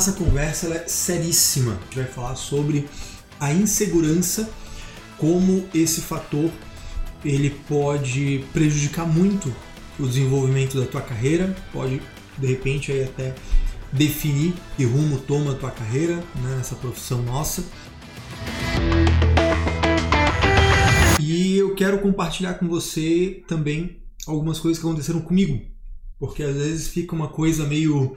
nossa 0.00 0.12
conversa 0.14 0.66
é 0.72 0.88
seríssima. 0.88 1.72
A 1.72 1.84
gente 1.84 1.96
vai 1.96 2.06
falar 2.06 2.34
sobre 2.34 2.88
a 3.38 3.52
insegurança, 3.52 4.48
como 5.18 5.68
esse 5.74 6.00
fator 6.00 6.50
ele 7.22 7.50
pode 7.68 8.42
prejudicar 8.50 9.06
muito 9.06 9.54
o 9.98 10.06
desenvolvimento 10.06 10.80
da 10.80 10.86
tua 10.86 11.02
carreira, 11.02 11.54
pode 11.70 12.00
de 12.38 12.46
repente 12.46 12.90
aí 12.90 13.04
até 13.04 13.34
definir 13.92 14.54
que 14.74 14.86
rumo 14.86 15.18
toma 15.18 15.52
a 15.52 15.54
tua 15.54 15.70
carreira 15.70 16.16
né, 16.16 16.56
nessa 16.56 16.76
profissão 16.76 17.20
nossa. 17.20 17.62
E 21.20 21.58
eu 21.58 21.74
quero 21.74 21.98
compartilhar 21.98 22.54
com 22.54 22.66
você 22.66 23.44
também 23.46 23.98
algumas 24.26 24.58
coisas 24.58 24.80
que 24.80 24.88
aconteceram 24.88 25.20
comigo, 25.20 25.60
porque 26.18 26.42
às 26.42 26.56
vezes 26.56 26.88
fica 26.88 27.14
uma 27.14 27.28
coisa 27.28 27.66
meio 27.66 28.16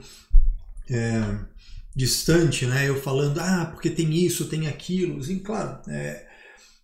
é, 0.88 1.44
distante, 1.94 2.66
né? 2.66 2.88
Eu 2.88 3.00
falando, 3.00 3.38
ah, 3.38 3.68
porque 3.72 3.90
tem 3.90 4.12
isso, 4.14 4.48
tem 4.48 4.66
aquilo. 4.66 5.20
Assim, 5.20 5.38
claro, 5.38 5.78
é, 5.88 6.26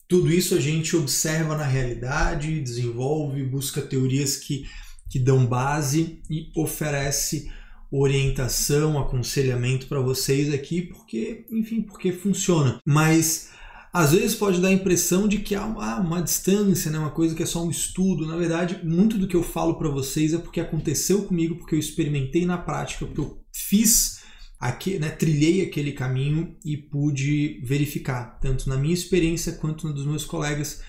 tudo 0.09 0.31
isso 0.31 0.55
a 0.55 0.61
gente 0.61 0.97
observa 0.97 1.57
na 1.57 1.65
realidade, 1.65 2.61
desenvolve, 2.61 3.45
busca 3.45 3.81
teorias 3.81 4.37
que, 4.37 4.65
que 5.09 5.19
dão 5.19 5.47
base 5.47 6.21
e 6.31 6.51
oferece 6.57 7.51
orientação, 7.91 8.99
aconselhamento 8.99 9.87
para 9.87 10.01
vocês 10.01 10.53
aqui, 10.55 10.83
porque, 10.83 11.45
enfim, 11.51 11.83
porque 11.83 12.13
funciona. 12.13 12.81
Mas 12.87 13.51
às 13.93 14.13
vezes 14.13 14.37
pode 14.37 14.61
dar 14.61 14.69
a 14.69 14.73
impressão 14.73 15.27
de 15.27 15.39
que 15.39 15.55
há 15.55 15.65
uma, 15.65 15.99
uma 15.99 16.23
distância, 16.23 16.91
né? 16.91 16.99
uma 16.99 17.11
coisa 17.11 17.35
que 17.35 17.43
é 17.43 17.47
só 17.47 17.65
um 17.65 17.71
estudo. 17.71 18.27
Na 18.27 18.37
verdade, 18.37 18.81
muito 18.85 19.19
do 19.19 19.27
que 19.27 19.35
eu 19.35 19.43
falo 19.43 19.75
para 19.75 19.89
vocês 19.89 20.33
é 20.33 20.39
porque 20.39 20.61
aconteceu 20.61 21.25
comigo, 21.25 21.57
porque 21.57 21.75
eu 21.75 21.79
experimentei 21.79 22.47
na 22.47 22.57
prática, 22.57 23.05
porque 23.05 23.21
eu 23.21 23.43
fiz, 23.53 24.20
aqui, 24.61 24.99
né? 24.99 25.09
trilhei 25.09 25.63
aquele 25.63 25.93
caminho 25.93 26.55
e 26.65 26.77
pude 26.77 27.63
verificar, 27.65 28.39
tanto 28.41 28.69
na 28.69 28.77
minha 28.77 28.93
experiência 28.93 29.53
quanto 29.53 29.87
na 29.87 29.93
dos 29.93 30.07
meus 30.07 30.25
colegas, 30.25 30.83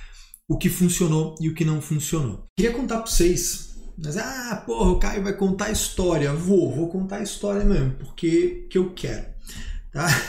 o 0.48 0.58
que 0.58 0.70
funcionou 0.70 1.36
e 1.40 1.48
o 1.48 1.56
que 1.56 1.64
não 1.64 1.82
funcionou. 1.82 2.46
Queria 2.58 2.74
contar 2.74 2.98
para 2.98 3.10
vocês, 3.10 3.76
mas 3.98 4.18
ah, 4.18 4.62
porra, 4.66 4.92
o 4.92 5.00
Caio 5.00 5.24
vai 5.24 5.34
contar 5.34 5.66
a 5.68 5.72
história. 5.72 6.34
Vou, 6.34 6.76
vou 6.76 6.90
contar 6.90 7.18
a 7.18 7.24
história 7.24 7.64
mesmo, 7.64 7.94
porque 7.94 8.68
que 8.70 8.78
eu 8.78 8.94
quero. 8.94 9.28
Tá? 9.92 10.08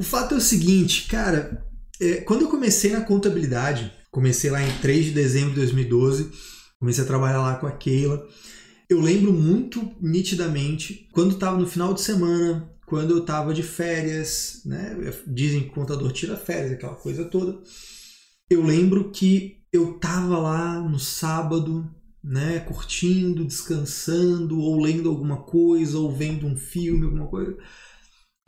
O 0.00 0.02
fato 0.02 0.32
é 0.32 0.38
o 0.38 0.40
seguinte, 0.40 1.06
cara, 1.08 1.62
é, 2.00 2.22
quando 2.22 2.40
eu 2.40 2.48
comecei 2.48 2.90
na 2.90 3.02
contabilidade, 3.02 3.92
comecei 4.10 4.50
lá 4.50 4.62
em 4.62 4.72
3 4.78 5.04
de 5.04 5.10
dezembro 5.10 5.50
de 5.50 5.56
2012, 5.56 6.30
comecei 6.78 7.04
a 7.04 7.06
trabalhar 7.06 7.42
lá 7.42 7.56
com 7.56 7.66
a 7.66 7.72
Keila. 7.72 8.26
Eu 8.90 9.00
lembro 9.00 9.32
muito 9.32 9.94
nitidamente 10.00 11.08
quando 11.12 11.34
estava 11.34 11.56
no 11.56 11.64
final 11.64 11.94
de 11.94 12.00
semana, 12.00 12.68
quando 12.84 13.12
eu 13.12 13.18
estava 13.18 13.54
de 13.54 13.62
férias, 13.62 14.62
né? 14.64 14.96
Dizem 15.28 15.62
que 15.62 15.68
o 15.68 15.72
contador 15.74 16.10
tira 16.10 16.36
férias, 16.36 16.72
aquela 16.72 16.96
coisa 16.96 17.24
toda. 17.24 17.62
Eu 18.50 18.64
lembro 18.64 19.12
que 19.12 19.62
eu 19.72 19.94
estava 19.94 20.36
lá 20.38 20.80
no 20.80 20.98
sábado, 20.98 21.88
né, 22.22 22.58
curtindo, 22.58 23.44
descansando, 23.44 24.58
ou 24.58 24.80
lendo 24.80 25.08
alguma 25.08 25.44
coisa, 25.44 25.96
ou 25.96 26.12
vendo 26.12 26.44
um 26.44 26.56
filme, 26.56 27.04
alguma 27.04 27.28
coisa. 27.28 27.56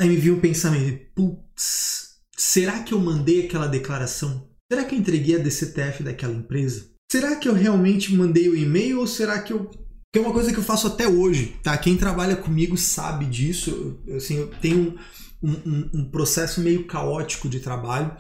Aí 0.01 0.09
me 0.09 0.17
viu 0.17 0.35
um 0.35 0.41
pensamento, 0.41 1.07
putz, 1.15 2.17
será 2.37 2.83
que 2.83 2.93
eu 2.93 2.99
mandei 2.99 3.47
aquela 3.47 3.69
declaração? 3.69 4.51
Será 4.69 4.85
que 4.85 4.97
eu 4.97 4.99
entreguei 4.99 5.37
a 5.37 5.39
DCTF 5.39 6.03
daquela 6.03 6.35
empresa? 6.35 6.91
Será 7.13 7.37
que 7.37 7.49
eu 7.49 7.55
realmente 7.55 8.13
mandei 8.13 8.49
o 8.49 8.57
e-mail 8.57 8.99
ou 8.99 9.07
será 9.07 9.41
que 9.41 9.53
eu 9.53 9.71
que 10.13 10.19
é 10.19 10.23
uma 10.23 10.33
coisa 10.33 10.53
que 10.53 10.59
eu 10.59 10.63
faço 10.63 10.87
até 10.87 11.09
hoje, 11.09 11.57
tá? 11.63 11.77
Quem 11.79 11.97
trabalha 11.97 12.37
comigo 12.37 12.77
sabe 12.77 13.25
disso. 13.25 13.99
Eu, 14.07 14.17
assim, 14.17 14.37
eu 14.37 14.49
tenho 14.61 14.95
um, 15.43 15.51
um, 15.51 15.91
um 15.95 16.11
processo 16.11 16.61
meio 16.61 16.87
caótico 16.87 17.49
de 17.49 17.61
trabalho. 17.61 18.15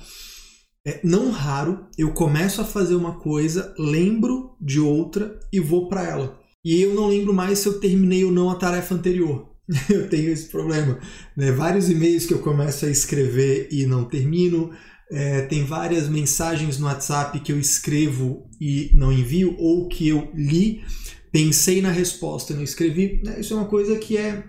É, 0.87 1.01
não 1.05 1.31
raro, 1.31 1.87
eu 1.99 2.13
começo 2.13 2.63
a 2.63 2.65
fazer 2.65 2.95
uma 2.95 3.21
coisa, 3.21 3.75
lembro 3.79 4.57
de 4.61 4.81
outra 4.81 5.39
e 5.53 5.61
vou 5.61 5.89
para 5.89 6.03
ela. 6.03 6.41
E 6.65 6.81
eu 6.81 6.95
não 6.95 7.09
lembro 7.09 7.35
mais 7.35 7.59
se 7.59 7.69
eu 7.69 7.79
terminei 7.79 8.25
ou 8.25 8.33
não 8.33 8.49
a 8.49 8.55
tarefa 8.55 8.95
anterior. 8.95 9.53
eu 9.91 10.09
tenho 10.09 10.31
esse 10.31 10.49
problema. 10.49 10.99
Né? 11.37 11.53
Vários 11.53 11.91
e-mails 11.91 12.25
que 12.25 12.33
eu 12.33 12.39
começo 12.39 12.87
a 12.87 12.91
escrever 12.91 13.69
e 13.71 13.85
não 13.85 14.05
termino. 14.05 14.71
É, 15.11 15.43
tem 15.43 15.63
várias 15.63 16.09
mensagens 16.09 16.79
no 16.79 16.87
WhatsApp 16.87 17.39
que 17.41 17.53
eu 17.53 17.61
escrevo 17.61 18.49
e 18.59 18.91
não 18.95 19.13
envio, 19.13 19.55
ou 19.59 19.87
que 19.87 20.09
eu 20.09 20.31
li, 20.35 20.83
pensei 21.33 21.81
na 21.81 21.91
resposta 21.91 22.53
e 22.53 22.57
não 22.57 22.63
escrevi. 22.63 23.21
Né? 23.25 23.41
Isso 23.41 23.55
é 23.55 23.57
uma 23.57 23.67
coisa 23.67 23.99
que 23.99 24.17
é, 24.17 24.45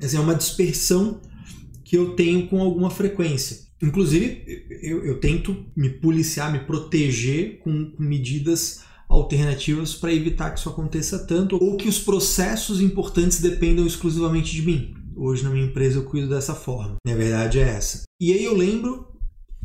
assim, 0.00 0.18
é 0.18 0.20
uma 0.20 0.34
dispersão 0.34 1.20
que 1.82 1.96
eu 1.96 2.14
tenho 2.14 2.46
com 2.46 2.60
alguma 2.60 2.90
frequência. 2.90 3.68
Inclusive, 3.82 4.44
eu, 4.82 5.04
eu 5.04 5.18
tento 5.18 5.66
me 5.74 5.88
policiar, 5.88 6.52
me 6.52 6.60
proteger 6.60 7.58
com, 7.60 7.90
com 7.92 8.02
medidas 8.02 8.82
alternativas 9.08 9.94
para 9.94 10.12
evitar 10.12 10.50
que 10.50 10.60
isso 10.60 10.68
aconteça 10.68 11.26
tanto 11.26 11.56
ou 11.56 11.76
que 11.76 11.88
os 11.88 11.98
processos 11.98 12.80
importantes 12.80 13.40
dependam 13.40 13.86
exclusivamente 13.86 14.52
de 14.52 14.62
mim. 14.62 14.94
Hoje 15.16 15.42
na 15.42 15.50
minha 15.50 15.66
empresa 15.66 15.98
eu 15.98 16.04
cuido 16.04 16.28
dessa 16.28 16.54
forma. 16.54 16.96
Na 17.04 17.14
verdade 17.14 17.58
é 17.58 17.62
essa. 17.62 18.02
E 18.20 18.32
aí 18.32 18.44
eu 18.44 18.56
lembro 18.56 19.08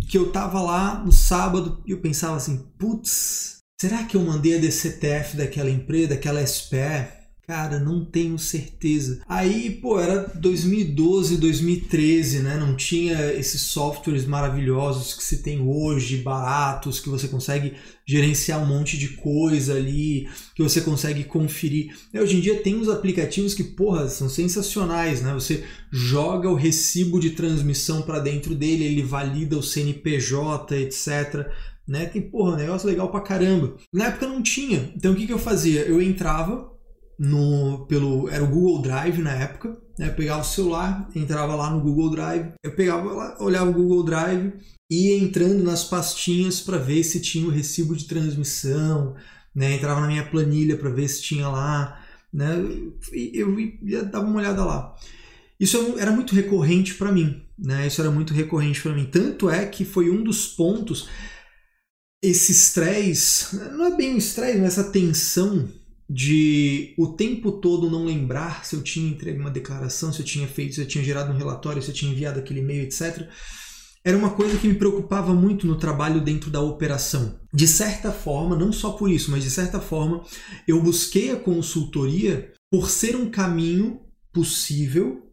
que 0.09 0.17
eu 0.17 0.31
tava 0.31 0.61
lá 0.61 1.03
no 1.03 1.11
sábado 1.11 1.83
e 1.85 1.91
eu 1.91 1.99
pensava 1.99 2.37
assim, 2.37 2.65
putz, 2.79 3.54
será 3.77 4.03
que 4.03 4.15
eu 4.15 4.21
mandei 4.21 4.55
a 4.55 4.59
DCTF 4.59 5.37
daquela 5.37 5.69
empresa, 5.69 6.09
daquela 6.09 6.45
SPE? 6.45 7.25
Cara, 7.47 7.77
não 7.77 8.03
tenho 8.03 8.39
certeza. 8.39 9.21
Aí, 9.29 9.69
pô, 9.69 9.99
era 9.99 10.31
2012, 10.33 11.37
2013, 11.37 12.39
né? 12.39 12.57
Não 12.57 12.75
tinha 12.75 13.33
esses 13.33 13.61
softwares 13.61 14.25
maravilhosos 14.25 15.13
que 15.13 15.23
se 15.23 15.43
tem 15.43 15.61
hoje, 15.61 16.17
baratos, 16.17 16.99
que 16.99 17.07
você 17.07 17.27
consegue 17.27 17.73
gerenciar 18.03 18.63
um 18.63 18.65
monte 18.65 18.97
de 18.97 19.09
coisa 19.09 19.75
ali, 19.75 20.27
que 20.55 20.63
você 20.63 20.81
consegue 20.81 21.23
conferir. 21.23 21.95
Hoje 22.15 22.37
em 22.37 22.41
dia 22.41 22.63
tem 22.63 22.77
uns 22.77 22.89
aplicativos 22.89 23.53
que, 23.53 23.63
porra, 23.63 24.09
são 24.09 24.27
sensacionais, 24.27 25.21
né? 25.21 25.31
Você 25.35 25.63
joga 25.91 26.49
o 26.49 26.55
recibo 26.55 27.19
de 27.19 27.29
transmissão 27.31 28.01
para 28.01 28.17
dentro 28.17 28.55
dele, 28.55 28.85
ele 28.85 29.03
valida 29.03 29.55
o 29.55 29.61
CNPJ, 29.61 30.75
etc. 30.77 31.47
Né? 31.87 32.05
Tem, 32.05 32.21
porra, 32.21 32.57
negócio 32.57 32.87
legal 32.87 33.09
pra 33.09 33.21
caramba. 33.21 33.75
Na 33.93 34.07
época 34.07 34.27
não 34.27 34.41
tinha. 34.41 34.91
Então 34.95 35.13
o 35.13 35.15
que, 35.15 35.27
que 35.27 35.33
eu 35.33 35.39
fazia? 35.39 35.81
Eu 35.81 36.01
entrava 36.01 36.73
no 37.17 37.85
pelo 37.87 38.29
era 38.29 38.43
o 38.43 38.47
Google 38.47 38.81
Drive 38.81 39.19
na 39.19 39.31
época, 39.31 39.77
né? 39.97 40.09
Eu 40.09 40.13
pegava 40.13 40.41
o 40.41 40.45
celular, 40.45 41.09
entrava 41.15 41.55
lá 41.55 41.69
no 41.69 41.81
Google 41.81 42.11
Drive, 42.11 42.53
eu 42.63 42.75
pegava 42.75 43.11
lá, 43.11 43.37
olhava 43.39 43.69
o 43.69 43.73
Google 43.73 44.03
Drive 44.03 44.53
e 44.89 45.07
ia 45.07 45.17
entrando 45.17 45.63
nas 45.63 45.83
pastinhas 45.83 46.59
para 46.59 46.77
ver 46.77 47.03
se 47.03 47.21
tinha 47.21 47.47
o 47.47 47.51
recibo 47.51 47.95
de 47.95 48.05
transmissão, 48.05 49.15
né? 49.53 49.73
Entrava 49.75 50.01
na 50.01 50.07
minha 50.07 50.25
planilha 50.25 50.77
para 50.77 50.89
ver 50.89 51.07
se 51.07 51.21
tinha 51.21 51.47
lá, 51.47 52.01
né? 52.33 52.55
Eu 53.13 53.57
ia 53.59 54.03
dar 54.03 54.19
uma 54.19 54.37
olhada 54.37 54.63
lá. 54.63 54.95
Isso 55.57 55.95
era 55.97 56.11
muito 56.11 56.35
recorrente 56.35 56.95
para 56.95 57.11
mim, 57.11 57.41
né? 57.57 57.87
Isso 57.87 58.01
era 58.01 58.11
muito 58.11 58.33
recorrente 58.33 58.81
para 58.81 58.93
mim. 58.93 59.05
Tanto 59.05 59.49
é 59.49 59.65
que 59.65 59.85
foi 59.85 60.09
um 60.09 60.21
dos 60.21 60.47
pontos 60.47 61.07
esse 62.27 62.51
estresse, 62.51 63.55
não 63.55 63.85
é 63.85 63.95
bem 63.95 64.15
um 64.15 64.17
estresse, 64.17 64.59
mas 64.59 64.77
essa 64.77 64.91
tensão 64.91 65.69
de 66.09 66.93
o 66.97 67.07
tempo 67.07 67.53
todo 67.53 67.89
não 67.89 68.05
lembrar 68.05 68.65
se 68.65 68.75
eu 68.75 68.83
tinha 68.83 69.09
entregue 69.09 69.39
uma 69.39 69.49
declaração, 69.49 70.13
se 70.13 70.19
eu 70.19 70.25
tinha 70.25 70.47
feito, 70.47 70.75
se 70.75 70.81
eu 70.81 70.87
tinha 70.87 71.03
gerado 71.03 71.31
um 71.31 71.37
relatório, 71.37 71.81
se 71.81 71.89
eu 71.89 71.95
tinha 71.95 72.11
enviado 72.11 72.39
aquele 72.39 72.59
e-mail, 72.59 72.83
etc. 72.83 73.27
Era 74.03 74.17
uma 74.17 74.29
coisa 74.29 74.57
que 74.57 74.67
me 74.67 74.75
preocupava 74.75 75.33
muito 75.33 75.65
no 75.65 75.77
trabalho 75.77 76.23
dentro 76.23 76.51
da 76.51 76.61
operação. 76.61 77.39
De 77.51 77.67
certa 77.67 78.11
forma, 78.11 78.55
não 78.55 78.71
só 78.71 78.91
por 78.91 79.09
isso, 79.09 79.31
mas 79.31 79.43
de 79.43 79.49
certa 79.49 79.79
forma, 79.79 80.23
eu 80.67 80.81
busquei 80.81 81.31
a 81.31 81.35
consultoria 81.35 82.53
por 82.69 82.89
ser 82.89 83.15
um 83.15 83.31
caminho 83.31 84.01
possível, 84.31 85.23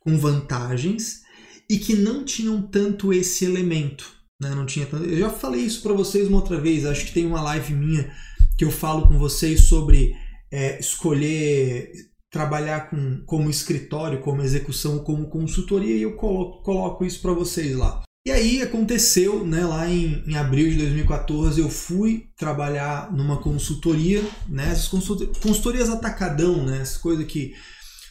com 0.00 0.18
vantagens, 0.18 1.20
e 1.68 1.78
que 1.78 1.94
não 1.94 2.24
tinham 2.24 2.60
tanto 2.62 3.12
esse 3.12 3.44
elemento. 3.44 4.19
Né? 4.40 4.50
Não 4.54 4.64
tinha 4.64 4.86
tanto... 4.86 5.04
Eu 5.04 5.18
já 5.18 5.30
falei 5.30 5.60
isso 5.60 5.82
para 5.82 5.92
vocês 5.92 6.26
uma 6.28 6.38
outra 6.38 6.58
vez, 6.58 6.86
acho 6.86 7.06
que 7.06 7.12
tem 7.12 7.26
uma 7.26 7.42
live 7.42 7.74
minha 7.74 8.10
que 8.56 8.64
eu 8.64 8.70
falo 8.70 9.06
com 9.06 9.18
vocês 9.18 9.62
sobre 9.62 10.14
é, 10.50 10.78
escolher 10.78 11.92
trabalhar 12.30 12.88
com, 12.88 13.22
como 13.26 13.50
escritório, 13.50 14.20
como 14.20 14.42
execução, 14.42 15.00
como 15.00 15.28
consultoria, 15.28 15.96
e 15.96 16.02
eu 16.02 16.14
coloco, 16.14 16.62
coloco 16.62 17.04
isso 17.04 17.20
para 17.20 17.32
vocês 17.32 17.76
lá. 17.76 18.02
E 18.24 18.30
aí 18.30 18.62
aconteceu, 18.62 19.44
né, 19.44 19.64
lá 19.64 19.88
em, 19.88 20.22
em, 20.26 20.36
abril 20.36 20.70
de 20.70 20.76
2014, 20.76 21.60
eu 21.60 21.68
fui 21.68 22.28
trabalhar 22.36 23.10
numa 23.12 23.38
consultoria, 23.38 24.22
né, 24.46 24.70
essas 24.70 24.88
consultorias 24.88 25.88
atacadão, 25.88 26.64
né, 26.64 26.80
essas 26.82 26.98
coisas 26.98 27.26
que 27.26 27.54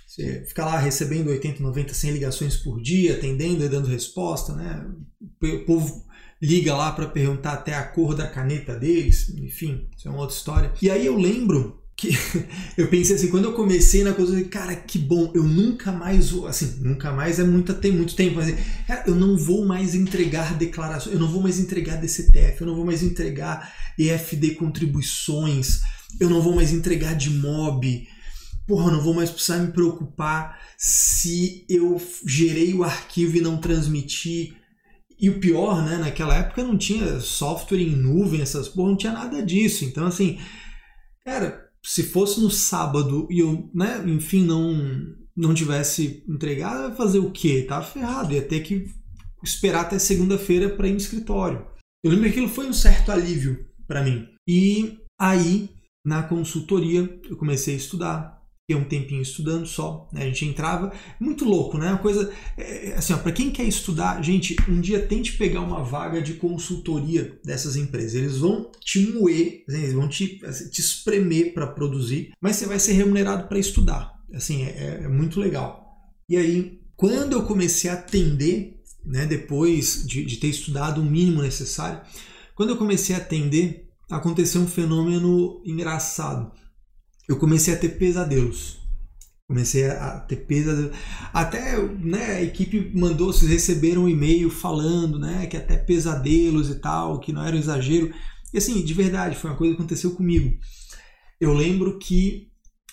você 0.07 0.43
fica 0.47 0.65
lá 0.65 0.77
recebendo 0.79 1.29
80, 1.29 1.61
90, 1.61 1.93
100 1.93 2.11
ligações 2.11 2.57
por 2.57 2.81
dia, 2.81 3.13
atendendo 3.13 3.63
e 3.63 3.69
dando 3.69 3.87
resposta, 3.87 4.53
né, 4.53 4.85
o 5.41 5.59
povo 5.65 6.08
liga 6.41 6.75
lá 6.75 6.91
para 6.91 7.07
perguntar 7.07 7.53
até 7.53 7.73
a 7.75 7.83
cor 7.83 8.15
da 8.15 8.27
caneta 8.27 8.75
deles, 8.75 9.29
enfim, 9.37 9.87
isso 9.97 10.07
é 10.07 10.11
uma 10.11 10.21
outra 10.21 10.35
história. 10.35 10.73
E 10.81 10.89
aí 10.89 11.05
eu 11.05 11.17
lembro 11.17 11.79
que 11.99 12.09
eu 12.77 12.87
pensei 12.87 13.17
assim, 13.17 13.27
quando 13.27 13.45
eu 13.45 13.53
comecei 13.53 14.03
na 14.03 14.13
coisa, 14.13 14.31
eu 14.31 14.35
falei, 14.35 14.49
cara, 14.49 14.75
que 14.75 14.97
bom, 14.97 15.31
eu 15.35 15.43
nunca 15.43 15.91
mais 15.91 16.29
vou, 16.29 16.47
assim, 16.47 16.77
nunca 16.79 17.11
mais 17.11 17.39
é 17.39 17.43
muita, 17.43 17.73
tem 17.73 17.91
muito 17.91 18.15
tempo, 18.15 18.37
mas 18.37 18.55
cara, 18.87 19.03
eu 19.05 19.15
não 19.15 19.37
vou 19.37 19.65
mais 19.65 19.93
entregar 19.93 20.57
declarações, 20.57 21.13
eu 21.13 21.19
não 21.19 21.29
vou 21.29 21.41
mais 21.41 21.59
entregar 21.59 21.97
DCTF, 21.97 22.61
eu 22.61 22.67
não 22.67 22.75
vou 22.75 22.85
mais 22.85 23.03
entregar 23.03 23.73
EFD 23.97 24.51
contribuições, 24.51 25.81
eu 26.19 26.29
não 26.29 26.41
vou 26.41 26.55
mais 26.55 26.71
entregar 26.71 27.15
de 27.15 27.29
mob, 27.29 28.07
porra, 28.65 28.91
eu 28.91 28.93
não 28.93 29.03
vou 29.03 29.13
mais 29.13 29.29
precisar 29.29 29.57
me 29.57 29.73
preocupar 29.73 30.57
se 30.77 31.65
eu 31.67 32.01
gerei 32.25 32.73
o 32.73 32.83
arquivo 32.83 33.37
e 33.37 33.41
não 33.41 33.57
transmiti. 33.57 34.55
E 35.19 35.29
o 35.29 35.39
pior, 35.39 35.83
né, 35.83 35.97
naquela 35.97 36.35
época 36.35 36.63
não 36.63 36.77
tinha 36.77 37.19
software 37.19 37.81
em 37.81 37.95
nuvem, 37.95 38.41
essas 38.41 38.69
porra, 38.69 38.89
não 38.89 38.97
tinha 38.97 39.11
nada 39.11 39.43
disso. 39.43 39.83
Então, 39.83 40.05
assim, 40.05 40.39
cara, 41.25 41.69
se 41.83 42.03
fosse 42.03 42.39
no 42.39 42.49
sábado 42.49 43.27
e 43.29 43.39
eu, 43.39 43.69
né, 43.73 44.01
enfim, 44.05 44.45
não 44.45 45.17
não 45.35 45.53
tivesse 45.53 46.23
entregado, 46.27 46.89
ia 46.89 46.95
fazer 46.95 47.19
o 47.19 47.31
quê? 47.31 47.65
Tava 47.67 47.85
ferrado, 47.85 48.33
ia 48.33 48.41
ter 48.41 48.59
que 48.59 48.87
esperar 49.41 49.81
até 49.81 49.97
segunda-feira 49.97 50.69
para 50.69 50.87
ir 50.87 50.91
no 50.91 50.97
escritório. 50.97 51.65
Eu 52.03 52.11
lembro 52.11 52.25
que 52.25 52.31
aquilo 52.31 52.49
foi 52.49 52.67
um 52.67 52.73
certo 52.73 53.09
alívio 53.09 53.65
para 53.87 54.03
mim. 54.03 54.27
E 54.47 54.99
aí, 55.19 55.69
na 56.05 56.23
consultoria, 56.23 57.19
eu 57.29 57.37
comecei 57.37 57.73
a 57.73 57.77
estudar, 57.77 58.38
um 58.77 58.83
tempinho 58.83 59.21
estudando 59.21 59.65
só, 59.65 60.07
né? 60.11 60.23
a 60.23 60.25
gente 60.25 60.45
entrava, 60.45 60.91
muito 61.19 61.45
louco, 61.45 61.77
né? 61.77 61.89
Uma 61.89 61.97
coisa, 61.97 62.31
é, 62.57 62.93
assim, 62.97 63.15
para 63.17 63.31
quem 63.31 63.49
quer 63.51 63.63
estudar, 63.63 64.21
gente, 64.21 64.55
um 64.67 64.79
dia 64.79 64.99
tente 64.99 65.37
pegar 65.37 65.61
uma 65.61 65.83
vaga 65.83 66.21
de 66.21 66.35
consultoria 66.35 67.39
dessas 67.43 67.75
empresas. 67.75 68.15
Eles 68.15 68.37
vão 68.37 68.71
te 68.79 69.11
moer, 69.11 69.63
assim, 69.67 69.77
eles 69.77 69.93
vão 69.93 70.07
te, 70.07 70.39
assim, 70.45 70.69
te 70.69 70.81
espremer 70.81 71.53
para 71.53 71.67
produzir, 71.67 72.31
mas 72.41 72.55
você 72.55 72.65
vai 72.65 72.79
ser 72.79 72.93
remunerado 72.93 73.47
para 73.47 73.59
estudar. 73.59 74.13
Assim, 74.33 74.63
é, 74.63 75.01
é, 75.03 75.07
muito 75.07 75.39
legal. 75.39 75.83
E 76.27 76.37
aí, 76.37 76.79
quando 76.95 77.33
eu 77.33 77.43
comecei 77.43 77.89
a 77.89 77.93
atender, 77.93 78.79
né, 79.03 79.25
depois 79.25 80.05
de, 80.05 80.23
de 80.23 80.37
ter 80.37 80.47
estudado 80.47 81.01
o 81.01 81.05
mínimo 81.05 81.41
necessário, 81.41 82.01
quando 82.55 82.69
eu 82.69 82.77
comecei 82.77 83.15
a 83.15 83.19
atender, 83.19 83.87
aconteceu 84.11 84.61
um 84.61 84.67
fenômeno 84.67 85.61
engraçado 85.65 86.51
eu 87.29 87.37
comecei 87.37 87.75
a 87.75 87.77
ter 87.77 87.89
pesadelos. 87.89 88.79
Comecei 89.47 89.85
a 89.85 90.19
ter 90.21 90.37
pesadelos. 90.47 90.97
Até 91.31 91.79
né, 91.79 92.37
a 92.37 92.41
equipe 92.41 92.91
mandou, 92.95 93.31
vocês 93.31 93.51
receberam 93.51 94.05
um 94.05 94.09
e-mail 94.09 94.49
falando 94.49 95.19
né, 95.19 95.45
que 95.45 95.55
até 95.55 95.77
pesadelos 95.77 96.69
e 96.71 96.75
tal, 96.75 97.19
que 97.19 97.31
não 97.31 97.43
era 97.43 97.55
um 97.55 97.59
exagero. 97.59 98.11
E 98.51 98.57
assim, 98.57 98.83
de 98.83 98.93
verdade, 98.95 99.35
foi 99.35 99.51
uma 99.51 99.55
coisa 99.55 99.75
que 99.75 99.79
aconteceu 99.79 100.11
comigo. 100.15 100.57
Eu 101.39 101.53
lembro 101.53 101.99
que 101.99 102.47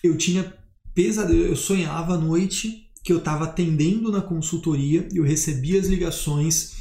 eu 0.04 0.18
tinha 0.18 0.54
pesadelo, 0.94 1.46
eu 1.46 1.56
sonhava 1.56 2.14
à 2.14 2.18
noite 2.18 2.90
que 3.02 3.12
eu 3.12 3.18
estava 3.18 3.44
atendendo 3.44 4.12
na 4.12 4.20
consultoria, 4.20 5.08
eu 5.14 5.24
recebia 5.24 5.80
as 5.80 5.86
ligações 5.86 6.72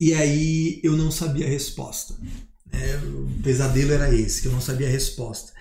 e 0.00 0.14
aí 0.14 0.80
eu 0.82 0.96
não 0.96 1.10
sabia 1.10 1.44
a 1.44 1.50
resposta. 1.50 2.16
É, 2.72 2.96
o 2.96 3.42
pesadelo 3.42 3.92
era 3.92 4.14
esse, 4.14 4.40
que 4.40 4.48
eu 4.48 4.52
não 4.52 4.60
sabia 4.60 4.86
a 4.86 4.90
resposta 4.90 5.52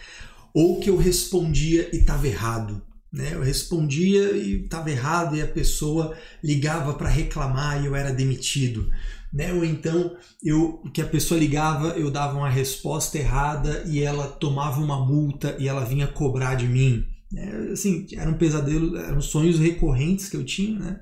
ou 0.53 0.79
que 0.79 0.89
eu 0.89 0.97
respondia 0.97 1.89
e 1.91 1.99
estava 1.99 2.27
errado. 2.27 2.81
Né? 3.11 3.29
Eu 3.33 3.43
respondia 3.43 4.31
e 4.31 4.63
estava 4.63 4.89
errado 4.89 5.35
e 5.35 5.41
a 5.41 5.47
pessoa 5.47 6.17
ligava 6.43 6.93
para 6.93 7.09
reclamar 7.09 7.81
e 7.81 7.85
eu 7.85 7.95
era 7.95 8.11
demitido. 8.11 8.89
Né? 9.31 9.53
Ou 9.53 9.63
então 9.65 10.15
eu 10.43 10.81
que 10.93 11.01
a 11.01 11.05
pessoa 11.05 11.39
ligava, 11.39 11.89
eu 11.89 12.11
dava 12.11 12.37
uma 12.37 12.49
resposta 12.49 13.17
errada 13.17 13.83
e 13.87 13.99
ela 13.99 14.27
tomava 14.27 14.79
uma 14.79 15.03
multa 15.05 15.55
e 15.59 15.67
ela 15.67 15.85
vinha 15.85 16.07
cobrar 16.07 16.55
de 16.55 16.67
mim. 16.67 17.05
Né? 17.31 17.71
Assim, 17.71 18.07
eram 18.13 18.33
pesadelos, 18.33 18.99
eram 18.99 19.21
sonhos 19.21 19.59
recorrentes 19.59 20.29
que 20.29 20.37
eu 20.37 20.45
tinha, 20.45 20.79
né? 20.79 20.99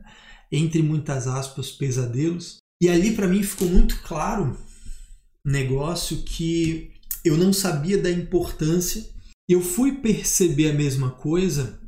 entre 0.51 0.81
muitas 0.81 1.27
aspas, 1.27 1.71
pesadelos. 1.71 2.57
E 2.81 2.89
ali 2.89 3.11
para 3.11 3.27
mim 3.27 3.43
ficou 3.43 3.69
muito 3.69 4.01
claro 4.01 4.57
um 5.45 5.51
negócio 5.51 6.23
que 6.23 6.91
eu 7.23 7.37
não 7.37 7.53
sabia 7.53 7.97
da 7.97 8.11
importância 8.11 9.05
eu 9.53 9.61
fui 9.61 9.93
perceber 9.93 10.69
a 10.69 10.73
mesma 10.73 11.11
coisa 11.11 11.79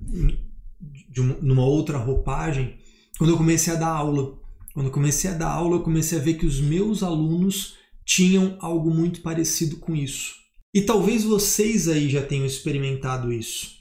uma, 1.21 1.37
numa 1.41 1.65
outra 1.65 1.97
roupagem 1.97 2.77
quando 3.17 3.31
eu 3.31 3.37
comecei 3.37 3.73
a 3.73 3.77
dar 3.77 3.89
aula. 3.89 4.39
Quando 4.73 4.87
eu 4.87 4.91
comecei 4.91 5.29
a 5.29 5.35
dar 5.35 5.51
aula, 5.51 5.75
eu 5.75 5.83
comecei 5.83 6.17
a 6.17 6.21
ver 6.21 6.33
que 6.33 6.45
os 6.45 6.59
meus 6.59 7.03
alunos 7.03 7.75
tinham 8.03 8.57
algo 8.59 8.89
muito 8.89 9.21
parecido 9.21 9.77
com 9.77 9.95
isso. 9.95 10.33
E 10.73 10.81
talvez 10.81 11.23
vocês 11.23 11.87
aí 11.87 12.09
já 12.09 12.23
tenham 12.23 12.45
experimentado 12.45 13.31
isso. 13.31 13.75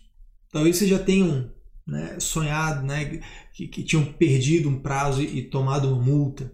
Talvez 0.50 0.76
vocês 0.76 0.90
já 0.90 0.98
tenham 0.98 1.50
né, 1.86 2.20
sonhado 2.20 2.86
né, 2.86 3.22
que, 3.54 3.66
que, 3.66 3.82
tinham 3.82 4.04
perdido 4.04 4.68
um 4.68 4.78
prazo 4.78 5.22
e, 5.22 5.38
e 5.38 5.42
tomado 5.42 5.88
uma 5.88 6.02
multa. 6.02 6.52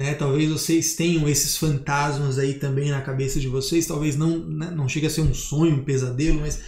Né? 0.00 0.14
Talvez 0.14 0.50
vocês 0.50 0.94
tenham 0.94 1.28
esses 1.28 1.58
fantasmas 1.58 2.38
aí 2.38 2.54
também 2.54 2.88
na 2.88 3.02
cabeça 3.02 3.38
de 3.38 3.48
vocês. 3.48 3.86
Talvez 3.86 4.16
não, 4.16 4.38
né? 4.38 4.70
não 4.70 4.88
chegue 4.88 5.06
a 5.06 5.10
ser 5.10 5.20
um 5.20 5.34
sonho, 5.34 5.76
um 5.76 5.84
pesadelo, 5.84 6.40
mas 6.40 6.62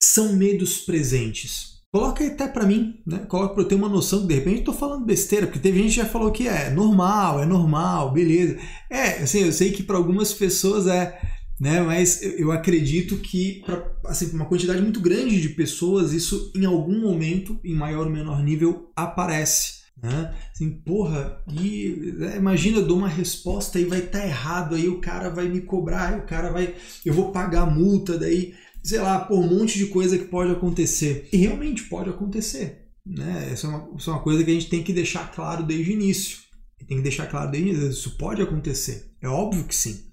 são 0.00 0.34
medos 0.34 0.78
presentes. 0.78 1.74
Coloca 1.92 2.24
até 2.24 2.46
para 2.46 2.66
mim, 2.66 3.00
né? 3.06 3.18
Coloca 3.28 3.54
para 3.54 3.62
eu 3.62 3.68
ter 3.68 3.74
uma 3.74 3.88
noção 3.88 4.22
que 4.22 4.28
de 4.28 4.34
repente 4.34 4.58
eu 4.58 4.64
tô 4.64 4.72
falando 4.72 5.04
besteira, 5.04 5.46
porque 5.46 5.60
teve 5.60 5.78
gente 5.78 5.90
que 5.90 5.96
já 5.96 6.06
falou 6.06 6.30
que 6.30 6.46
é 6.46 6.70
normal, 6.70 7.40
é 7.40 7.46
normal, 7.46 8.12
beleza. 8.12 8.58
É, 8.90 9.22
assim, 9.22 9.40
eu 9.40 9.52
sei 9.52 9.72
que 9.72 9.82
para 9.82 9.96
algumas 9.96 10.32
pessoas 10.32 10.86
é, 10.86 11.20
né? 11.60 11.80
Mas 11.80 12.20
eu 12.22 12.52
acredito 12.52 13.16
que 13.18 13.62
para 13.64 13.96
assim, 14.06 14.30
uma 14.34 14.46
quantidade 14.46 14.82
muito 14.82 15.00
grande 15.00 15.40
de 15.40 15.50
pessoas 15.50 16.12
isso 16.12 16.52
em 16.54 16.64
algum 16.64 17.00
momento, 17.00 17.58
em 17.64 17.74
maior 17.74 18.06
ou 18.06 18.12
menor 18.12 18.42
nível, 18.42 18.90
aparece. 18.96 19.73
Né? 20.04 20.34
Assim, 20.52 20.70
porra, 20.70 21.42
e 21.50 22.12
né, 22.18 22.36
imagina, 22.36 22.76
eu 22.76 22.86
dou 22.86 22.98
uma 22.98 23.08
resposta 23.08 23.80
e 23.80 23.86
vai 23.86 24.00
estar 24.00 24.18
tá 24.18 24.26
errado, 24.26 24.74
aí 24.74 24.86
o 24.86 25.00
cara 25.00 25.30
vai 25.30 25.48
me 25.48 25.62
cobrar, 25.62 26.18
o 26.18 26.26
cara 26.26 26.52
vai. 26.52 26.74
Eu 27.06 27.14
vou 27.14 27.32
pagar 27.32 27.62
a 27.62 27.70
multa, 27.70 28.18
daí, 28.18 28.52
sei 28.82 29.00
lá, 29.00 29.20
por 29.20 29.38
um 29.38 29.46
monte 29.46 29.78
de 29.78 29.86
coisa 29.86 30.18
que 30.18 30.26
pode 30.26 30.52
acontecer. 30.52 31.26
E 31.32 31.38
realmente 31.38 31.84
pode 31.84 32.10
acontecer. 32.10 32.90
Né? 33.06 33.48
Essa 33.50 33.66
é 33.66 33.70
uma, 33.70 33.88
essa 33.96 34.10
é 34.10 34.12
uma 34.12 34.22
coisa 34.22 34.44
que 34.44 34.50
a 34.50 34.54
gente 34.54 34.68
tem 34.68 34.82
que 34.82 34.92
deixar 34.92 35.32
claro 35.32 35.62
desde 35.62 35.90
o 35.90 35.94
início. 35.94 36.38
Tem 36.86 36.98
que 36.98 37.02
deixar 37.02 37.26
claro 37.26 37.50
desde 37.50 37.70
o 37.70 37.72
início. 37.72 37.90
Isso 37.90 38.18
pode 38.18 38.42
acontecer. 38.42 39.10
É 39.22 39.28
óbvio 39.28 39.64
que 39.64 39.74
sim. 39.74 40.04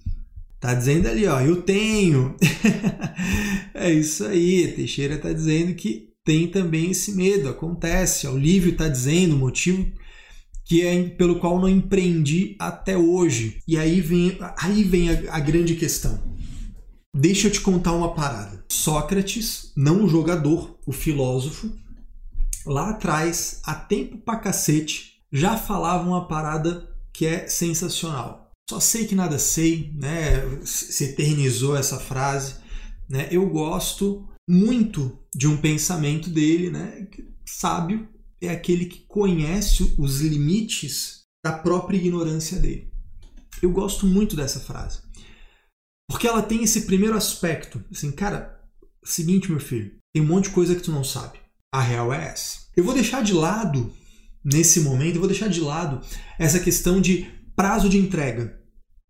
Tá 0.58 0.72
dizendo 0.72 1.06
ali, 1.06 1.26
ó, 1.26 1.38
eu 1.38 1.60
tenho. 1.60 2.34
é 3.74 3.92
isso 3.92 4.24
aí. 4.24 4.72
Teixeira 4.72 5.18
tá 5.18 5.34
dizendo 5.34 5.74
que 5.74 6.11
tem 6.24 6.48
também 6.48 6.90
esse 6.90 7.12
medo, 7.12 7.48
acontece. 7.48 8.26
O 8.26 8.36
Lívio 8.36 8.72
está 8.72 8.88
dizendo 8.88 9.34
o 9.34 9.38
motivo 9.38 9.90
que 10.64 10.82
é 10.82 11.08
pelo 11.10 11.40
qual 11.40 11.60
não 11.60 11.68
empreendi 11.68 12.56
até 12.58 12.96
hoje. 12.96 13.58
E 13.66 13.76
aí 13.76 14.00
vem, 14.00 14.38
aí 14.56 14.82
vem 14.84 15.10
a, 15.10 15.36
a 15.36 15.40
grande 15.40 15.74
questão. 15.74 16.22
Deixa 17.14 17.48
eu 17.48 17.52
te 17.52 17.60
contar 17.60 17.92
uma 17.92 18.14
parada. 18.14 18.64
Sócrates, 18.70 19.72
não 19.76 20.04
o 20.04 20.08
jogador, 20.08 20.78
o 20.86 20.92
filósofo, 20.92 21.70
lá 22.64 22.90
atrás, 22.90 23.60
há 23.64 23.74
tempo 23.74 24.16
pra 24.18 24.36
cacete, 24.36 25.20
já 25.30 25.56
falava 25.56 26.08
uma 26.08 26.26
parada 26.26 26.88
que 27.12 27.26
é 27.26 27.46
sensacional. 27.48 28.50
Só 28.70 28.80
sei 28.80 29.06
que 29.06 29.14
nada 29.14 29.38
sei, 29.38 29.92
né? 29.94 30.40
Se 30.64 31.04
eternizou 31.04 31.76
essa 31.76 31.98
frase, 31.98 32.54
né? 33.08 33.28
Eu 33.30 33.46
gosto 33.50 34.26
muito 34.48 35.18
de 35.34 35.46
um 35.46 35.56
pensamento 35.56 36.28
dele, 36.28 36.70
né? 36.70 37.06
Sábio 37.46 38.08
é 38.40 38.48
aquele 38.48 38.86
que 38.86 39.00
conhece 39.06 39.94
os 39.98 40.20
limites 40.20 41.22
da 41.44 41.52
própria 41.52 41.96
ignorância 41.96 42.58
dele. 42.58 42.92
Eu 43.60 43.70
gosto 43.70 44.06
muito 44.06 44.34
dessa 44.34 44.60
frase. 44.60 45.00
Porque 46.10 46.26
ela 46.26 46.42
tem 46.42 46.62
esse 46.62 46.82
primeiro 46.82 47.16
aspecto, 47.16 47.82
assim, 47.90 48.10
cara, 48.12 48.60
seguinte, 49.04 49.50
meu 49.50 49.60
filho, 49.60 49.96
tem 50.14 50.22
um 50.22 50.26
monte 50.26 50.44
de 50.44 50.54
coisa 50.54 50.74
que 50.74 50.82
tu 50.82 50.92
não 50.92 51.04
sabe. 51.04 51.38
A 51.72 51.80
real 51.80 52.12
é 52.12 52.26
essa. 52.28 52.66
Eu 52.76 52.84
vou 52.84 52.94
deixar 52.94 53.22
de 53.22 53.32
lado 53.32 53.92
nesse 54.44 54.80
momento, 54.80 55.14
eu 55.14 55.20
vou 55.20 55.28
deixar 55.28 55.48
de 55.48 55.60
lado 55.60 56.04
essa 56.38 56.60
questão 56.60 57.00
de 57.00 57.30
prazo 57.56 57.88
de 57.88 57.98
entrega. 57.98 58.60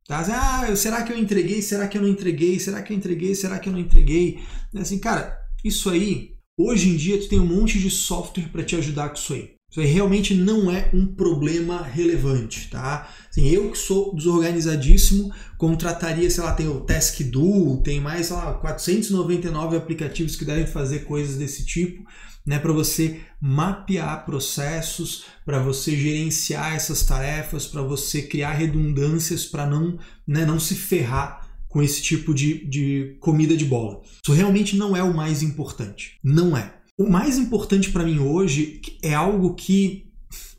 Tá? 0.07 0.21
Ah, 0.21 0.77
será 0.77 1.03
que 1.03 1.13
eu 1.13 1.19
entreguei? 1.19 1.63
Será 1.63 1.87
que 1.87 1.97
eu 1.97 2.03
não 2.03 2.09
entreguei? 2.09 2.59
Será 2.59 2.83
que 2.83 2.93
eu 2.93 2.97
entreguei? 2.97 3.35
Será 3.35 3.59
que 3.59 3.69
eu 3.69 3.73
não 3.73 3.79
entreguei? 3.79 4.41
Assim, 4.77 4.99
cara, 4.99 5.39
isso 5.65 5.89
aí, 5.91 6.33
hoje 6.59 6.89
em 6.89 6.97
dia 6.97 7.21
tu 7.21 7.29
tem 7.29 7.39
um 7.39 7.47
monte 7.47 7.79
de 7.79 7.91
software 7.91 8.49
para 8.51 8.65
te 8.65 8.77
ajudar 8.77 9.09
com 9.09 9.15
isso 9.15 9.33
aí. 9.33 9.51
Isso 9.73 9.81
aí 9.81 9.87
realmente 9.87 10.35
não 10.35 10.71
é 10.71 10.91
um 10.93 11.07
problema 11.07 11.83
relevante, 11.83 12.69
tá? 12.69 13.09
Assim, 13.31 13.49
eu 13.49 13.71
que 13.71 13.79
sou 13.79 14.15
desorganizadíssimo, 14.15 15.33
contrataria, 15.57 16.31
sei 16.31 16.45
lá, 16.45 16.53
tem 16.53 16.69
o 16.69 16.81
TaskDo, 16.81 17.81
tem 17.83 17.99
mais, 17.99 18.27
sei 18.27 18.37
lá, 18.37 18.53
499 18.53 19.75
aplicativos 19.75 20.37
que 20.37 20.45
devem 20.45 20.67
fazer 20.67 21.07
coisas 21.07 21.37
desse 21.37 21.65
tipo, 21.65 22.05
né, 22.47 22.59
para 22.59 22.73
você 22.73 23.21
mapear 23.41 24.25
processos, 24.25 25.25
para 25.45 25.61
você 25.61 25.97
gerenciar 25.97 26.75
essas 26.75 27.05
tarefas, 27.05 27.67
para 27.67 27.83
você 27.83 28.23
criar 28.23 28.53
redundâncias 28.53 29.45
para 29.45 29.67
não, 29.67 29.99
né, 30.27 30.45
não 30.45 30.59
se 30.59 30.75
ferrar 30.75 31.49
com 31.69 31.83
esse 31.83 32.03
tipo 32.03 32.35
de, 32.35 32.67
de 32.67 33.17
comida 33.21 33.57
de 33.57 33.65
bola. 33.65 34.03
Isso 34.23 34.33
realmente 34.33 34.77
não 34.77 34.97
é 34.97 35.03
o 35.03 35.15
mais 35.15 35.43
importante. 35.43 36.19
Não 36.23 36.57
é. 36.57 36.75
O 36.99 37.09
mais 37.09 37.39
importante 37.39 37.91
para 37.91 38.05
mim 38.05 38.19
hoje 38.19 38.81
é 39.03 39.15
algo 39.15 39.55
que 39.55 40.13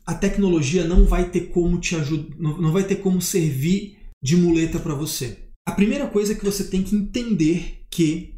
a 0.04 0.12
tecnologia 0.12 0.84
não 0.84 1.06
vai 1.06 1.30
ter 1.30 1.48
como 1.48 1.78
te 1.78 1.94
ajudar, 1.96 2.36
não 2.38 2.72
vai 2.72 2.84
ter 2.84 2.96
como 2.96 3.22
servir 3.22 3.96
de 4.22 4.36
muleta 4.36 4.78
para 4.78 4.94
você. 4.94 5.38
A 5.66 5.72
primeira 5.72 6.06
coisa 6.06 6.32
é 6.32 6.36
que 6.36 6.44
você 6.44 6.64
tem 6.64 6.82
que 6.82 6.94
entender 6.94 7.86
que 7.90 8.34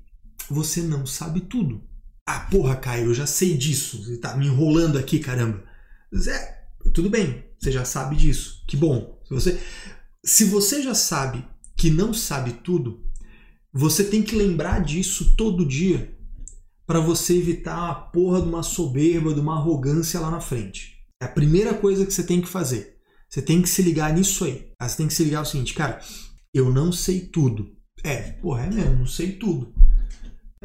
você 0.49 0.81
não 0.83 1.07
sabe 1.07 1.41
tudo. 1.41 1.83
Ah, 2.27 2.41
porra, 2.41 2.75
Caio, 2.75 3.07
eu 3.07 3.15
já 3.15 3.27
sei 3.27 3.57
disso. 3.57 4.05
Você 4.05 4.19
tá 4.19 4.37
me 4.37 4.47
enrolando 4.47 4.99
aqui, 4.99 5.21
caramba. 5.21 5.63
Zé, 6.15 6.67
tudo 6.93 7.09
bem, 7.09 7.45
você 7.59 7.71
já 7.71 7.85
sabe 7.85 8.17
disso. 8.17 8.65
Que 8.67 8.77
bom. 8.77 9.21
Se 9.25 9.35
você, 9.35 9.61
se 10.25 10.45
você 10.45 10.83
já 10.83 10.95
sabe 10.95 11.45
que 11.77 11.89
não 11.91 12.13
sabe 12.13 12.53
tudo, 12.53 13.05
você 13.73 14.05
tem 14.05 14.23
que 14.23 14.35
lembrar 14.35 14.83
disso 14.83 15.37
todo 15.37 15.67
dia 15.67 16.17
para 16.87 17.01
você 17.01 17.37
evitar 17.37 17.91
a 17.91 17.95
porra 17.95 18.41
de 18.41 18.49
uma 18.49 18.63
soberba, 18.63 19.35
de 19.35 19.41
uma 19.41 19.57
arrogância 19.57 20.19
lá 20.19 20.31
na 20.31 20.41
frente. 20.41 20.97
É 21.21 21.27
a 21.27 21.29
primeira 21.29 21.75
coisa 21.75 22.07
que 22.07 22.13
você 22.13 22.23
tem 22.23 22.41
que 22.41 22.49
fazer. 22.49 22.97
Você 23.29 23.43
tem 23.43 23.61
que 23.61 23.69
se 23.69 23.83
ligar 23.83 24.13
nisso 24.13 24.45
aí. 24.45 24.71
Você 24.81 24.97
tem 24.97 25.09
que 25.09 25.15
se 25.15 25.25
ligar 25.25 25.43
o 25.43 25.45
seguinte, 25.45 25.75
cara, 25.75 26.01
eu 26.55 26.73
não 26.73 26.91
sei 26.91 27.21
tudo. 27.21 27.73
É, 28.05 28.33
porra, 28.33 28.65
é 28.65 28.71
mesmo, 28.71 28.97
não 28.97 29.07
sei 29.07 29.33
tudo. 29.33 29.75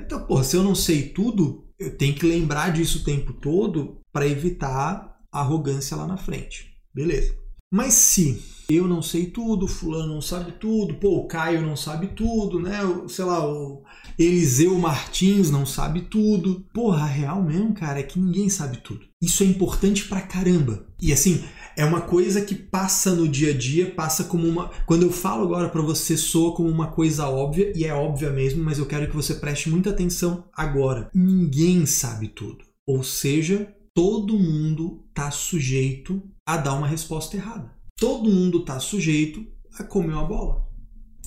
Então, 0.05 0.25
porra, 0.25 0.43
se 0.43 0.55
eu 0.55 0.63
não 0.63 0.75
sei 0.75 1.09
tudo, 1.09 1.65
eu 1.79 1.97
tenho 1.97 2.13
que 2.13 2.25
lembrar 2.25 2.71
disso 2.71 2.99
o 2.99 3.03
tempo 3.03 3.33
todo 3.33 3.99
para 4.11 4.27
evitar 4.27 5.17
arrogância 5.31 5.95
lá 5.95 6.05
na 6.05 6.17
frente. 6.17 6.75
Beleza. 6.93 7.35
Mas 7.73 7.93
se 7.93 8.43
eu 8.69 8.87
não 8.87 9.01
sei 9.01 9.27
tudo, 9.27 9.67
fulano 9.67 10.13
não 10.13 10.21
sabe 10.21 10.53
tudo, 10.53 10.95
pô, 10.95 11.19
o 11.19 11.27
Caio 11.27 11.61
não 11.61 11.75
sabe 11.75 12.07
tudo, 12.07 12.59
né? 12.59 12.79
Sei 13.07 13.23
lá, 13.23 13.45
o 13.45 13.83
Eliseu 14.19 14.77
Martins 14.77 15.49
não 15.49 15.65
sabe 15.65 16.01
tudo. 16.01 16.65
Porra, 16.73 17.03
a 17.03 17.07
real 17.07 17.41
mesmo, 17.41 17.73
cara, 17.73 17.99
é 17.99 18.03
que 18.03 18.19
ninguém 18.19 18.49
sabe 18.49 18.77
tudo. 18.77 19.05
Isso 19.21 19.43
é 19.43 19.45
importante 19.45 20.05
pra 20.05 20.21
caramba. 20.21 20.85
E 21.01 21.13
assim, 21.13 21.43
é 21.75 21.85
uma 21.85 22.01
coisa 22.01 22.41
que 22.41 22.55
passa 22.55 23.13
no 23.13 23.27
dia 23.27 23.51
a 23.51 23.57
dia, 23.57 23.91
passa 23.91 24.23
como 24.23 24.47
uma. 24.47 24.69
Quando 24.85 25.03
eu 25.03 25.11
falo 25.11 25.43
agora 25.43 25.69
para 25.69 25.81
você, 25.81 26.17
soa 26.17 26.53
como 26.53 26.69
uma 26.69 26.87
coisa 26.87 27.27
óbvia, 27.27 27.71
e 27.75 27.85
é 27.85 27.93
óbvia 27.93 28.29
mesmo, 28.29 28.63
mas 28.63 28.77
eu 28.77 28.85
quero 28.85 29.09
que 29.09 29.15
você 29.15 29.35
preste 29.35 29.69
muita 29.69 29.89
atenção 29.89 30.45
agora. 30.53 31.09
Ninguém 31.13 31.85
sabe 31.85 32.27
tudo. 32.27 32.65
Ou 32.87 33.03
seja, 33.03 33.73
todo 33.93 34.37
mundo 34.37 35.05
tá 35.13 35.31
sujeito 35.31 36.21
a 36.45 36.57
dar 36.57 36.73
uma 36.73 36.87
resposta 36.87 37.37
errada. 37.37 37.71
Todo 37.97 38.29
mundo 38.29 38.59
está 38.59 38.79
sujeito 38.79 39.45
a 39.77 39.83
comer 39.83 40.13
uma 40.13 40.25
bola. 40.25 40.67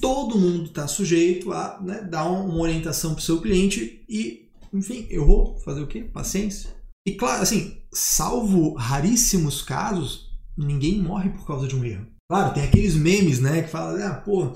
Todo 0.01 0.39
mundo 0.39 0.65
está 0.65 0.87
sujeito 0.87 1.53
a 1.53 1.81
né, 1.81 2.03
dar 2.03 2.25
uma 2.25 2.61
orientação 2.61 3.15
para 3.15 3.21
o 3.21 3.25
seu 3.25 3.41
cliente 3.41 4.05
e, 4.09 4.51
enfim, 4.73 5.07
eu 5.09 5.25
vou 5.25 5.57
fazer 5.61 5.81
o 5.81 5.87
quê? 5.87 6.03
Paciência. 6.03 6.71
E 7.07 7.13
claro, 7.13 7.43
assim, 7.43 7.83
salvo 7.93 8.75
raríssimos 8.75 9.63
casos, 9.63 10.24
ninguém 10.57 11.03
morre 11.03 11.31
por 11.31 11.47
causa 11.47 11.67
de 11.67 11.77
um 11.77 11.85
erro. 11.85 12.07
Claro, 12.29 12.55
tem 12.55 12.65
aqueles 12.65 12.95
memes, 12.95 13.39
né, 13.39 13.63
que 13.63 13.71
falam, 13.71 14.03
ah, 14.07 14.15
pô, 14.15 14.53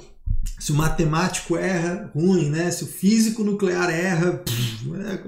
se 0.58 0.72
o 0.72 0.74
matemático 0.74 1.56
erra, 1.56 2.10
ruim, 2.14 2.48
né? 2.48 2.70
Se 2.70 2.84
o 2.84 2.86
físico 2.86 3.44
nuclear 3.44 3.90
erra, 3.90 4.42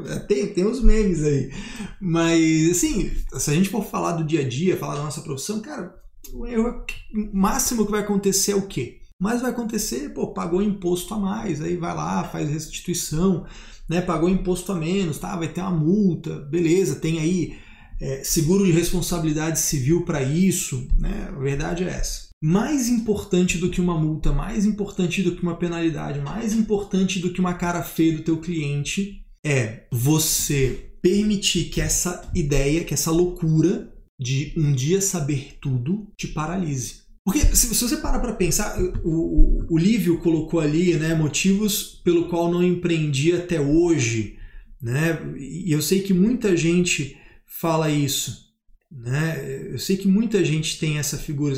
é, 0.08 0.18
tem, 0.20 0.46
tem 0.48 0.66
uns 0.66 0.82
memes 0.82 1.22
aí. 1.22 1.52
Mas, 2.00 2.70
assim, 2.70 3.10
se 3.38 3.50
a 3.50 3.54
gente 3.54 3.68
for 3.68 3.84
falar 3.84 4.12
do 4.12 4.24
dia 4.24 4.40
a 4.40 4.48
dia, 4.48 4.76
falar 4.76 4.96
da 4.96 5.02
nossa 5.02 5.20
profissão, 5.20 5.60
cara, 5.60 5.94
o 6.32 6.46
erro 6.46 6.84
o 7.14 7.36
máximo 7.36 7.84
que 7.84 7.92
vai 7.92 8.00
acontecer 8.00 8.52
é 8.52 8.56
o 8.56 8.66
quê? 8.66 9.00
Mas 9.20 9.42
vai 9.42 9.50
acontecer, 9.50 10.08
pô, 10.10 10.28
pagou 10.28 10.62
imposto 10.62 11.12
a 11.14 11.18
mais, 11.18 11.60
aí 11.60 11.76
vai 11.76 11.94
lá, 11.94 12.24
faz 12.24 12.48
restituição, 12.48 13.44
né? 13.88 14.00
Pagou 14.00 14.28
imposto 14.28 14.72
a 14.72 14.74
menos, 14.74 15.18
tá? 15.18 15.36
Vai 15.36 15.48
ter 15.48 15.60
uma 15.60 15.70
multa, 15.70 16.36
beleza, 16.50 16.96
tem 16.96 17.20
aí 17.20 17.58
é, 18.00 18.24
seguro 18.24 18.64
de 18.64 18.72
responsabilidade 18.72 19.58
civil 19.58 20.04
para 20.04 20.22
isso, 20.22 20.88
né? 20.98 21.28
A 21.28 21.38
verdade 21.38 21.84
é 21.84 21.88
essa. 21.88 22.30
Mais 22.42 22.88
importante 22.88 23.58
do 23.58 23.68
que 23.68 23.80
uma 23.80 24.00
multa, 24.00 24.32
mais 24.32 24.64
importante 24.64 25.22
do 25.22 25.36
que 25.36 25.42
uma 25.42 25.56
penalidade, 25.56 26.20
mais 26.20 26.54
importante 26.54 27.18
do 27.18 27.32
que 27.32 27.40
uma 27.40 27.54
cara 27.54 27.82
feia 27.82 28.16
do 28.16 28.22
teu 28.22 28.38
cliente 28.38 29.22
é 29.44 29.84
você 29.92 30.90
permitir 31.02 31.64
que 31.64 31.80
essa 31.80 32.30
ideia, 32.34 32.84
que 32.84 32.94
essa 32.94 33.10
loucura 33.10 33.92
de 34.18 34.52
um 34.56 34.72
dia 34.72 35.00
saber 35.00 35.58
tudo 35.60 36.08
te 36.16 36.28
paralise. 36.28 37.00
Porque 37.24 37.40
se, 37.54 37.66
você 37.66 37.98
parar 37.98 38.18
para 38.18 38.32
pensar, 38.32 38.80
o, 39.04 39.10
o, 39.10 39.66
o 39.70 39.78
Lívio 39.78 40.18
colocou 40.18 40.60
ali 40.60 40.94
né, 40.94 41.14
motivos 41.14 42.00
pelo 42.02 42.28
qual 42.28 42.50
não 42.50 42.62
empreendi 42.62 43.32
até 43.32 43.60
hoje. 43.60 44.36
Né? 44.80 45.18
E 45.38 45.70
eu 45.70 45.82
sei 45.82 46.00
que 46.00 46.14
muita 46.14 46.56
gente 46.56 47.16
fala 47.60 47.90
isso. 47.90 48.48
Né? 48.90 49.68
Eu 49.72 49.78
sei 49.78 49.96
que 49.96 50.08
muita 50.08 50.42
gente 50.44 50.78
tem 50.78 50.98
essa 50.98 51.18
figura. 51.18 51.54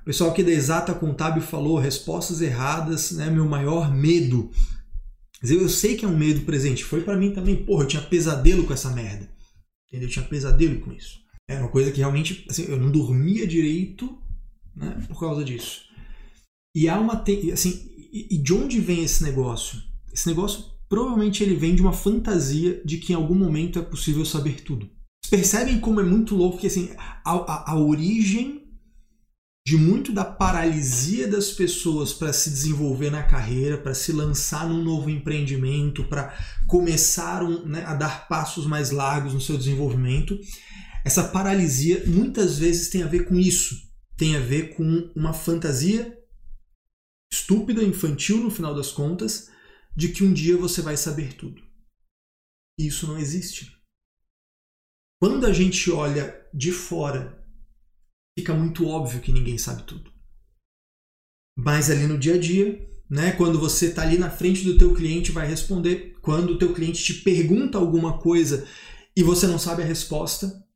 O 0.00 0.04
pessoal 0.04 0.30
aqui 0.30 0.42
da 0.42 0.50
Exata 0.50 0.94
Contábil 0.94 1.42
falou 1.42 1.78
respostas 1.78 2.40
erradas, 2.40 3.12
né? 3.12 3.30
meu 3.30 3.44
maior 3.44 3.94
medo. 3.94 4.50
Eu 5.42 5.68
sei 5.68 5.94
que 5.94 6.04
é 6.04 6.08
um 6.08 6.16
medo 6.16 6.40
presente. 6.40 6.84
Foi 6.84 7.02
para 7.02 7.16
mim 7.16 7.32
também. 7.32 7.64
Porra, 7.64 7.84
eu 7.84 7.88
tinha 7.88 8.02
pesadelo 8.02 8.64
com 8.64 8.72
essa 8.72 8.90
merda. 8.90 9.28
Entendeu? 9.86 10.08
Eu 10.08 10.12
tinha 10.12 10.24
pesadelo 10.24 10.80
com 10.80 10.92
isso. 10.92 11.20
Era 11.48 11.60
uma 11.60 11.70
coisa 11.70 11.92
que 11.92 11.98
realmente 11.98 12.44
assim, 12.50 12.64
eu 12.64 12.78
não 12.78 12.90
dormia 12.90 13.46
direito 13.46 14.18
né, 14.74 14.96
por 15.06 15.20
causa 15.20 15.44
disso. 15.44 15.82
E 16.74 16.88
há 16.88 16.98
uma. 16.98 17.22
Assim, 17.52 17.88
e 18.12 18.38
de 18.38 18.52
onde 18.52 18.80
vem 18.80 19.04
esse 19.04 19.22
negócio? 19.22 19.80
Esse 20.12 20.26
negócio 20.26 20.64
provavelmente 20.88 21.42
ele 21.42 21.54
vem 21.54 21.74
de 21.74 21.82
uma 21.82 21.92
fantasia 21.92 22.82
de 22.84 22.98
que 22.98 23.12
em 23.12 23.16
algum 23.16 23.34
momento 23.34 23.78
é 23.78 23.82
possível 23.82 24.24
saber 24.24 24.62
tudo. 24.62 24.90
Percebem 25.26 25.80
como 25.80 26.00
é 26.00 26.04
muito 26.04 26.34
louco 26.34 26.58
que 26.58 26.66
assim, 26.66 26.90
a, 26.96 27.32
a, 27.32 27.72
a 27.72 27.78
origem 27.78 28.66
de 29.66 29.76
muito 29.76 30.12
da 30.12 30.24
paralisia 30.24 31.26
das 31.26 31.50
pessoas 31.50 32.12
para 32.12 32.32
se 32.32 32.48
desenvolver 32.50 33.10
na 33.10 33.24
carreira, 33.24 33.76
para 33.76 33.94
se 33.94 34.12
lançar 34.12 34.68
num 34.68 34.84
novo 34.84 35.10
empreendimento, 35.10 36.04
para 36.04 36.32
começar 36.68 37.42
um, 37.42 37.66
né, 37.66 37.84
a 37.84 37.94
dar 37.94 38.28
passos 38.28 38.64
mais 38.64 38.92
largos 38.92 39.34
no 39.34 39.40
seu 39.40 39.58
desenvolvimento, 39.58 40.38
essa 41.04 41.24
paralisia 41.24 42.04
muitas 42.06 42.58
vezes 42.58 42.90
tem 42.90 43.02
a 43.02 43.08
ver 43.08 43.24
com 43.24 43.36
isso. 43.36 43.76
Tem 44.16 44.36
a 44.36 44.40
ver 44.40 44.76
com 44.76 45.10
uma 45.16 45.32
fantasia 45.32 46.16
estúpida, 47.32 47.82
infantil 47.82 48.38
no 48.38 48.50
final 48.50 48.72
das 48.72 48.92
contas, 48.92 49.50
de 49.96 50.10
que 50.10 50.22
um 50.22 50.32
dia 50.32 50.56
você 50.56 50.80
vai 50.80 50.96
saber 50.96 51.34
tudo. 51.34 51.60
Isso 52.78 53.06
não 53.08 53.18
existe. 53.18 53.75
Quando 55.20 55.46
a 55.46 55.52
gente 55.52 55.90
olha 55.90 56.46
de 56.52 56.72
fora, 56.72 57.42
fica 58.38 58.52
muito 58.52 58.86
óbvio 58.86 59.20
que 59.20 59.32
ninguém 59.32 59.56
sabe 59.56 59.82
tudo. 59.84 60.12
Mas 61.56 61.90
ali 61.90 62.06
no 62.06 62.18
dia 62.18 62.34
a 62.34 62.38
dia, 62.38 62.86
né, 63.08 63.32
quando 63.32 63.58
você 63.58 63.86
está 63.86 64.02
ali 64.02 64.18
na 64.18 64.30
frente 64.30 64.62
do 64.64 64.76
teu 64.76 64.94
cliente 64.94 65.32
vai 65.32 65.46
responder, 65.46 66.16
quando 66.20 66.50
o 66.50 66.58
teu 66.58 66.74
cliente 66.74 67.02
te 67.02 67.22
pergunta 67.22 67.78
alguma 67.78 68.18
coisa 68.18 68.66
e 69.16 69.22
você 69.22 69.46
não 69.46 69.58
sabe 69.58 69.82
a 69.82 69.86
resposta, 69.86 70.66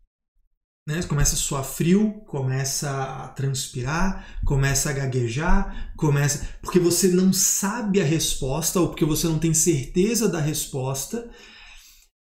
né? 0.89 1.03
Começa 1.03 1.35
a 1.35 1.39
suar 1.39 1.65
frio, 1.65 2.23
começa 2.27 2.91
a 2.91 3.29
transpirar, 3.29 4.41
começa 4.45 4.91
a 4.91 4.93
gaguejar, 4.93 5.93
começa. 5.97 6.49
Porque 6.63 6.79
você 6.79 7.09
não 7.09 7.33
sabe 7.33 8.01
a 8.01 8.05
resposta, 8.05 8.81
ou 8.81 8.89
porque 8.89 9.05
você 9.05 9.27
não 9.29 9.39
tem 9.39 9.53
certeza 9.53 10.29
da 10.29 10.41
resposta, 10.41 11.31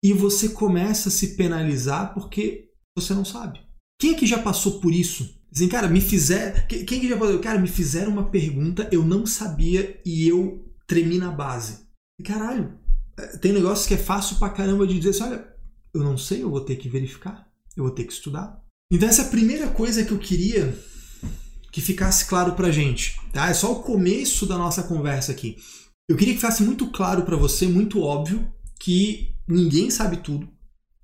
e 0.02 0.12
você 0.12 0.49
começa 0.49 1.09
a 1.09 1.12
se 1.12 1.37
penalizar 1.37 2.12
porque 2.12 2.71
você 2.97 3.14
não 3.14 3.25
sabe. 3.25 3.61
Quem 4.00 4.12
é 4.12 4.14
que 4.14 4.26
já 4.26 4.38
passou 4.38 4.80
por 4.80 4.92
isso? 4.92 5.40
Assim, 5.54 5.68
cara, 5.68 5.87
me 5.87 6.00
fizer. 6.00 6.66
Quem 6.66 6.85
que 6.85 7.09
já 7.09 7.16
passou? 7.16 7.38
Cara, 7.38 7.59
me 7.59 7.68
fizeram 7.68 8.12
uma 8.12 8.30
pergunta, 8.30 8.88
eu 8.90 9.04
não 9.04 9.25
sabia 9.26 10.00
e 10.04 10.26
eu 10.26 10.64
tremi 10.87 11.18
na 11.18 11.30
base. 11.30 11.87
E 12.18 12.23
caralho, 12.23 12.78
é, 13.18 13.37
tem 13.37 13.52
negócios 13.52 13.87
que 13.87 13.94
é 13.94 13.99
fácil 13.99 14.37
pra 14.37 14.50
caramba 14.50 14.87
de 14.87 14.99
dizer 14.99 15.11
assim: 15.11 15.23
olha, 15.23 15.47
eu 15.94 16.02
não 16.02 16.16
sei, 16.16 16.42
eu 16.42 16.50
vou 16.50 16.62
ter 16.62 16.76
que 16.76 16.88
verificar. 16.88 17.47
Eu 17.76 17.85
vou 17.85 17.92
ter 17.92 18.04
que 18.04 18.12
estudar. 18.12 18.61
Então 18.92 19.09
essa 19.09 19.23
é 19.23 19.26
a 19.26 19.30
primeira 19.30 19.68
coisa 19.68 20.04
que 20.04 20.12
eu 20.12 20.18
queria 20.18 20.76
que 21.71 21.80
ficasse 21.80 22.26
claro 22.26 22.52
pra 22.52 22.71
gente, 22.71 23.18
tá? 23.32 23.49
É 23.49 23.54
só 23.54 23.73
o 23.73 23.82
começo 23.82 24.44
da 24.44 24.59
nossa 24.59 24.82
conversa 24.82 25.32
aqui. 25.32 25.56
Eu 26.09 26.16
queria 26.16 26.35
que 26.35 26.40
ficasse 26.40 26.62
muito 26.62 26.90
claro 26.90 27.23
para 27.23 27.37
você, 27.37 27.66
muito 27.66 28.02
óbvio, 28.02 28.47
que 28.78 29.31
ninguém 29.46 29.90
sabe 29.90 30.18
tudo. 30.18 30.49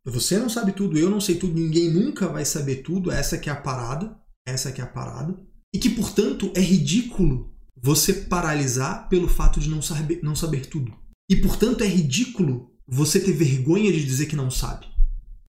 Você 0.05 0.39
não 0.39 0.49
sabe 0.49 0.73
tudo, 0.73 0.99
eu 0.99 1.11
não 1.11 1.21
sei 1.21 1.37
tudo, 1.37 1.55
ninguém 1.55 1.91
nunca 1.91 2.29
vai 2.29 2.45
saber 2.45 2.77
tudo. 2.77 3.11
Essa 3.11 3.37
que 3.37 3.51
é 3.51 3.53
a 3.53 3.57
parada, 3.57 4.19
essa 4.47 4.73
que 4.73 4.81
é 4.81 4.85
a 4.85 4.87
parada. 4.87 5.39
E 5.75 5.79
que, 5.79 5.91
portanto, 5.91 6.51
é 6.55 6.61
ridículo 6.61 7.53
você 7.81 8.13
paralisar 8.13 9.09
pelo 9.09 9.29
fato 9.29 9.61
de 9.61 9.69
não 9.69 9.83
saber, 9.83 10.21
não 10.23 10.35
saber 10.35 10.67
tudo. 10.67 10.93
E, 11.31 11.37
portanto, 11.37 11.85
é 11.85 11.87
ridículo 11.87 12.71
você 12.87 13.21
ter 13.21 13.33
vergonha 13.33 13.93
de 13.93 14.03
dizer 14.05 14.27
que 14.27 14.37
não 14.37 14.51
sabe. 14.51 14.87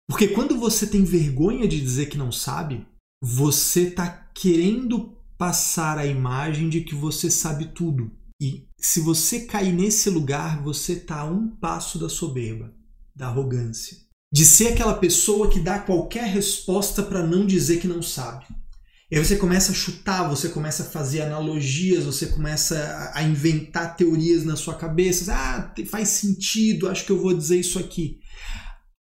Porque 0.10 0.30
quando 0.30 0.58
você 0.58 0.88
tem 0.88 1.04
vergonha 1.04 1.68
de 1.68 1.80
dizer 1.80 2.08
que 2.08 2.18
não 2.18 2.32
sabe, 2.32 2.86
você 3.22 3.90
está 3.90 4.08
querendo 4.34 5.18
passar 5.38 5.98
a 6.00 6.06
imagem 6.08 6.70
de 6.70 6.82
que 6.82 6.96
você 6.96 7.30
sabe 7.30 7.68
tudo. 7.68 8.12
E 8.42 8.68
Se 8.80 9.00
você 9.02 9.42
cair 9.42 9.74
nesse 9.74 10.10
lugar, 10.10 10.62
você 10.62 10.94
está 10.94 11.22
a 11.22 11.26
um 11.26 11.48
passo 11.48 11.98
da 11.98 12.08
soberba, 12.08 12.72
da 13.18 13.28
arrogância. 13.28 13.98
De 14.32 14.46
ser 14.46 14.68
aquela 14.68 14.94
pessoa 14.94 15.50
que 15.50 15.60
dá 15.60 15.80
qualquer 15.80 16.26
resposta 16.26 17.02
para 17.02 17.26
não 17.26 17.46
dizer 17.46 17.80
que 17.80 17.88
não 17.88 18.02
sabe. 18.02 18.46
E 19.10 19.16
aí 19.16 19.26
você 19.26 19.38
começa 19.38 19.72
a 19.72 19.76
chutar, 19.76 20.30
você 20.30 20.50
começa 20.50 20.84
a 20.84 20.86
fazer 20.86 21.22
analogias, 21.22 22.04
você 22.04 22.28
começa 22.28 23.12
a 23.16 23.24
inventar 23.24 23.96
teorias 23.96 24.44
na 24.44 24.56
sua 24.56 24.76
cabeça. 24.76 25.34
Ah, 25.34 25.74
faz 25.90 26.10
sentido, 26.10 26.90
acho 26.90 27.06
que 27.06 27.12
eu 27.12 27.22
vou 27.22 27.34
dizer 27.34 27.58
isso 27.58 27.80
aqui. 27.80 28.20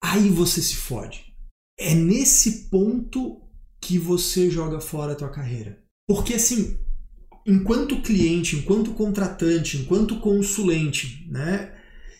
Aí 0.03 0.31
você 0.31 0.63
se 0.63 0.77
fode. 0.77 1.25
É 1.79 1.95
nesse 1.95 2.71
ponto 2.71 3.43
que 3.81 3.99
você 3.99 4.49
joga 4.49 4.81
fora 4.81 5.13
a 5.13 5.17
tua 5.17 5.29
carreira. 5.29 5.83
Porque 6.09 6.35
assim, 6.35 6.79
enquanto 7.45 8.01
cliente, 8.01 8.57
enquanto 8.57 8.93
contratante, 8.93 9.77
enquanto 9.77 10.21
consulente, 10.21 11.27
né? 11.29 11.76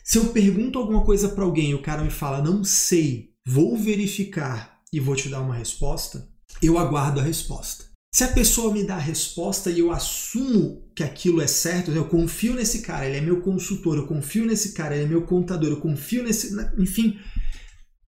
Se 0.07 0.19
eu 0.19 0.33
pergunto 0.33 0.79
alguma 0.79 1.05
coisa 1.05 1.29
para 1.29 1.43
alguém 1.43 1.71
e 1.71 1.75
o 1.75 1.83
cara 1.83 2.05
me 2.05 2.11
fala, 2.11 2.41
não 2.41 2.63
sei, 2.63 3.33
vou 3.45 3.77
verificar 3.77 4.81
e 4.93 5.01
vou 5.01 5.17
te 5.17 5.29
dar 5.29 5.41
uma 5.41 5.57
resposta, 5.57 6.29
eu 6.63 6.79
aguardo 6.79 7.19
a 7.19 7.23
resposta. 7.25 7.87
Se 8.15 8.23
a 8.23 8.29
pessoa 8.29 8.73
me 8.73 8.85
dá 8.85 8.95
a 8.95 9.01
resposta 9.01 9.69
e 9.69 9.81
eu 9.81 9.91
assumo 9.91 10.89
que 10.95 11.03
aquilo 11.03 11.43
é 11.43 11.49
certo, 11.49 11.91
eu 11.91 12.09
confio 12.09 12.55
nesse 12.55 12.83
cara, 12.83 13.05
ele 13.05 13.17
é 13.17 13.21
meu 13.21 13.43
consultor, 13.43 13.97
eu 13.97 14.07
confio 14.07 14.47
nesse 14.47 14.75
cara, 14.75 14.95
ele 14.95 15.07
é 15.07 15.09
meu 15.09 15.27
contador, 15.27 15.71
eu 15.71 15.81
confio 15.81 16.23
nesse. 16.23 16.55
Enfim. 16.79 17.19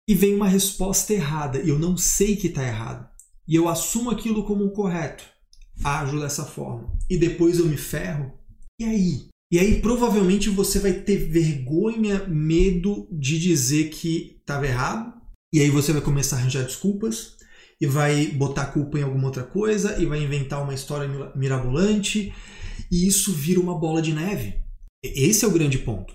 E 0.07 0.15
vem 0.15 0.35
uma 0.35 0.47
resposta 0.47 1.15
errada, 1.15 1.61
e 1.63 1.71
eu 1.71 1.79
não 1.79 1.97
sei 1.97 2.37
que 2.37 2.49
está 2.49 2.63
errado. 2.63 3.09
E 3.49 3.57
eu 3.57 3.71
assumo 3.71 4.11
aquilo 4.11 4.45
como 4.45 4.71
correto 4.71 5.25
ajo 5.83 6.21
dessa 6.21 6.45
forma 6.45 6.93
e 7.09 7.17
depois 7.17 7.59
eu 7.59 7.67
me 7.67 7.77
ferro, 7.77 8.33
e 8.79 8.85
aí? 8.85 9.29
E 9.51 9.59
aí 9.59 9.81
provavelmente 9.81 10.51
você 10.51 10.79
vai 10.81 10.93
ter 10.93 11.17
vergonha, 11.17 12.27
medo 12.27 13.09
de 13.13 13.39
dizer 13.39 13.91
que 13.91 14.37
estava 14.41 14.67
errado, 14.67 15.15
e 15.53 15.61
aí 15.61 15.71
você 15.71 15.93
vai 15.93 16.03
começar 16.03 16.37
a 16.37 16.39
arranjar 16.41 16.65
desculpas 16.65 17.37
e 17.81 17.87
vai 17.87 18.27
botar 18.27 18.63
a 18.63 18.73
culpa 18.73 18.99
em 18.99 19.03
alguma 19.03 19.27
outra 19.27 19.45
coisa 19.45 20.01
e 20.01 20.07
vai 20.07 20.23
inventar 20.23 20.63
uma 20.63 20.75
história 20.75 21.09
mirabolante 21.37 22.33
e 22.91 23.07
isso 23.07 23.33
vira 23.33 23.61
uma 23.61 23.79
bola 23.79 24.03
de 24.03 24.13
neve. 24.13 24.61
Esse 25.03 25.45
é 25.45 25.49
o 25.49 25.53
grande 25.53 25.79
ponto. 25.79 26.15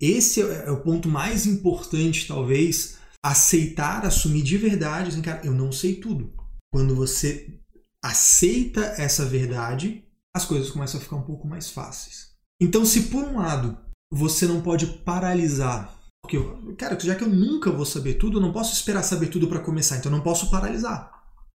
Esse 0.00 0.40
é 0.40 0.70
o 0.70 0.82
ponto 0.82 1.08
mais 1.08 1.46
importante, 1.46 2.28
talvez, 2.28 2.98
aceitar, 3.22 4.06
assumir 4.06 4.42
de 4.42 4.56
verdade, 4.56 5.08
assim, 5.08 5.22
cara, 5.22 5.44
eu 5.44 5.52
não 5.52 5.72
sei 5.72 5.96
tudo. 5.96 6.32
Quando 6.72 6.94
você 6.94 7.58
aceita 8.02 8.80
essa 8.96 9.24
verdade, 9.24 10.04
as 10.34 10.44
coisas 10.44 10.70
começam 10.70 11.00
a 11.00 11.02
ficar 11.02 11.16
um 11.16 11.22
pouco 11.22 11.48
mais 11.48 11.70
fáceis. 11.70 12.27
Então, 12.60 12.84
se 12.84 13.04
por 13.04 13.24
um 13.24 13.36
lado 13.36 13.78
você 14.10 14.46
não 14.46 14.60
pode 14.60 14.86
paralisar, 15.04 15.98
porque, 16.22 16.38
cara, 16.76 16.98
já 16.98 17.14
que 17.14 17.24
eu 17.24 17.28
nunca 17.28 17.70
vou 17.70 17.86
saber 17.86 18.14
tudo, 18.14 18.38
eu 18.38 18.42
não 18.42 18.52
posso 18.52 18.72
esperar 18.72 19.02
saber 19.02 19.28
tudo 19.28 19.48
para 19.48 19.60
começar, 19.60 19.96
então 19.96 20.10
eu 20.10 20.16
não 20.16 20.24
posso 20.24 20.50
paralisar. 20.50 21.10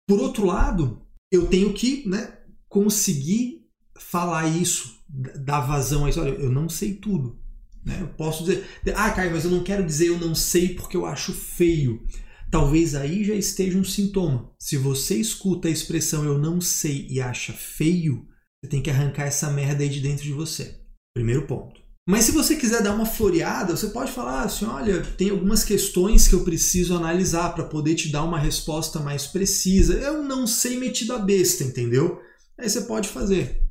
Por 0.08 0.20
outro 0.20 0.46
lado, 0.46 1.02
eu 1.30 1.46
tenho 1.46 1.72
que 1.72 2.08
né, 2.08 2.38
conseguir 2.68 3.66
falar 3.98 4.46
isso, 4.48 4.98
dar 5.08 5.60
vazão 5.60 6.04
a 6.04 6.10
isso. 6.10 6.20
Olha, 6.20 6.30
eu 6.30 6.50
não 6.50 6.68
sei 6.68 6.94
tudo. 6.94 7.40
Né? 7.84 7.98
Eu 8.00 8.08
posso 8.08 8.44
dizer, 8.44 8.64
ah, 8.94 9.10
Caio, 9.10 9.32
mas 9.32 9.44
eu 9.44 9.50
não 9.50 9.62
quero 9.62 9.84
dizer 9.84 10.08
eu 10.08 10.18
não 10.18 10.34
sei 10.34 10.74
porque 10.74 10.96
eu 10.96 11.06
acho 11.06 11.32
feio. 11.32 12.06
Talvez 12.50 12.94
aí 12.94 13.24
já 13.24 13.34
esteja 13.34 13.78
um 13.78 13.84
sintoma. 13.84 14.52
Se 14.58 14.76
você 14.76 15.16
escuta 15.16 15.68
a 15.68 15.70
expressão 15.70 16.24
eu 16.24 16.38
não 16.38 16.60
sei 16.60 17.06
e 17.08 17.20
acha 17.20 17.52
feio, 17.52 18.26
você 18.62 18.70
tem 18.70 18.82
que 18.82 18.90
arrancar 18.90 19.24
essa 19.24 19.50
merda 19.50 19.82
aí 19.82 19.88
de 19.88 20.00
dentro 20.00 20.22
de 20.22 20.32
você. 20.32 20.81
Primeiro 21.14 21.46
ponto. 21.46 21.80
Mas 22.08 22.24
se 22.24 22.32
você 22.32 22.56
quiser 22.56 22.82
dar 22.82 22.94
uma 22.94 23.06
floreada, 23.06 23.76
você 23.76 23.88
pode 23.88 24.10
falar 24.10 24.42
assim: 24.42 24.64
olha, 24.64 25.02
tem 25.02 25.30
algumas 25.30 25.62
questões 25.62 26.26
que 26.26 26.34
eu 26.34 26.42
preciso 26.42 26.96
analisar 26.96 27.54
para 27.54 27.64
poder 27.64 27.94
te 27.94 28.10
dar 28.10 28.24
uma 28.24 28.38
resposta 28.38 28.98
mais 28.98 29.26
precisa. 29.26 29.94
Eu 29.94 30.22
não 30.22 30.46
sei 30.46 30.76
metido 30.76 31.12
a 31.12 31.18
besta, 31.18 31.62
entendeu? 31.62 32.20
Aí 32.58 32.68
você 32.68 32.82
pode 32.82 33.08
fazer. 33.08 33.62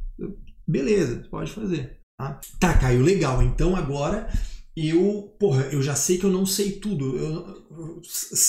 Beleza, 0.65 1.27
pode 1.29 1.51
fazer. 1.51 1.99
Tá, 2.17 2.39
tá 2.59 2.77
Caio, 2.77 3.01
legal. 3.01 3.41
Então 3.43 3.75
agora 3.75 4.31
eu, 4.75 5.35
porra, 5.37 5.63
eu 5.71 5.81
já 5.81 5.95
sei 5.95 6.17
que 6.17 6.23
eu 6.23 6.29
não 6.29 6.45
sei 6.45 6.71
tudo. 6.71 7.17
Eu, 7.17 7.61
eu 7.71 8.01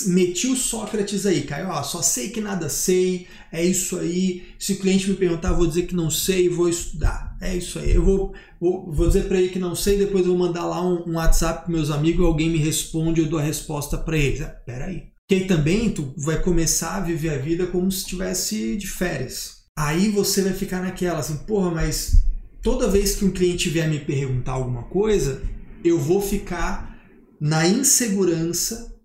meti 0.07 0.47
o 0.47 0.55
Sócrates 0.55 1.25
aí, 1.25 1.41
Caio, 1.41 1.67
ó, 1.67 1.83
só 1.83 2.01
sei 2.01 2.29
que 2.29 2.39
nada 2.39 2.69
sei, 2.69 3.27
é 3.51 3.63
isso 3.63 3.99
aí. 3.99 4.43
Se 4.57 4.73
o 4.73 4.79
cliente 4.79 5.09
me 5.09 5.17
perguntar, 5.17 5.51
vou 5.51 5.67
dizer 5.67 5.85
que 5.85 5.95
não 5.95 6.09
sei, 6.09 6.47
vou 6.47 6.69
estudar. 6.69 7.37
É 7.41 7.55
isso 7.55 7.77
aí. 7.77 7.91
Eu 7.91 8.05
vou, 8.05 8.33
vou, 8.59 8.89
vou 8.89 9.07
dizer 9.07 9.27
para 9.27 9.37
ele 9.37 9.49
que 9.49 9.59
não 9.59 9.75
sei, 9.75 9.97
depois 9.97 10.25
eu 10.25 10.35
vou 10.35 10.47
mandar 10.47 10.65
lá 10.65 10.81
um, 10.81 11.03
um 11.09 11.15
WhatsApp 11.15 11.65
para 11.65 11.73
meus 11.73 11.91
amigos, 11.91 12.25
alguém 12.25 12.49
me 12.49 12.57
responde, 12.57 13.19
eu 13.19 13.27
dou 13.27 13.39
a 13.39 13.43
resposta 13.43 13.97
para 13.97 14.17
eles. 14.17 14.41
Ah, 14.41 14.55
peraí. 14.65 15.11
Que 15.27 15.35
aí 15.35 15.47
também 15.47 15.89
tu 15.89 16.13
vai 16.17 16.41
começar 16.41 16.95
a 16.95 17.01
viver 17.01 17.31
a 17.31 17.37
vida 17.37 17.67
como 17.67 17.91
se 17.91 17.99
estivesse 17.99 18.77
de 18.77 18.87
férias. 18.87 19.63
Aí 19.75 20.09
você 20.09 20.41
vai 20.41 20.53
ficar 20.53 20.81
naquela 20.81 21.19
assim, 21.19 21.37
porra, 21.37 21.71
mas 21.71 22.23
toda 22.61 22.89
vez 22.89 23.15
que 23.15 23.25
um 23.25 23.31
cliente 23.31 23.69
vier 23.69 23.89
me 23.89 23.99
perguntar 23.99 24.53
alguma 24.53 24.83
coisa, 24.83 25.41
eu 25.83 25.99
vou 25.99 26.21
ficar 26.21 26.97
na 27.39 27.67
insegurança 27.67 28.95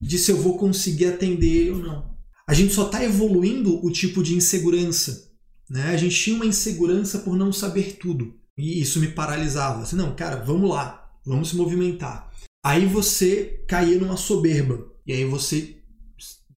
de 0.00 0.18
se 0.18 0.30
eu 0.30 0.36
vou 0.36 0.56
conseguir 0.56 1.06
atender 1.06 1.48
ele 1.48 1.70
ou 1.70 1.78
não. 1.78 2.18
A 2.46 2.54
gente 2.54 2.72
só 2.72 2.86
está 2.86 3.04
evoluindo 3.04 3.84
o 3.84 3.90
tipo 3.90 4.22
de 4.22 4.34
insegurança. 4.34 5.30
Né? 5.68 5.90
A 5.90 5.96
gente 5.96 6.16
tinha 6.16 6.36
uma 6.36 6.46
insegurança 6.46 7.18
por 7.18 7.36
não 7.36 7.52
saber 7.52 7.96
tudo. 7.96 8.34
E 8.56 8.80
isso 8.80 9.00
me 9.00 9.08
paralisava. 9.08 9.82
Assim, 9.82 9.96
não, 9.96 10.14
cara, 10.14 10.36
vamos 10.36 10.70
lá, 10.70 11.10
vamos 11.26 11.50
se 11.50 11.56
movimentar. 11.56 12.32
Aí 12.64 12.86
você 12.86 13.64
caía 13.68 13.98
numa 13.98 14.16
soberba. 14.16 14.86
E 15.06 15.12
aí 15.12 15.24
você 15.24 15.76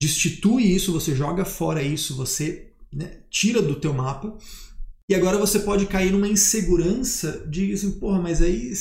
destitui 0.00 0.74
isso, 0.74 0.92
você 0.92 1.14
joga 1.14 1.44
fora 1.44 1.82
isso, 1.82 2.16
você 2.16 2.72
né, 2.92 3.20
tira 3.30 3.60
do 3.60 3.78
teu 3.78 3.92
mapa. 3.92 4.36
E 5.08 5.14
agora 5.14 5.38
você 5.38 5.58
pode 5.58 5.86
cair 5.86 6.12
numa 6.12 6.28
insegurança 6.28 7.44
de 7.48 7.72
assim, 7.72 7.98
porra, 7.98 8.20
mas 8.20 8.40
aí 8.40 8.74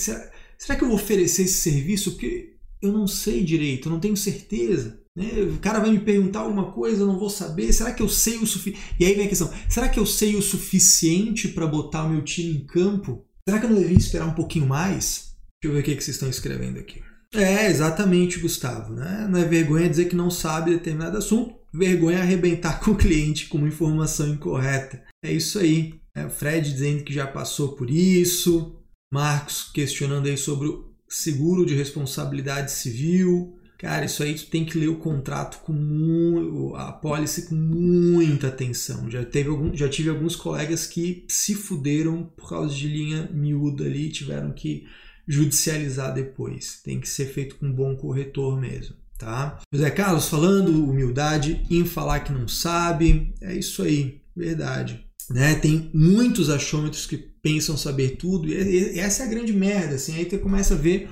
será 0.60 0.78
que 0.78 0.84
eu 0.84 0.90
vou 0.90 0.98
oferecer 0.98 1.44
esse 1.44 1.60
serviço? 1.60 2.12
Porque 2.12 2.58
eu 2.82 2.92
não 2.92 3.08
sei 3.08 3.44
direito, 3.44 3.88
eu 3.88 3.94
não 3.94 4.00
tenho 4.00 4.18
certeza. 4.18 5.00
Né? 5.16 5.30
O 5.54 5.60
cara 5.60 5.80
vai 5.80 5.92
me 5.92 6.00
perguntar 6.00 6.40
alguma 6.40 6.72
coisa, 6.72 7.02
eu 7.02 7.08
não 7.08 7.20
vou 7.20 7.30
saber. 7.30 7.72
Será 7.74 7.94
que 7.94 8.02
eu 8.02 8.10
sei 8.10 8.38
o 8.38 8.48
suficiente? 8.48 8.96
E 9.00 9.06
aí 9.06 9.16
vem 9.16 9.26
a 9.26 9.30
questão: 9.30 9.52
será 9.68 9.90
que 9.90 10.00
eu 10.00 10.06
sei 10.06 10.36
o 10.36 10.42
suficiente 10.42 11.48
para 11.50 11.68
botar 11.68 12.06
o 12.06 12.10
meu 12.10 12.22
time 12.22 12.52
em 12.52 12.66
campo? 12.66 13.26
Será 13.48 13.60
que 13.60 13.66
eu 13.66 13.70
não 13.70 13.80
devia 13.80 13.98
esperar 13.98 14.28
um 14.28 14.34
pouquinho 14.34 14.68
mais? 14.68 15.34
Deixa 15.62 15.66
eu 15.66 15.74
ver 15.74 15.80
o 15.80 15.84
que, 15.84 15.96
que 15.96 16.04
vocês 16.04 16.16
estão 16.16 16.30
escrevendo 16.30 16.80
aqui. 16.80 17.02
É, 17.34 17.68
exatamente, 17.68 18.40
Gustavo. 18.40 18.94
Né? 18.94 19.28
Não 19.30 19.40
é 19.40 19.46
vergonha 19.46 19.90
dizer 19.90 20.06
que 20.06 20.16
não 20.16 20.32
sabe 20.32 20.72
determinado 20.72 21.18
assunto, 21.18 21.56
vergonha 21.74 22.20
arrebentar 22.20 22.80
com 22.80 22.92
o 22.92 22.96
cliente 22.96 23.48
com 23.48 23.58
uma 23.58 23.68
informação 23.68 24.30
incorreta. 24.30 25.04
É 25.24 25.32
isso 25.32 25.60
aí. 25.60 26.00
É, 26.16 26.26
o 26.26 26.30
Fred 26.30 26.72
dizendo 26.72 27.04
que 27.04 27.14
já 27.14 27.28
passou 27.28 27.76
por 27.76 27.90
isso. 27.90 28.79
Marcos 29.12 29.70
questionando 29.74 30.28
aí 30.28 30.38
sobre 30.38 30.68
o 30.68 30.90
seguro 31.08 31.66
de 31.66 31.76
responsabilidade 31.76 32.72
civil. 32.72 33.56
Cara, 33.78 34.06
isso 34.06 34.22
aí 34.22 34.36
tu 34.36 34.48
tem 34.48 34.66
que 34.66 34.78
ler 34.78 34.90
o 34.90 35.00
contrato 35.00 35.60
com 35.64 35.72
muito, 35.72 36.76
a 36.76 36.92
policy 36.92 37.48
com 37.48 37.56
muita 37.56 38.48
atenção. 38.48 39.10
Já, 39.10 39.24
teve 39.24 39.50
algum, 39.50 39.76
já 39.76 39.88
tive 39.88 40.10
alguns 40.10 40.36
colegas 40.36 40.86
que 40.86 41.26
se 41.30 41.56
fuderam 41.56 42.30
por 42.36 42.50
causa 42.50 42.76
de 42.76 42.88
linha 42.88 43.30
miúda 43.34 43.86
ali, 43.86 44.10
tiveram 44.10 44.52
que 44.52 44.86
judicializar 45.26 46.14
depois. 46.14 46.82
Tem 46.84 47.00
que 47.00 47.08
ser 47.08 47.28
feito 47.28 47.56
com 47.56 47.68
um 47.68 47.74
bom 47.74 47.96
corretor 47.96 48.60
mesmo, 48.60 48.96
tá? 49.18 49.60
José 49.72 49.90
Carlos 49.92 50.28
falando, 50.28 50.90
humildade 50.90 51.66
em 51.70 51.86
falar 51.86 52.20
que 52.20 52.34
não 52.34 52.50
sabe. 52.50 53.34
É 53.40 53.56
isso 53.56 53.82
aí, 53.82 54.22
verdade. 54.36 55.06
Né? 55.30 55.56
Tem 55.56 55.90
muitos 55.94 56.50
achômetros 56.50 57.06
que 57.06 57.29
pensam 57.42 57.78
saber 57.78 58.18
tudo, 58.18 58.48
e 58.48 59.00
essa 59.00 59.24
é 59.24 59.26
a 59.26 59.30
grande 59.30 59.54
merda. 59.54 59.96
Assim, 59.96 60.16
aí 60.16 60.30
você 60.30 60.38
começa 60.38 60.74
a 60.74 60.78
ver. 60.78 61.10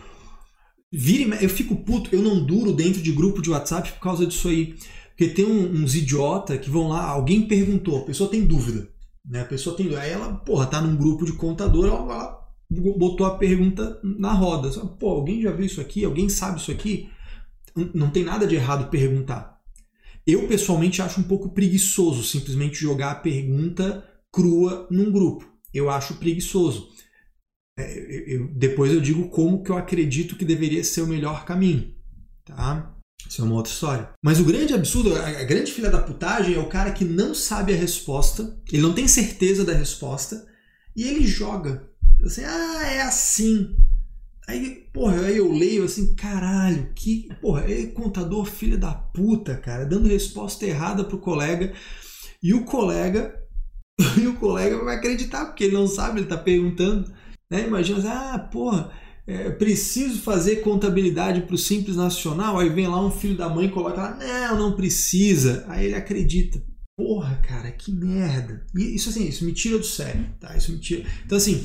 Vira, 0.92 1.36
eu 1.42 1.50
fico 1.50 1.76
puto, 1.76 2.10
eu 2.14 2.22
não 2.22 2.46
duro 2.46 2.72
dentro 2.72 3.02
de 3.02 3.12
grupo 3.12 3.42
de 3.42 3.50
WhatsApp 3.50 3.92
por 3.92 4.00
causa 4.00 4.26
disso 4.26 4.48
aí. 4.48 4.76
Porque 5.10 5.34
tem 5.34 5.46
uns 5.46 5.96
idiota 5.96 6.58
que 6.58 6.70
vão 6.70 6.90
lá, 6.90 7.04
alguém 7.04 7.48
perguntou, 7.48 8.00
a 8.00 8.06
pessoa 8.06 8.30
tem 8.30 8.46
dúvida. 8.46 8.88
Né? 9.26 9.42
A 9.42 9.46
pessoa 9.46 9.76
tem 9.76 9.94
Aí 9.96 10.12
ela, 10.12 10.34
porra, 10.34 10.68
tá 10.68 10.80
num 10.80 10.96
grupo 10.96 11.26
de 11.26 11.34
contador, 11.34 11.88
ela 11.88 12.38
botou 12.70 13.26
a 13.26 13.36
pergunta 13.36 14.00
na 14.04 14.32
roda. 14.32 14.70
Pô, 15.00 15.10
alguém 15.10 15.42
já 15.42 15.52
viu 15.52 15.66
isso 15.66 15.82
aqui? 15.82 16.06
Alguém 16.06 16.30
sabe 16.30 16.60
isso 16.60 16.72
aqui? 16.72 17.10
Não 17.94 18.10
tem 18.10 18.24
nada 18.24 18.46
de 18.48 18.56
errado 18.56 18.90
perguntar. 18.90 19.58
Eu 20.26 20.48
pessoalmente 20.48 21.02
acho 21.02 21.20
um 21.20 21.24
pouco 21.24 21.50
preguiçoso 21.50 22.24
simplesmente 22.24 22.76
jogar 22.76 23.12
a 23.12 23.16
pergunta 23.16 24.04
crua 24.32 24.88
num 24.92 25.12
grupo. 25.12 25.57
Eu 25.78 25.90
acho 25.90 26.16
preguiçoso. 26.16 26.90
É, 27.78 28.36
eu, 28.36 28.48
depois 28.48 28.92
eu 28.92 29.00
digo 29.00 29.30
como 29.30 29.64
que 29.64 29.70
eu 29.70 29.78
acredito 29.78 30.36
que 30.36 30.46
deveria 30.46 30.84
ser 30.84 31.02
o 31.02 31.08
melhor 31.08 31.46
caminho. 31.46 31.94
Tá? 32.44 32.98
Isso 33.30 33.42
é 33.42 33.46
uma 33.46 33.56
outra 33.56 33.72
história. 33.72 34.10
Mas 34.24 34.40
o 34.40 34.46
grande 34.46 34.74
absurdo, 34.74 35.16
a 35.16 35.44
grande 35.44 35.72
filha 35.72 35.90
da 35.90 36.02
putagem 36.02 36.56
é 36.56 36.60
o 36.60 36.70
cara 36.70 36.92
que 36.92 37.04
não 37.04 37.34
sabe 37.34 37.74
a 37.74 37.78
resposta, 37.78 38.58
ele 38.72 38.82
não 38.82 38.94
tem 38.94 39.08
certeza 39.08 39.66
da 39.66 39.74
resposta 39.74 40.48
e 40.96 41.04
ele 41.04 41.26
joga. 41.26 41.90
Assim, 42.24 42.44
ah, 42.44 42.88
é 42.88 43.02
assim. 43.02 43.76
Aí, 44.48 44.88
porra, 44.94 45.26
aí 45.26 45.38
eu 45.38 45.52
leio 45.52 45.84
assim, 45.84 46.16
caralho, 46.16 46.92
que. 46.96 47.28
Porra, 47.42 47.70
é 47.70 47.86
contador 47.88 48.46
filho 48.46 48.78
da 48.78 48.94
puta, 48.94 49.58
cara, 49.58 49.86
dando 49.86 50.08
resposta 50.08 50.66
errada 50.66 51.04
pro 51.04 51.20
colega. 51.20 51.74
E 52.42 52.54
o 52.54 52.64
colega. 52.64 53.36
E 54.00 54.28
o 54.28 54.36
colega 54.36 54.84
vai 54.84 54.96
acreditar, 54.96 55.46
porque 55.46 55.64
ele 55.64 55.74
não 55.74 55.88
sabe, 55.88 56.20
ele 56.20 56.28
tá 56.28 56.38
perguntando. 56.38 57.12
Né? 57.50 57.68
Imagina 57.68 58.00
assim, 58.00 58.08
ah, 58.08 58.40
porra, 58.52 58.92
é, 59.26 59.50
preciso 59.50 60.22
fazer 60.22 60.58
contabilidade 60.58 61.42
para 61.42 61.56
o 61.56 61.58
Simples 61.58 61.98
Nacional. 61.98 62.60
Aí 62.60 62.70
vem 62.70 62.88
lá 62.88 63.04
um 63.04 63.12
filho 63.12 63.36
da 63.36 63.50
mãe 63.50 63.66
e 63.66 63.72
coloca 63.72 64.02
lá, 64.02 64.16
não, 64.16 64.58
não 64.58 64.76
precisa. 64.76 65.66
Aí 65.68 65.86
ele 65.86 65.96
acredita. 65.96 66.62
Porra, 66.98 67.36
cara, 67.48 67.72
que 67.72 67.92
merda. 67.92 68.66
E 68.76 68.96
isso 68.96 69.10
assim, 69.10 69.28
isso 69.28 69.46
me 69.46 69.54
tira 69.54 69.78
do 69.78 69.86
sério, 69.86 70.26
tá? 70.40 70.56
Isso 70.56 70.72
me 70.72 70.80
tira. 70.80 71.08
Então 71.26 71.38
assim, 71.38 71.64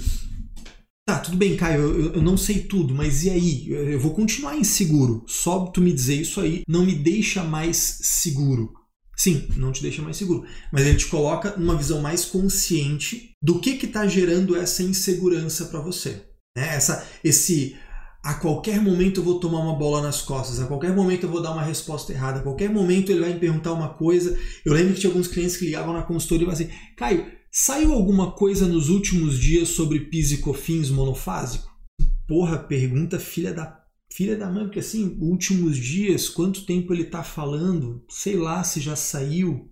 tá, 1.08 1.20
tudo 1.20 1.36
bem, 1.36 1.56
Caio, 1.56 1.80
eu, 1.80 2.12
eu 2.14 2.22
não 2.22 2.36
sei 2.36 2.60
tudo, 2.60 2.94
mas 2.94 3.24
e 3.24 3.30
aí? 3.30 3.70
Eu 3.70 3.98
vou 4.00 4.12
continuar 4.12 4.56
inseguro. 4.56 5.24
Só 5.26 5.66
tu 5.66 5.80
me 5.80 5.92
dizer 5.92 6.16
isso 6.16 6.40
aí 6.40 6.62
não 6.68 6.84
me 6.84 6.94
deixa 6.94 7.42
mais 7.44 7.76
seguro. 8.02 8.74
Sim, 9.22 9.46
não 9.56 9.70
te 9.70 9.80
deixa 9.80 10.02
mais 10.02 10.16
seguro, 10.16 10.44
mas 10.72 10.84
ele 10.84 10.96
te 10.96 11.06
coloca 11.06 11.56
numa 11.56 11.76
visão 11.76 12.02
mais 12.02 12.24
consciente 12.24 13.36
do 13.40 13.60
que 13.60 13.76
que 13.76 13.86
tá 13.86 14.04
gerando 14.04 14.56
essa 14.56 14.82
insegurança 14.82 15.66
para 15.66 15.78
você. 15.78 16.24
Né? 16.56 16.74
Essa, 16.74 17.06
esse 17.22 17.76
a 18.20 18.34
qualquer 18.34 18.82
momento 18.82 19.20
eu 19.20 19.24
vou 19.24 19.38
tomar 19.38 19.60
uma 19.60 19.76
bola 19.76 20.02
nas 20.02 20.22
costas, 20.22 20.58
a 20.58 20.66
qualquer 20.66 20.92
momento 20.92 21.22
eu 21.22 21.30
vou 21.30 21.40
dar 21.40 21.52
uma 21.52 21.62
resposta 21.62 22.12
errada, 22.12 22.40
a 22.40 22.42
qualquer 22.42 22.68
momento 22.68 23.12
ele 23.12 23.20
vai 23.20 23.32
me 23.32 23.38
perguntar 23.38 23.72
uma 23.72 23.90
coisa. 23.90 24.36
Eu 24.64 24.72
lembro 24.72 24.92
que 24.92 24.98
tinha 24.98 25.10
alguns 25.10 25.28
clientes 25.28 25.56
que 25.56 25.66
ligavam 25.66 25.94
na 25.94 26.02
consultoria 26.02 26.48
e 26.48 26.50
falavam 26.50 26.66
assim: 26.66 26.94
Caio, 26.96 27.24
saiu 27.48 27.92
alguma 27.92 28.32
coisa 28.32 28.66
nos 28.66 28.88
últimos 28.88 29.38
dias 29.38 29.68
sobre 29.68 30.00
PIS 30.00 30.32
e 30.32 30.38
COFINS 30.38 30.90
monofásico? 30.90 31.70
Porra, 32.26 32.58
pergunta 32.58 33.20
filha 33.20 33.54
da 33.54 33.81
filha 34.14 34.36
da 34.36 34.50
mãe, 34.50 34.64
porque 34.64 34.80
assim, 34.80 35.16
últimos 35.20 35.76
dias, 35.76 36.28
quanto 36.28 36.66
tempo 36.66 36.92
ele 36.92 37.04
tá 37.04 37.22
falando? 37.22 38.04
Sei 38.08 38.36
lá 38.36 38.62
se 38.62 38.80
já 38.80 38.94
saiu. 38.94 39.70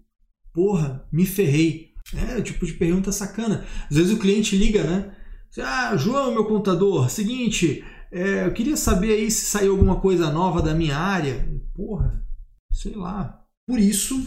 Porra, 0.53 1.07
me 1.13 1.27
ferrei. 1.27 1.91
É 2.15 2.37
o 2.37 2.43
tipo 2.43 2.67
de 2.67 2.73
pergunta 2.73 3.13
sacana. 3.13 3.65
Às 3.89 3.97
vezes 3.97 4.13
o 4.13 4.19
cliente 4.19 4.57
liga, 4.57 4.83
né? 4.83 5.17
Ah, 5.59 5.97
João, 5.97 6.33
meu 6.33 6.45
contador, 6.45 7.11
seguinte, 7.11 7.85
é, 8.11 8.47
eu 8.47 8.53
queria 8.53 8.77
saber 8.77 9.13
aí 9.13 9.31
se 9.31 9.45
saiu 9.47 9.73
alguma 9.73 10.01
coisa 10.01 10.31
nova 10.31 10.63
da 10.63 10.75
minha 10.75 10.97
área. 10.97 11.49
Porra, 11.75 12.25
sei 12.73 12.95
lá. 12.95 13.45
Por 13.69 13.79
isso, 13.79 14.21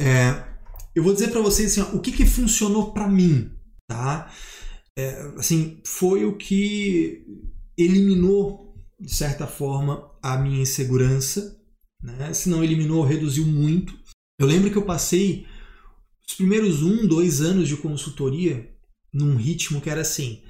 é, 0.00 0.42
eu 0.94 1.02
vou 1.02 1.12
dizer 1.12 1.30
para 1.30 1.40
vocês 1.40 1.72
assim, 1.72 1.80
ó, 1.92 1.96
o 1.96 2.00
que, 2.00 2.12
que 2.12 2.24
funcionou 2.24 2.92
para 2.92 3.08
mim, 3.08 3.50
tá? 3.86 4.30
É, 4.96 5.32
assim, 5.36 5.80
foi 5.84 6.24
o 6.24 6.36
que 6.36 7.26
eliminou, 7.76 8.63
de 9.04 9.14
certa 9.14 9.46
forma, 9.46 10.10
a 10.22 10.36
minha 10.38 10.62
insegurança. 10.62 11.60
Né? 12.02 12.32
Se 12.32 12.48
não 12.48 12.64
eliminou, 12.64 13.04
reduziu 13.04 13.46
muito. 13.46 13.96
Eu 14.38 14.46
lembro 14.46 14.70
que 14.70 14.78
eu 14.78 14.84
passei 14.84 15.46
os 16.26 16.34
primeiros 16.34 16.82
um, 16.82 17.06
dois 17.06 17.40
anos 17.40 17.68
de 17.68 17.76
consultoria 17.76 18.70
num 19.12 19.36
ritmo 19.36 19.80
que 19.80 19.90
era 19.90 20.00
assim 20.00 20.42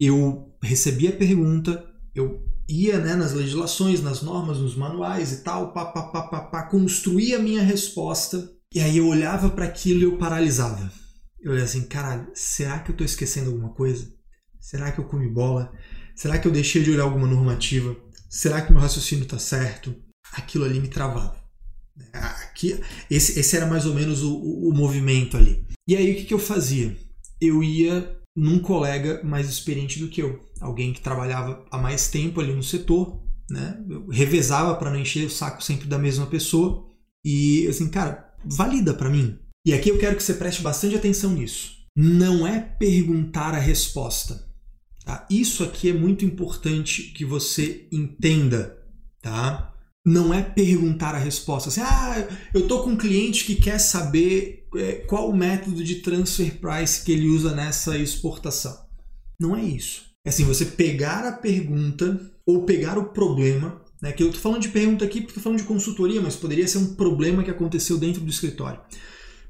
eu 0.00 0.56
recebia 0.62 1.10
a 1.10 1.16
pergunta, 1.16 1.84
eu 2.14 2.42
ia 2.66 2.98
né, 2.98 3.14
nas 3.14 3.34
legislações, 3.34 4.00
nas 4.00 4.22
normas, 4.22 4.58
nos 4.58 4.74
manuais 4.74 5.32
e 5.32 5.42
tal, 5.42 5.74
pá, 5.74 5.84
pá, 5.84 6.04
pá, 6.04 6.22
pá, 6.22 6.40
pá, 6.40 6.62
construía 6.62 7.36
a 7.36 7.42
minha 7.42 7.62
resposta, 7.62 8.50
e 8.74 8.80
aí 8.80 8.96
eu 8.96 9.06
olhava 9.06 9.50
para 9.50 9.66
aquilo 9.66 10.00
e 10.00 10.04
eu 10.04 10.16
paralisava. 10.16 10.90
Eu 11.38 11.52
olhava 11.52 11.66
assim, 11.66 11.82
caralho, 11.82 12.30
será 12.34 12.78
que 12.78 12.90
eu 12.90 12.94
estou 12.94 13.04
esquecendo 13.04 13.50
alguma 13.50 13.74
coisa? 13.74 14.10
Será 14.58 14.90
que 14.90 15.00
eu 15.00 15.04
comi 15.04 15.28
bola? 15.28 15.72
Será 16.20 16.38
que 16.38 16.46
eu 16.46 16.52
deixei 16.52 16.82
de 16.82 16.90
olhar 16.90 17.04
alguma 17.04 17.26
normativa? 17.26 17.96
Será 18.28 18.60
que 18.60 18.70
meu 18.70 18.82
raciocínio 18.82 19.22
está 19.22 19.38
certo? 19.38 19.94
Aquilo 20.34 20.66
ali 20.66 20.78
me 20.78 20.88
travava. 20.88 21.34
Aqui, 22.12 22.78
esse, 23.10 23.40
esse 23.40 23.56
era 23.56 23.64
mais 23.64 23.86
ou 23.86 23.94
menos 23.94 24.22
o, 24.22 24.34
o, 24.34 24.68
o 24.68 24.74
movimento 24.76 25.38
ali. 25.38 25.64
E 25.88 25.96
aí 25.96 26.12
o 26.12 26.16
que, 26.16 26.24
que 26.24 26.34
eu 26.34 26.38
fazia? 26.38 26.94
Eu 27.40 27.62
ia 27.62 28.20
num 28.36 28.58
colega 28.58 29.22
mais 29.24 29.48
experiente 29.48 29.98
do 29.98 30.08
que 30.08 30.20
eu, 30.20 30.38
alguém 30.60 30.92
que 30.92 31.00
trabalhava 31.00 31.64
há 31.70 31.78
mais 31.78 32.08
tempo 32.08 32.38
ali 32.38 32.52
no 32.52 32.62
setor, 32.62 33.18
né? 33.48 33.82
Eu 33.88 34.06
revezava 34.08 34.74
para 34.74 34.90
não 34.90 35.00
encher 35.00 35.24
o 35.24 35.30
saco 35.30 35.64
sempre 35.64 35.88
da 35.88 35.98
mesma 35.98 36.26
pessoa 36.26 36.86
e 37.24 37.66
assim, 37.66 37.88
cara, 37.88 38.30
valida 38.44 38.92
para 38.92 39.08
mim. 39.08 39.38
E 39.66 39.72
aqui 39.72 39.88
eu 39.88 39.98
quero 39.98 40.16
que 40.16 40.22
você 40.22 40.34
preste 40.34 40.60
bastante 40.60 40.96
atenção 40.96 41.32
nisso. 41.32 41.78
Não 41.96 42.46
é 42.46 42.60
perguntar 42.60 43.54
a 43.54 43.58
resposta. 43.58 44.49
Tá? 45.10 45.26
Isso 45.28 45.64
aqui 45.64 45.90
é 45.90 45.92
muito 45.92 46.24
importante 46.24 47.02
que 47.02 47.24
você 47.24 47.88
entenda, 47.90 48.78
tá? 49.20 49.74
Não 50.06 50.32
é 50.32 50.40
perguntar 50.40 51.16
a 51.16 51.18
resposta. 51.18 51.68
Assim, 51.68 51.80
ah, 51.80 52.28
eu 52.54 52.68
tô 52.68 52.84
com 52.84 52.90
um 52.90 52.96
cliente 52.96 53.44
que 53.44 53.56
quer 53.56 53.80
saber 53.80 54.68
é, 54.76 54.92
qual 55.08 55.28
o 55.28 55.36
método 55.36 55.82
de 55.82 55.96
transfer 55.96 56.60
price 56.60 57.04
que 57.04 57.10
ele 57.10 57.26
usa 57.28 57.52
nessa 57.52 57.98
exportação. 57.98 58.86
Não 59.36 59.56
é 59.56 59.64
isso. 59.64 60.04
É 60.24 60.28
assim, 60.28 60.44
você 60.44 60.64
pegar 60.64 61.26
a 61.26 61.32
pergunta 61.32 62.30
ou 62.46 62.64
pegar 62.64 62.96
o 62.96 63.06
problema, 63.06 63.84
né, 64.00 64.12
que 64.12 64.22
eu 64.22 64.28
estou 64.28 64.40
falando 64.40 64.62
de 64.62 64.68
pergunta 64.68 65.04
aqui 65.04 65.20
porque 65.20 65.32
estou 65.32 65.42
falando 65.42 65.58
de 65.58 65.66
consultoria, 65.66 66.20
mas 66.20 66.36
poderia 66.36 66.68
ser 66.68 66.78
um 66.78 66.94
problema 66.94 67.42
que 67.42 67.50
aconteceu 67.50 67.98
dentro 67.98 68.20
do 68.20 68.30
escritório. 68.30 68.80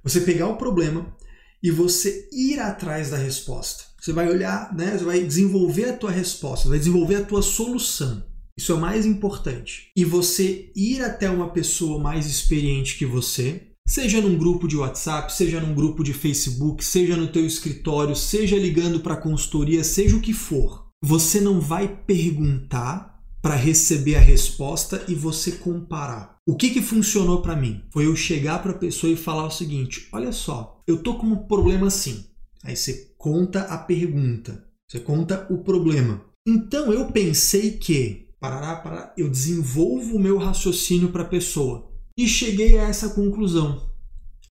Você 0.03 0.23
pegar 0.23 0.46
o 0.46 0.57
problema 0.57 1.14
e 1.62 1.70
você 1.70 2.31
ir 2.33 2.59
atrás 2.59 3.11
da 3.11 3.18
resposta. 3.18 3.89
Você 4.01 4.13
vai 4.13 4.29
olhar, 4.29 4.75
né, 4.75 4.97
você 4.97 5.05
vai 5.05 5.23
desenvolver 5.23 5.91
a 5.91 5.97
tua 5.97 6.11
resposta, 6.11 6.69
vai 6.69 6.79
desenvolver 6.79 7.17
a 7.17 7.25
tua 7.25 7.43
solução. 7.43 8.25
Isso 8.59 8.73
é 8.73 8.75
o 8.75 8.81
mais 8.81 9.05
importante. 9.07 9.91
E 9.97 10.05
você 10.05 10.71
ir 10.75 11.03
até 11.03 11.29
uma 11.31 11.51
pessoa 11.51 11.99
mais 11.99 12.27
experiente 12.27 12.97
que 12.99 13.07
você, 13.07 13.71
Seja 13.91 14.21
num 14.21 14.39
grupo 14.39 14.69
de 14.69 14.77
WhatsApp, 14.77 15.33
seja 15.33 15.61
num 15.61 15.75
grupo 15.75 16.05
de 16.05 16.13
Facebook, 16.13 16.85
seja 16.85 17.17
no 17.17 17.27
teu 17.27 17.45
escritório, 17.45 18.15
seja 18.15 18.57
ligando 18.57 19.01
para 19.01 19.15
a 19.15 19.21
consultoria, 19.21 19.83
seja 19.83 20.17
o 20.17 20.21
que 20.21 20.33
for. 20.33 20.87
Você 21.03 21.41
não 21.41 21.61
vai 21.61 21.89
perguntar 21.89 23.21
para 23.43 23.57
receber 23.57 24.15
a 24.15 24.21
resposta 24.21 25.05
e 25.09 25.15
você 25.17 25.51
comparar. 25.51 26.37
O 26.47 26.55
que, 26.55 26.71
que 26.71 26.81
funcionou 26.81 27.43
para 27.43 27.57
mim? 27.57 27.83
Foi 27.93 28.07
eu 28.07 28.15
chegar 28.15 28.63
para 28.63 28.71
a 28.71 28.79
pessoa 28.79 29.13
e 29.13 29.17
falar 29.17 29.47
o 29.47 29.51
seguinte: 29.51 30.09
olha 30.13 30.31
só, 30.31 30.81
eu 30.87 31.03
tô 31.03 31.17
com 31.17 31.27
um 31.27 31.49
problema 31.49 31.89
assim. 31.89 32.27
Aí 32.63 32.77
você 32.77 33.10
conta 33.20 33.64
a 33.64 33.76
pergunta, 33.76 34.66
você 34.88 34.98
conta 34.98 35.46
o 35.50 35.59
problema. 35.59 36.24
Então 36.48 36.90
eu 36.90 37.12
pensei 37.12 37.72
que, 37.72 38.30
parará, 38.40 38.76
parará, 38.76 39.14
eu 39.14 39.28
desenvolvo 39.28 40.16
o 40.16 40.18
meu 40.18 40.38
raciocínio 40.38 41.11
para 41.11 41.22
a 41.22 41.28
pessoa 41.28 41.92
e 42.16 42.26
cheguei 42.26 42.78
a 42.78 42.88
essa 42.88 43.11
conclusão. 43.11 43.90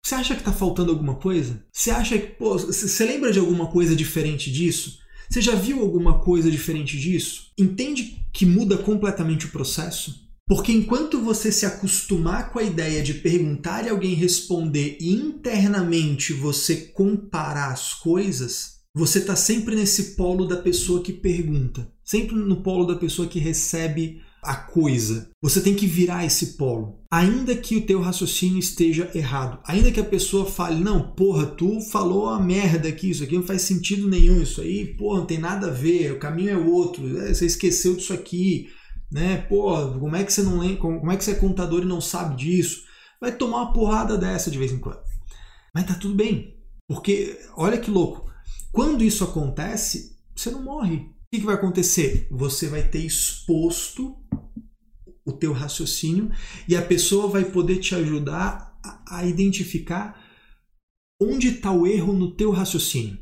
Você 0.04 0.14
acha 0.14 0.35
que 0.35 0.42
está 0.42 0.52
faltando 0.52 0.90
alguma 0.90 1.14
coisa? 1.14 1.64
Você 1.72 1.90
acha 1.90 2.18
que. 2.18 2.26
Pô, 2.26 2.59
você 2.59 3.04
lembra 3.07 3.33
de 3.33 3.38
alguma 3.38 3.68
coisa 3.68 3.96
diferente 3.96 4.52
disso? 4.52 4.98
Você 5.31 5.40
já 5.40 5.54
viu 5.54 5.81
alguma 5.81 6.20
coisa 6.20 6.50
diferente 6.50 6.98
disso? 6.98 7.50
Entende 7.59 8.22
que 8.35 8.44
muda 8.44 8.76
completamente 8.76 9.46
o 9.46 9.50
processo? 9.50 10.28
Porque 10.49 10.73
enquanto 10.73 11.21
você 11.21 11.53
se 11.53 11.67
acostumar 11.67 12.51
com 12.51 12.59
a 12.59 12.63
ideia 12.63 13.03
de 13.03 13.13
perguntar 13.13 13.85
e 13.85 13.91
alguém 13.91 14.15
responder 14.15 14.97
e 14.99 15.13
internamente 15.13 16.33
você 16.33 16.75
comparar 16.77 17.71
as 17.71 17.93
coisas, 17.93 18.79
você 18.95 19.19
está 19.19 19.37
sempre 19.37 19.77
nesse 19.77 20.17
polo 20.17 20.47
da 20.47 20.57
pessoa 20.57 21.03
que 21.03 21.13
pergunta, 21.13 21.93
sempre 22.03 22.35
no 22.35 22.63
polo 22.63 22.87
da 22.87 22.97
pessoa 22.97 23.29
que 23.29 23.39
recebe 23.39 24.23
a 24.43 24.55
coisa. 24.55 25.29
Você 25.43 25.61
tem 25.61 25.75
que 25.75 25.87
virar 25.87 26.25
esse 26.25 26.57
polo. 26.57 27.01
Ainda 27.11 27.55
que 27.55 27.77
o 27.77 27.85
teu 27.85 28.01
raciocínio 28.01 28.59
esteja 28.59 29.11
errado, 29.15 29.61
ainda 29.67 29.91
que 29.91 30.01
a 30.01 30.05
pessoa 30.05 30.47
fale, 30.47 30.83
não, 30.83 31.13
porra, 31.13 31.47
tu 31.47 31.81
falou 31.91 32.29
a 32.29 32.41
merda 32.41 32.89
aqui, 32.89 33.11
isso 33.11 33.23
aqui 33.23 33.35
não 33.35 33.43
faz 33.43 33.63
sentido 33.63 34.09
nenhum, 34.09 34.41
isso 34.41 34.61
aí, 34.61 34.95
porra, 34.97 35.21
não 35.21 35.27
tem 35.27 35.39
nada 35.39 35.69
a 35.69 35.73
ver, 35.73 36.13
o 36.13 36.19
caminho 36.19 36.51
é 36.51 36.57
outro, 36.57 37.19
é, 37.19 37.35
você 37.35 37.47
esqueceu 37.47 37.97
disso 37.97 38.13
aqui, 38.13 38.69
né? 39.11 39.38
Porra, 39.49 39.99
como 39.99 40.16
é 40.16 40.25
que 40.25 40.33
você 40.33 40.42
não 40.42 40.59
lembra, 40.59 40.79
como 40.79 41.11
é 41.11 41.16
que 41.16 41.25
você 41.25 41.33
é 41.33 41.37
contador 41.37 41.83
e 41.83 41.87
não 41.87 42.01
sabe 42.01 42.37
disso? 42.37 42.85
Vai 43.21 43.33
tomar 43.37 43.62
uma 43.62 43.73
porrada 43.73 44.16
dessa 44.16 44.51
de 44.51 44.59
vez 44.59 44.73
em 44.73 44.79
quando. 44.79 45.01
Mas 45.75 45.87
tá 45.87 45.94
tudo 45.94 46.14
bem, 46.14 46.57
porque 46.88 47.38
olha 47.57 47.79
que 47.79 47.90
louco, 47.90 48.31
quando 48.73 49.05
isso 49.05 49.25
acontece, 49.25 50.16
você 50.35 50.51
não 50.51 50.62
morre, 50.62 50.97
o 50.97 51.14
que, 51.33 51.40
que 51.40 51.47
vai 51.47 51.57
acontecer? 51.57 52.27
Você 52.31 52.68
vai 52.68 52.83
ter 52.83 53.01
exposto 53.01 54.16
o 55.27 55.33
teu 55.33 55.53
raciocínio 55.53 56.31
e 56.66 56.75
a 56.75 56.83
pessoa 56.83 57.29
vai 57.29 57.44
poder 57.44 57.79
te 57.79 57.94
ajudar 57.94 58.79
a, 58.83 59.18
a 59.18 59.27
identificar 59.27 60.25
onde 61.21 61.49
está 61.49 61.71
o 61.71 61.87
erro 61.87 62.12
no 62.12 62.35
teu 62.35 62.51
raciocínio. 62.51 63.18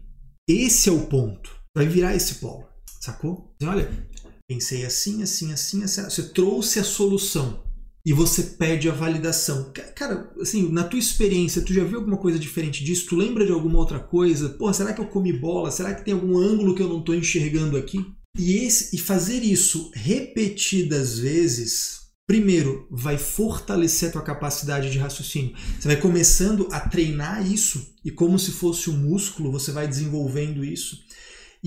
Esse 0.48 0.88
é 0.88 0.92
o 0.92 1.06
ponto. 1.06 1.50
Vai 1.74 1.86
virar 1.86 2.14
esse 2.14 2.36
polo, 2.36 2.66
sacou? 3.00 3.54
Olha, 3.62 4.08
pensei 4.48 4.84
assim, 4.84 5.22
assim, 5.22 5.52
assim, 5.52 5.82
assim. 5.82 6.02
Você 6.04 6.22
trouxe 6.30 6.78
a 6.78 6.84
solução. 6.84 7.64
e 8.06 8.12
você 8.12 8.40
pede 8.44 8.88
a 8.88 8.92
validação. 8.92 9.72
Cara, 9.96 10.32
assim, 10.40 10.70
na 10.70 10.84
tua 10.84 10.96
experiência, 11.00 11.60
tu 11.60 11.74
já 11.74 11.82
viu 11.82 11.98
alguma 11.98 12.16
coisa 12.16 12.38
diferente 12.38 12.84
disso? 12.84 13.06
Tu 13.08 13.16
lembra 13.16 13.44
de 13.44 13.50
alguma 13.50 13.78
outra 13.78 13.98
coisa? 13.98 14.50
Pô, 14.50 14.72
será 14.72 14.92
que 14.92 15.00
eu 15.00 15.08
comi 15.08 15.32
bola? 15.32 15.72
Será 15.72 15.92
que 15.92 16.04
tem 16.04 16.14
algum 16.14 16.38
ângulo 16.38 16.72
que 16.72 16.80
eu 16.80 16.88
não 16.88 17.00
estou 17.00 17.16
enxergando 17.16 17.76
aqui? 17.76 18.06
E, 18.38 18.58
esse, 18.64 18.94
e 18.94 18.98
fazer 19.00 19.42
isso 19.42 19.90
repetidas 19.92 21.18
vezes, 21.18 22.02
primeiro, 22.28 22.86
vai 22.92 23.18
fortalecer 23.18 24.10
a 24.10 24.12
tua 24.12 24.22
capacidade 24.22 24.88
de 24.88 24.98
raciocínio. 24.98 25.56
Você 25.80 25.88
vai 25.88 25.96
começando 25.96 26.68
a 26.70 26.78
treinar 26.78 27.44
isso 27.44 27.92
e 28.04 28.10
como 28.12 28.38
se 28.38 28.52
fosse 28.52 28.88
um 28.88 28.96
músculo, 28.96 29.50
você 29.50 29.72
vai 29.72 29.88
desenvolvendo 29.88 30.64
isso. 30.64 30.96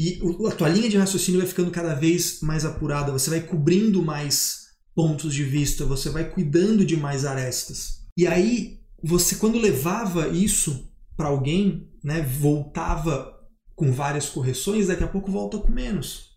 E 0.01 0.17
a 0.47 0.51
tua 0.51 0.69
linha 0.69 0.89
de 0.89 0.95
raciocínio 0.95 1.41
vai 1.41 1.49
ficando 1.49 1.71
cada 1.71 1.93
vez 1.93 2.39
mais 2.41 2.63
apurada, 2.63 3.11
você 3.11 3.29
vai 3.29 3.41
cobrindo 3.41 4.01
mais 4.01 4.67
pontos 4.95 5.33
de 5.33 5.43
vista, 5.43 5.83
você 5.83 6.09
vai 6.09 6.23
cuidando 6.23 6.85
de 6.85 6.95
mais 6.95 7.25
arestas. 7.25 8.05
E 8.17 8.25
aí, 8.25 8.79
você 9.03 9.35
quando 9.35 9.59
levava 9.59 10.29
isso 10.29 10.89
para 11.17 11.27
alguém, 11.27 11.91
né, 12.01 12.21
voltava 12.21 13.29
com 13.75 13.91
várias 13.91 14.29
correções, 14.29 14.87
daqui 14.87 15.03
a 15.03 15.07
pouco 15.07 15.29
volta 15.29 15.57
com 15.57 15.69
menos. 15.69 16.29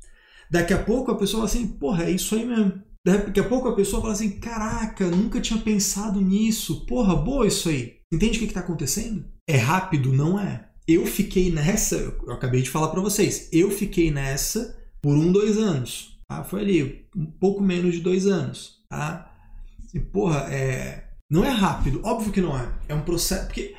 Daqui 0.51 0.75
a 0.75 0.83
pouco 0.83 1.13
a 1.13 1.17
pessoa 1.17 1.47
fala 1.47 1.51
assim, 1.53 1.69
porra, 1.69 2.03
é 2.07 2.11
isso 2.11 2.35
aí 2.35 2.45
mesmo. 2.45 2.83
Daqui 3.07 3.39
a 3.39 3.49
pouco 3.49 3.69
a 3.69 3.77
pessoa 3.77 4.03
fala 4.03 4.15
assim, 4.15 4.41
caraca, 4.41 5.09
nunca 5.09 5.41
tinha 5.41 5.61
pensado 5.61 6.21
nisso. 6.21 6.85
Porra, 6.85 7.15
boa 7.15 7.47
isso 7.47 7.69
aí. 7.69 7.95
Entende 8.13 8.39
o 8.39 8.41
que 8.41 8.47
está 8.47 8.59
acontecendo? 8.59 9.25
É 9.49 9.57
rápido? 9.57 10.13
Não 10.13 10.37
é. 10.37 10.69
Eu 10.87 11.07
fiquei 11.07 11.51
nessa, 11.51 11.97
eu 11.97 12.33
acabei 12.33 12.63
de 12.63 12.71
falar 12.71 12.89
para 12.89 13.01
vocês, 13.01 13.49
eu 13.53 13.71
fiquei 13.71 14.11
nessa 14.11 14.77
por 15.01 15.17
um, 15.17 15.31
dois 15.31 15.59
anos. 15.59 16.19
Tá? 16.29 16.45
Foi 16.45 16.61
ali, 16.61 17.07
um 17.17 17.27
pouco 17.27 17.63
menos 17.63 17.95
de 17.95 18.01
dois 18.01 18.27
anos. 18.27 18.79
Tá? 18.89 19.33
E, 19.93 20.01
porra, 20.01 20.47
é... 20.53 21.05
não 21.31 21.45
é 21.45 21.51
rápido, 21.51 22.01
óbvio 22.05 22.33
que 22.33 22.41
não 22.41 22.57
é. 22.57 22.69
É 22.89 22.95
um 22.95 23.03
processo. 23.03 23.47
Porque 23.47 23.75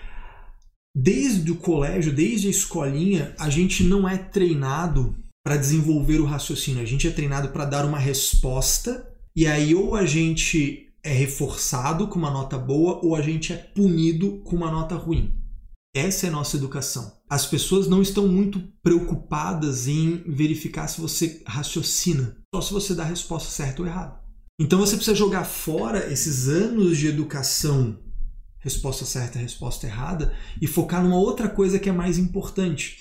desde 0.96 1.52
o 1.52 1.56
colégio, 1.56 2.14
desde 2.14 2.48
a 2.48 2.52
escolinha, 2.52 3.34
a 3.40 3.50
gente 3.50 3.84
não 3.84 4.08
é 4.08 4.18
treinado 4.18 5.16
para 5.44 5.58
desenvolver 5.58 6.20
o 6.20 6.26
raciocínio. 6.26 6.82
A 6.82 6.86
gente 6.86 7.08
é 7.08 7.12
treinado 7.12 7.50
para 7.50 7.66
dar 7.66 7.86
uma 7.86 8.00
resposta 8.00 9.10
e 9.36 9.48
aí 9.48 9.74
ou 9.76 9.96
a 9.96 10.06
gente 10.06 10.90
é 11.04 11.12
reforçado 11.12 12.08
com 12.08 12.18
uma 12.18 12.32
nota 12.32 12.58
boa 12.58 13.00
ou 13.04 13.16
a 13.16 13.22
gente 13.22 13.52
é 13.52 13.58
punido 13.58 14.42
com 14.46 14.56
uma 14.56 14.72
nota 14.72 14.96
ruim. 14.96 15.34
Essa 15.96 16.26
é 16.26 16.30
a 16.30 16.32
nossa 16.32 16.58
educação. 16.58 17.20
As 17.30 17.46
pessoas 17.46 17.88
não 17.88 18.02
estão 18.02 18.28
muito 18.28 18.60
preocupadas 18.82 19.88
em 19.88 20.24
verificar 20.26 20.88
se 20.88 21.00
você 21.00 21.44
raciocina, 21.46 22.36
só 22.54 22.62
se 22.62 22.74
você 22.74 22.96
dá 22.96 23.04
a 23.04 23.08
resposta 23.08 23.52
certa 23.52 23.84
ou 23.84 23.88
errada. 23.88 24.20
Então 24.60 24.80
você 24.80 24.96
precisa 24.96 25.16
jogar 25.16 25.44
fora 25.44 26.12
esses 26.12 26.48
anos 26.48 26.98
de 26.98 27.08
educação, 27.08 28.00
resposta 28.58 29.06
certa, 29.06 29.38
resposta 29.38 29.86
errada, 29.86 30.36
e 30.60 30.66
focar 30.66 31.04
numa 31.04 31.18
outra 31.18 31.48
coisa 31.48 31.78
que 31.78 31.90
é 31.90 31.94
mais 31.94 32.18
importante, 32.18 32.98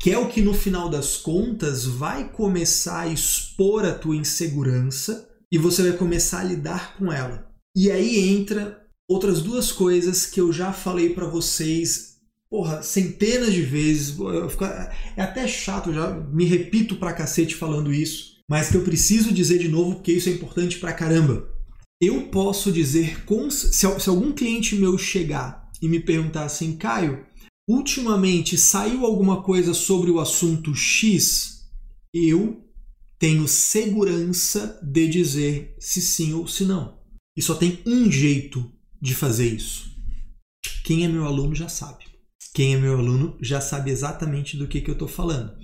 que 0.00 0.10
é 0.10 0.18
o 0.18 0.28
que 0.28 0.42
no 0.42 0.54
final 0.54 0.88
das 0.88 1.16
contas 1.16 1.84
vai 1.84 2.28
começar 2.28 3.02
a 3.02 3.08
expor 3.08 3.84
a 3.84 3.94
tua 3.94 4.16
insegurança 4.16 5.28
e 5.52 5.58
você 5.58 5.82
vai 5.82 5.92
começar 5.92 6.40
a 6.40 6.44
lidar 6.44 6.96
com 6.96 7.12
ela. 7.12 7.48
E 7.76 7.88
aí 7.88 8.30
entra 8.30 8.79
Outras 9.10 9.42
duas 9.42 9.72
coisas 9.72 10.24
que 10.24 10.40
eu 10.40 10.52
já 10.52 10.72
falei 10.72 11.10
para 11.10 11.26
vocês, 11.26 12.18
porra, 12.48 12.80
centenas 12.80 13.52
de 13.52 13.60
vezes, 13.60 14.10
fico, 14.48 14.64
é 14.64 15.20
até 15.20 15.48
chato, 15.48 15.92
já 15.92 16.12
me 16.12 16.44
repito 16.44 16.94
pra 16.94 17.12
cacete 17.12 17.56
falando 17.56 17.92
isso, 17.92 18.36
mas 18.48 18.70
que 18.70 18.76
eu 18.76 18.84
preciso 18.84 19.34
dizer 19.34 19.58
de 19.58 19.68
novo 19.68 19.96
porque 19.96 20.12
isso 20.12 20.28
é 20.28 20.32
importante 20.32 20.78
pra 20.78 20.92
caramba. 20.92 21.52
Eu 22.00 22.28
posso 22.28 22.70
dizer, 22.70 23.24
com, 23.24 23.50
se, 23.50 23.72
se 23.72 24.08
algum 24.08 24.30
cliente 24.30 24.76
meu 24.76 24.96
chegar 24.96 25.68
e 25.82 25.88
me 25.88 25.98
perguntar 25.98 26.44
assim, 26.44 26.76
Caio, 26.76 27.26
ultimamente 27.68 28.56
saiu 28.56 29.04
alguma 29.04 29.42
coisa 29.42 29.74
sobre 29.74 30.12
o 30.12 30.20
assunto 30.20 30.72
X, 30.72 31.68
eu 32.14 32.64
tenho 33.18 33.48
segurança 33.48 34.78
de 34.80 35.08
dizer 35.08 35.74
se 35.80 36.00
sim 36.00 36.32
ou 36.32 36.46
se 36.46 36.64
não. 36.64 37.00
E 37.36 37.42
só 37.42 37.56
tem 37.56 37.80
um 37.84 38.08
jeito 38.08 38.72
de 39.00 39.14
fazer 39.14 39.48
isso? 39.48 39.90
Quem 40.84 41.04
é 41.04 41.08
meu 41.08 41.24
aluno 41.24 41.54
já 41.54 41.68
sabe. 41.68 42.04
Quem 42.52 42.74
é 42.74 42.78
meu 42.78 42.98
aluno 42.98 43.36
já 43.40 43.60
sabe 43.60 43.90
exatamente 43.90 44.56
do 44.56 44.66
que, 44.66 44.80
que 44.80 44.90
eu 44.90 44.94
estou 44.94 45.08
falando. 45.08 45.56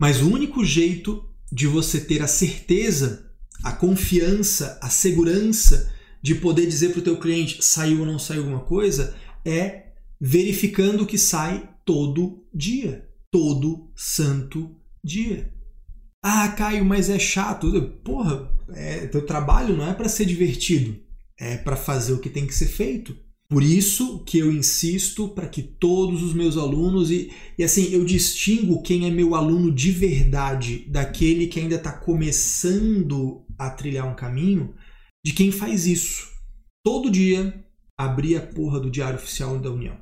Mas 0.00 0.22
o 0.22 0.32
único 0.32 0.64
jeito 0.64 1.28
de 1.50 1.66
você 1.66 2.00
ter 2.00 2.22
a 2.22 2.28
certeza, 2.28 3.32
a 3.64 3.72
confiança, 3.72 4.78
a 4.80 4.88
segurança 4.88 5.92
de 6.22 6.36
poder 6.36 6.66
dizer 6.66 6.90
para 6.90 7.00
o 7.00 7.04
teu 7.04 7.18
cliente 7.18 7.64
saiu 7.64 8.00
ou 8.00 8.06
não 8.06 8.18
saiu 8.18 8.42
alguma 8.42 8.60
coisa 8.60 9.16
é 9.44 9.92
verificando 10.20 11.06
que 11.06 11.18
sai 11.18 11.68
todo 11.84 12.46
dia. 12.54 13.08
Todo 13.30 13.90
santo 13.94 14.74
dia. 15.04 15.52
Ah, 16.22 16.48
Caio, 16.48 16.84
mas 16.84 17.10
é 17.10 17.18
chato. 17.18 17.70
Porra, 18.04 18.50
é, 18.70 19.06
teu 19.08 19.26
trabalho 19.26 19.76
não 19.76 19.86
é 19.86 19.92
para 19.92 20.08
ser 20.08 20.24
divertido 20.24 21.07
é 21.38 21.56
para 21.56 21.76
fazer 21.76 22.12
o 22.12 22.20
que 22.20 22.30
tem 22.30 22.46
que 22.46 22.54
ser 22.54 22.68
feito. 22.68 23.16
Por 23.48 23.62
isso 23.62 24.22
que 24.24 24.38
eu 24.38 24.52
insisto 24.52 25.28
para 25.30 25.48
que 25.48 25.62
todos 25.62 26.22
os 26.22 26.34
meus 26.34 26.58
alunos, 26.58 27.10
e, 27.10 27.32
e 27.56 27.64
assim, 27.64 27.90
eu 27.92 28.04
distingo 28.04 28.82
quem 28.82 29.06
é 29.06 29.10
meu 29.10 29.34
aluno 29.34 29.72
de 29.72 29.90
verdade 29.90 30.84
daquele 30.90 31.46
que 31.46 31.58
ainda 31.58 31.76
está 31.76 31.92
começando 31.92 33.46
a 33.56 33.70
trilhar 33.70 34.06
um 34.06 34.14
caminho, 34.14 34.74
de 35.24 35.32
quem 35.32 35.50
faz 35.50 35.86
isso. 35.86 36.28
Todo 36.84 37.10
dia 37.10 37.64
abrir 37.96 38.36
a 38.36 38.46
porra 38.46 38.78
do 38.78 38.90
Diário 38.90 39.18
Oficial 39.18 39.58
da 39.58 39.70
União. 39.70 39.96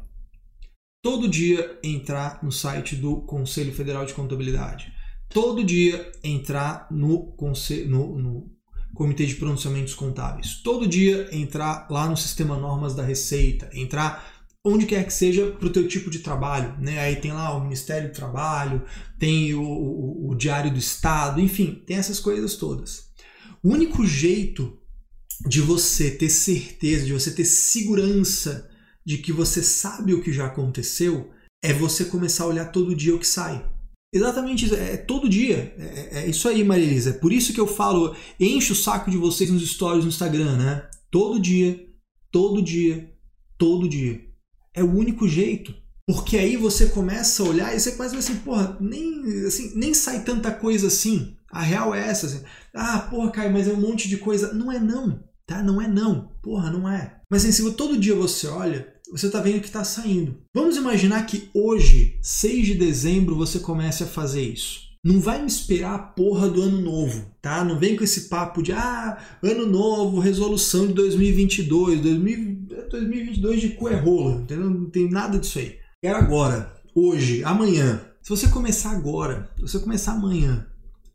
Todo 1.03 1.29
dia 1.29 1.79
entrar 1.85 2.43
no 2.43 2.51
site 2.51 2.97
do 2.97 3.21
Conselho 3.23 3.73
Federal 3.73 4.05
de 4.05 4.13
Contabilidade. 4.13 4.93
Todo 5.29 5.65
dia 5.65 6.11
entrar 6.23 6.89
no, 6.91 7.37
no, 7.87 8.19
no 8.19 8.56
Comitê 8.97 9.27
de 9.27 9.37
Pronunciamentos 9.37 9.95
Contábeis. 9.95 10.61
Todo 10.63 10.89
dia 10.89 11.29
entrar 11.31 11.87
lá 11.91 12.09
no 12.09 12.17
sistema 12.17 12.57
normas 12.57 12.95
da 12.95 13.03
Receita, 13.03 13.69
entrar 13.73 14.27
onde 14.65 14.87
quer 14.87 15.05
que 15.05 15.13
seja 15.13 15.47
para 15.53 15.69
o 15.69 15.73
teu 15.73 15.87
tipo 15.87 16.11
de 16.11 16.21
trabalho. 16.21 16.75
Né? 16.81 16.99
Aí 16.99 17.17
tem 17.17 17.33
lá 17.33 17.55
o 17.55 17.63
Ministério 17.63 18.09
do 18.09 18.15
Trabalho, 18.15 18.83
tem 19.19 19.55
o, 19.55 19.63
o, 19.63 20.31
o 20.31 20.35
Diário 20.35 20.73
do 20.73 20.79
Estado, 20.79 21.41
enfim, 21.41 21.83
tem 21.87 21.97
essas 21.97 22.19
coisas 22.19 22.57
todas. 22.57 23.11
O 23.63 23.71
único 23.71 24.05
jeito 24.05 24.79
de 25.47 25.61
você 25.61 26.11
ter 26.11 26.31
certeza, 26.31 27.05
de 27.05 27.13
você 27.13 27.31
ter 27.31 27.45
segurança 27.45 28.69
de 29.05 29.19
que 29.19 29.31
você 29.31 29.63
sabe 29.63 30.15
o 30.15 30.23
que 30.23 30.33
já 30.33 30.47
aconteceu, 30.47 31.31
é 31.63 31.73
você 31.73 32.07
começar 32.07 32.45
a 32.45 32.49
olhar 32.49 32.73
todo 32.73 32.97
dia 32.97 33.15
o 33.15 33.19
que 33.19 33.27
sai. 33.27 33.65
Exatamente 34.17 34.65
isso. 34.65 34.75
É, 34.75 34.95
é 34.95 34.97
todo 34.97 35.29
dia. 35.29 35.75
É, 35.79 35.85
é, 35.85 36.25
é 36.25 36.27
isso 36.29 36.49
aí, 36.49 36.65
Marilisa. 36.65 37.11
É 37.11 37.13
por 37.13 37.33
isso 37.33 37.53
que 37.53 37.61
eu 37.61 37.67
falo, 37.67 38.15
enche 38.41 38.73
o 38.73 38.77
saco 38.77 39.11
de 39.11 39.17
vocês 39.17 39.51
nos 39.51 39.69
stories 39.69 40.05
no 40.05 40.11
Instagram, 40.11 40.57
né? 40.57 40.89
Todo 41.11 41.39
dia, 41.39 41.87
todo 42.31 42.63
dia, 42.63 43.13
todo 43.59 43.89
dia. 43.89 44.21
É 44.75 44.83
o 44.83 44.93
único 44.93 45.29
jeito. 45.29 45.75
Porque 46.07 46.39
aí 46.39 46.57
você 46.57 46.87
começa 46.87 47.43
a 47.43 47.47
olhar 47.47 47.75
e 47.75 47.81
você 47.81 47.91
a 47.91 48.09
ver 48.09 48.19
assim, 48.19 48.37
porra, 48.37 48.77
nem, 48.81 49.45
assim, 49.45 49.73
nem 49.75 49.93
sai 49.93 50.23
tanta 50.23 50.53
coisa 50.53 50.87
assim. 50.87 51.37
A 51.51 51.61
real 51.63 51.95
é 51.95 52.09
essa. 52.09 52.27
Assim. 52.27 52.45
Ah, 52.73 53.01
porra, 53.11 53.31
Caio, 53.31 53.53
mas 53.53 53.67
é 53.67 53.73
um 53.73 53.81
monte 53.81 54.09
de 54.09 54.17
coisa. 54.17 54.53
Não 54.53 54.71
é 54.71 54.79
não, 54.79 55.25
tá? 55.45 55.63
Não 55.63 55.83
é 55.83 55.89
não. 55.89 56.33
Porra, 56.43 56.71
não 56.71 56.89
é. 56.89 57.21
Mas 57.29 57.43
assim, 57.43 57.53
se 57.53 57.73
todo 57.73 57.99
dia 57.99 58.15
você 58.15 58.47
olha, 58.47 58.95
você 59.11 59.27
está 59.27 59.41
vendo 59.41 59.61
que 59.61 59.67
está 59.67 59.85
saindo. 59.85 60.37
Vamos 60.55 60.77
imaginar 60.77 61.27
que 61.27 61.49
hoje, 61.55 62.19
6 62.23 62.67
de 62.67 62.75
dezembro, 62.75 63.37
você 63.37 63.59
comece 63.59 64.03
a 64.05 64.07
fazer 64.07 64.43
isso. 64.43 64.87
Não 65.05 65.21
vai 65.21 65.41
me 65.41 65.47
esperar 65.47 65.95
a 65.95 65.99
porra 65.99 66.49
do 66.49 66.61
ano 66.63 66.81
novo, 66.81 67.31
tá? 67.41 67.65
Não 67.65 67.79
vem 67.79 67.95
com 67.97 68.03
esse 68.03 68.23
papo 68.23 68.61
de 68.61 68.73
ah, 68.73 69.17
ano 69.41 69.65
novo, 69.65 70.19
resolução 70.19 70.89
de 70.89 70.95
2022, 70.95 72.01
2022 72.01 73.61
de 73.61 73.69
cu 73.71 73.89
é 73.89 73.95
rola, 73.95 74.41
entendeu? 74.41 74.69
Não 74.69 74.91
tem 74.91 75.09
nada 75.09 75.39
disso 75.39 75.61
aí. 75.61 75.77
Quero 76.03 76.19
agora, 76.19 76.75
hoje, 76.93 77.45
amanhã. 77.45 78.01
Se 78.21 78.31
você 78.31 78.49
começar 78.49 78.91
agora, 78.91 79.49
se 79.57 79.63
você 79.63 79.79
começar 79.79 80.15
amanhã, 80.15 80.67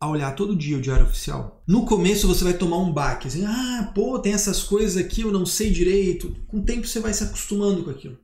a 0.02 0.08
olhar 0.08 0.34
todo 0.34 0.56
dia 0.56 0.76
o 0.76 0.80
diário 0.80 1.06
oficial. 1.06 1.62
No 1.64 1.86
começo 1.86 2.26
você 2.26 2.42
vai 2.42 2.54
tomar 2.54 2.78
um 2.78 2.92
baque, 2.92 3.28
assim, 3.28 3.44
ah, 3.44 3.92
pô, 3.94 4.18
tem 4.18 4.32
essas 4.32 4.60
coisas 4.60 4.96
aqui, 4.96 5.20
eu 5.20 5.30
não 5.30 5.46
sei 5.46 5.70
direito. 5.70 6.34
Com 6.48 6.58
o 6.58 6.64
tempo 6.64 6.88
você 6.88 6.98
vai 6.98 7.14
se 7.14 7.22
acostumando 7.22 7.84
com 7.84 7.90
aquilo. 7.90 8.18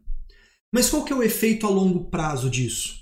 Mas 0.73 0.91
qual 0.91 1.05
que 1.05 1.13
é 1.13 1.17
o 1.17 1.23
efeito 1.23 1.69
a 1.69 1.71
longo 1.71 2.11
prazo 2.11 2.51
disso? 2.51 2.97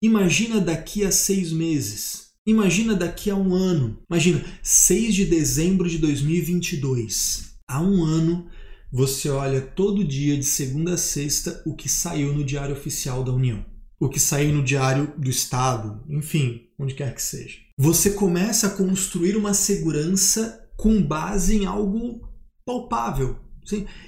Imagina 0.00 0.62
daqui 0.62 1.04
a 1.04 1.12
seis 1.12 1.52
meses. 1.52 2.30
Imagina 2.46 2.94
daqui 2.94 3.28
a 3.28 3.36
um 3.36 3.54
ano. 3.54 4.02
Imagina, 4.08 4.42
6 4.62 5.14
de 5.14 5.26
dezembro 5.26 5.86
de 5.86 5.98
2022. 5.98 7.50
Há 7.68 7.82
um 7.82 8.02
ano, 8.02 8.48
você 8.90 9.28
olha 9.28 9.60
todo 9.60 10.02
dia, 10.02 10.38
de 10.38 10.46
segunda 10.46 10.94
a 10.94 10.96
sexta, 10.96 11.62
o 11.66 11.76
que 11.76 11.86
saiu 11.86 12.32
no 12.32 12.42
Diário 12.42 12.74
Oficial 12.74 13.22
da 13.22 13.30
União. 13.30 13.62
O 14.00 14.08
que 14.08 14.18
saiu 14.18 14.54
no 14.54 14.64
Diário 14.64 15.12
do 15.16 15.30
Estado, 15.30 16.02
enfim, 16.08 16.62
onde 16.78 16.94
quer 16.94 17.14
que 17.14 17.22
seja 17.22 17.70
você 17.82 18.10
começa 18.10 18.66
a 18.66 18.70
construir 18.70 19.38
uma 19.38 19.54
segurança 19.54 20.68
com 20.76 21.02
base 21.02 21.56
em 21.56 21.64
algo 21.64 22.20
palpável. 22.62 23.38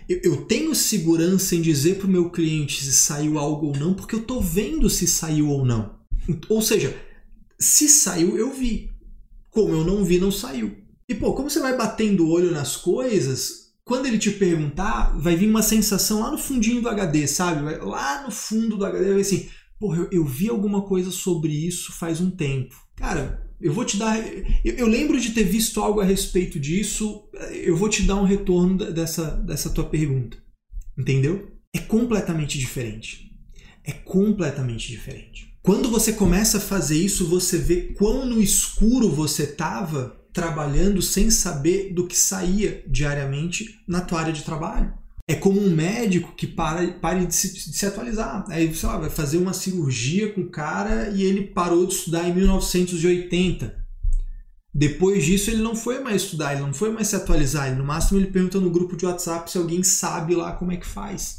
Eu 0.07 0.45
tenho 0.45 0.75
segurança 0.75 1.57
em 1.57 1.63
dizer 1.63 1.97
para 1.97 2.07
o 2.07 2.11
meu 2.11 2.29
cliente 2.29 2.85
se 2.85 2.93
saiu 2.93 3.39
algo 3.39 3.69
ou 3.69 3.75
não, 3.75 3.95
porque 3.95 4.15
eu 4.15 4.21
estou 4.21 4.43
vendo 4.43 4.91
se 4.91 5.07
saiu 5.07 5.49
ou 5.49 5.65
não. 5.65 5.99
Ou 6.51 6.61
seja, 6.61 6.95
se 7.59 7.89
saiu, 7.89 8.37
eu 8.37 8.53
vi. 8.53 8.91
Como 9.49 9.73
eu 9.73 9.85
não 9.85 10.05
vi, 10.05 10.19
não 10.19 10.31
saiu. 10.31 10.77
E 11.09 11.15
pô, 11.15 11.33
como 11.33 11.49
você 11.49 11.61
vai 11.61 11.75
batendo 11.75 12.27
o 12.27 12.31
olho 12.31 12.51
nas 12.51 12.77
coisas, 12.77 13.73
quando 13.87 14.05
ele 14.05 14.19
te 14.19 14.33
perguntar, 14.33 15.19
vai 15.19 15.35
vir 15.35 15.49
uma 15.49 15.63
sensação 15.63 16.21
lá 16.21 16.31
no 16.31 16.37
fundinho 16.37 16.83
do 16.83 16.91
HD, 16.91 17.27
sabe? 17.27 17.63
Lá 17.79 18.23
no 18.23 18.31
fundo 18.31 18.77
do 18.77 18.85
HD 18.85 19.13
vai 19.13 19.23
assim, 19.23 19.49
porra, 19.83 19.99
eu, 19.99 20.09
eu 20.13 20.25
vi 20.25 20.49
alguma 20.49 20.83
coisa 20.83 21.11
sobre 21.11 21.53
isso 21.53 21.91
faz 21.91 22.21
um 22.21 22.31
tempo. 22.31 22.77
Cara, 22.95 23.45
eu 23.61 23.73
vou 23.73 23.85
te 23.85 23.97
dar. 23.97 24.17
Eu, 24.65 24.75
eu, 24.75 24.87
lembro 24.87 25.21
de 25.21 25.33
ter 25.33 25.43
visto 25.43 25.81
algo 25.81 26.01
a 26.01 26.05
respeito 26.05 26.61
disso. 26.61 27.29
Eu 27.51 27.77
vou 27.77 27.89
te 27.89 28.05
dar 28.05 28.15
um 28.15 28.25
retorno 28.25 28.77
dessa, 28.93 29.33
dessa 29.33 29.71
tua 29.71 29.83
pergunta. 29.83 30.37
Entendeu? 30.97 31.51
É 31.75 31.81
completamente 31.81 32.61
diferente. 32.61 33.33
É 33.83 33.91
completamente 33.91 34.89
diferente. 34.89 35.53
Quando 35.65 35.91
você 35.91 36.13
começa 36.13 36.59
a 36.59 36.61
fazer 36.61 36.97
isso, 36.97 37.27
você 37.27 37.59
vê 37.59 37.95
quão 37.99 38.25
no 38.25 38.41
escuro 38.41 39.11
você 39.11 39.43
estava 39.43 40.17
trabalhando 40.33 41.03
sem 41.03 41.29
saber 41.29 41.93
do 41.93 42.07
que 42.07 42.17
saía 42.17 42.85
diariamente 42.87 43.81
na 43.89 44.01
tua 44.01 44.21
área 44.21 44.33
de 44.33 44.45
trabalho. 44.45 44.95
É 45.29 45.35
como 45.35 45.61
um 45.61 45.71
médico 45.71 46.35
que 46.35 46.47
para, 46.47 46.93
para 46.95 47.25
de, 47.25 47.35
se, 47.35 47.55
de 47.55 47.77
se 47.77 47.87
atualizar. 47.87 48.45
Aí, 48.49 48.75
sei 48.75 48.89
lá, 48.89 48.99
vai 48.99 49.11
fazer 49.11 49.39
uma 49.39 49.53
cirurgia 49.53 50.33
com 50.33 50.43
o 50.43 50.51
cara 50.51 51.11
e 51.11 51.23
ele 51.23 51.47
parou 51.49 51.87
de 51.87 51.95
estudar 51.95 52.29
em 52.29 52.35
1980. 52.35 53.83
Depois 54.75 55.25
disso, 55.25 55.51
ele 55.51 55.63
não 55.63 55.77
foi 55.77 56.01
mais 56.01 56.23
estudar, 56.23 56.53
ele 56.53 56.63
não 56.63 56.73
foi 56.73 56.91
mais 56.91 57.09
se 57.09 57.17
atualizar. 57.17 57.69
Ele, 57.69 57.77
no 57.77 57.85
máximo, 57.85 58.19
ele 58.19 58.31
pergunta 58.31 58.59
no 58.59 58.71
grupo 58.71 58.97
de 58.97 59.05
WhatsApp 59.05 59.51
se 59.51 59.59
alguém 59.59 59.83
sabe 59.83 60.35
lá 60.35 60.53
como 60.53 60.73
é 60.73 60.77
que 60.77 60.87
faz. 60.87 61.39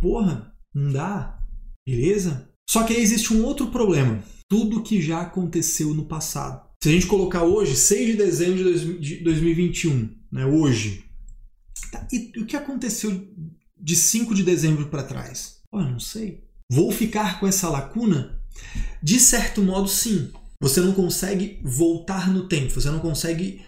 Porra, 0.00 0.52
não 0.74 0.92
dá. 0.92 1.38
Beleza? 1.86 2.48
Só 2.68 2.84
que 2.84 2.94
aí 2.94 3.02
existe 3.02 3.32
um 3.32 3.44
outro 3.44 3.68
problema. 3.68 4.22
Tudo 4.48 4.82
que 4.82 5.00
já 5.00 5.22
aconteceu 5.22 5.94
no 5.94 6.06
passado. 6.06 6.62
Se 6.82 6.90
a 6.90 6.92
gente 6.92 7.06
colocar 7.06 7.42
hoje, 7.42 7.76
6 7.76 8.06
de 8.08 8.16
dezembro 8.16 8.98
de 9.00 9.16
2021, 9.24 10.10
né, 10.30 10.44
hoje, 10.44 11.03
e 12.12 12.32
o 12.38 12.46
que 12.46 12.56
aconteceu 12.56 13.28
de 13.80 13.96
5 13.96 14.34
de 14.34 14.42
dezembro 14.42 14.86
para 14.86 15.02
trás? 15.02 15.58
Oh, 15.70 15.80
eu 15.80 15.90
não 15.90 16.00
sei. 16.00 16.44
Vou 16.70 16.90
ficar 16.90 17.40
com 17.40 17.46
essa 17.46 17.68
lacuna? 17.68 18.40
De 19.02 19.18
certo 19.18 19.62
modo, 19.62 19.88
sim. 19.88 20.30
Você 20.60 20.80
não 20.80 20.92
consegue 20.92 21.60
voltar 21.62 22.32
no 22.32 22.48
tempo, 22.48 22.72
você 22.72 22.90
não 22.90 23.00
consegue 23.00 23.62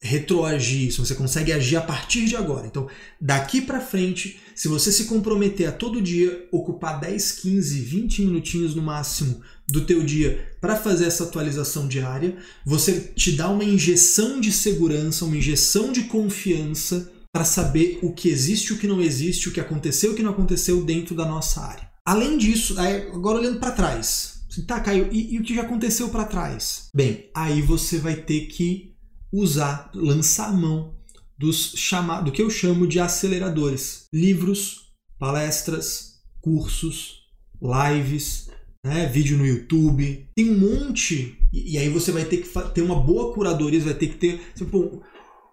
retroagir 0.00 0.88
isso, 0.88 1.06
você 1.06 1.14
consegue 1.14 1.52
agir 1.52 1.76
a 1.76 1.80
partir 1.80 2.24
de 2.24 2.34
agora. 2.34 2.66
Então, 2.66 2.88
daqui 3.20 3.60
para 3.60 3.80
frente, 3.80 4.40
se 4.52 4.66
você 4.66 4.90
se 4.90 5.04
comprometer 5.04 5.68
a 5.68 5.72
todo 5.72 6.02
dia 6.02 6.48
ocupar 6.50 6.98
10, 6.98 7.32
15, 7.32 7.80
20 7.80 8.22
minutinhos 8.22 8.74
no 8.74 8.82
máximo 8.82 9.40
do 9.68 9.82
teu 9.82 10.02
dia 10.02 10.56
para 10.60 10.74
fazer 10.74 11.04
essa 11.04 11.22
atualização 11.22 11.86
diária, 11.86 12.36
você 12.66 13.12
te 13.14 13.32
dá 13.32 13.48
uma 13.48 13.62
injeção 13.62 14.40
de 14.40 14.50
segurança, 14.50 15.24
uma 15.24 15.36
injeção 15.36 15.92
de 15.92 16.02
confiança 16.04 17.12
para 17.32 17.44
saber 17.44 17.98
o 18.02 18.12
que 18.12 18.28
existe 18.28 18.72
o 18.72 18.78
que 18.78 18.86
não 18.86 19.00
existe, 19.00 19.48
o 19.48 19.52
que 19.52 19.60
aconteceu 19.60 20.12
o 20.12 20.14
que 20.14 20.22
não 20.22 20.32
aconteceu 20.32 20.84
dentro 20.84 21.14
da 21.14 21.24
nossa 21.24 21.62
área. 21.62 21.90
Além 22.04 22.36
disso, 22.36 22.78
agora 22.78 23.38
olhando 23.38 23.58
para 23.58 23.72
trás, 23.72 24.44
assim, 24.50 24.64
tá, 24.64 24.80
Caio, 24.80 25.08
e, 25.10 25.34
e 25.34 25.38
o 25.38 25.42
que 25.42 25.54
já 25.54 25.62
aconteceu 25.62 26.08
para 26.10 26.24
trás? 26.24 26.88
Bem, 26.94 27.30
aí 27.34 27.62
você 27.62 27.98
vai 27.98 28.16
ter 28.16 28.46
que 28.46 28.94
usar, 29.32 29.90
lançar 29.94 30.50
a 30.50 30.52
mão 30.52 30.94
dos 31.38 31.72
chamados, 31.76 32.26
do 32.26 32.32
que 32.32 32.42
eu 32.42 32.50
chamo 32.50 32.86
de 32.86 33.00
aceleradores, 33.00 34.06
livros, 34.12 34.92
palestras, 35.18 36.20
cursos, 36.40 37.22
lives, 37.62 38.50
né, 38.84 39.06
vídeo 39.06 39.38
no 39.38 39.46
YouTube, 39.46 40.28
tem 40.34 40.50
um 40.50 40.58
monte 40.58 41.38
e, 41.52 41.74
e 41.74 41.78
aí 41.78 41.88
você 41.88 42.10
vai 42.10 42.24
ter 42.24 42.38
que 42.38 42.48
ter 42.74 42.82
uma 42.82 43.00
boa 43.00 43.32
curadoria, 43.32 43.80
vai 43.80 43.94
ter 43.94 44.08
que 44.08 44.16
ter, 44.16 44.40
tipo, 44.56 45.02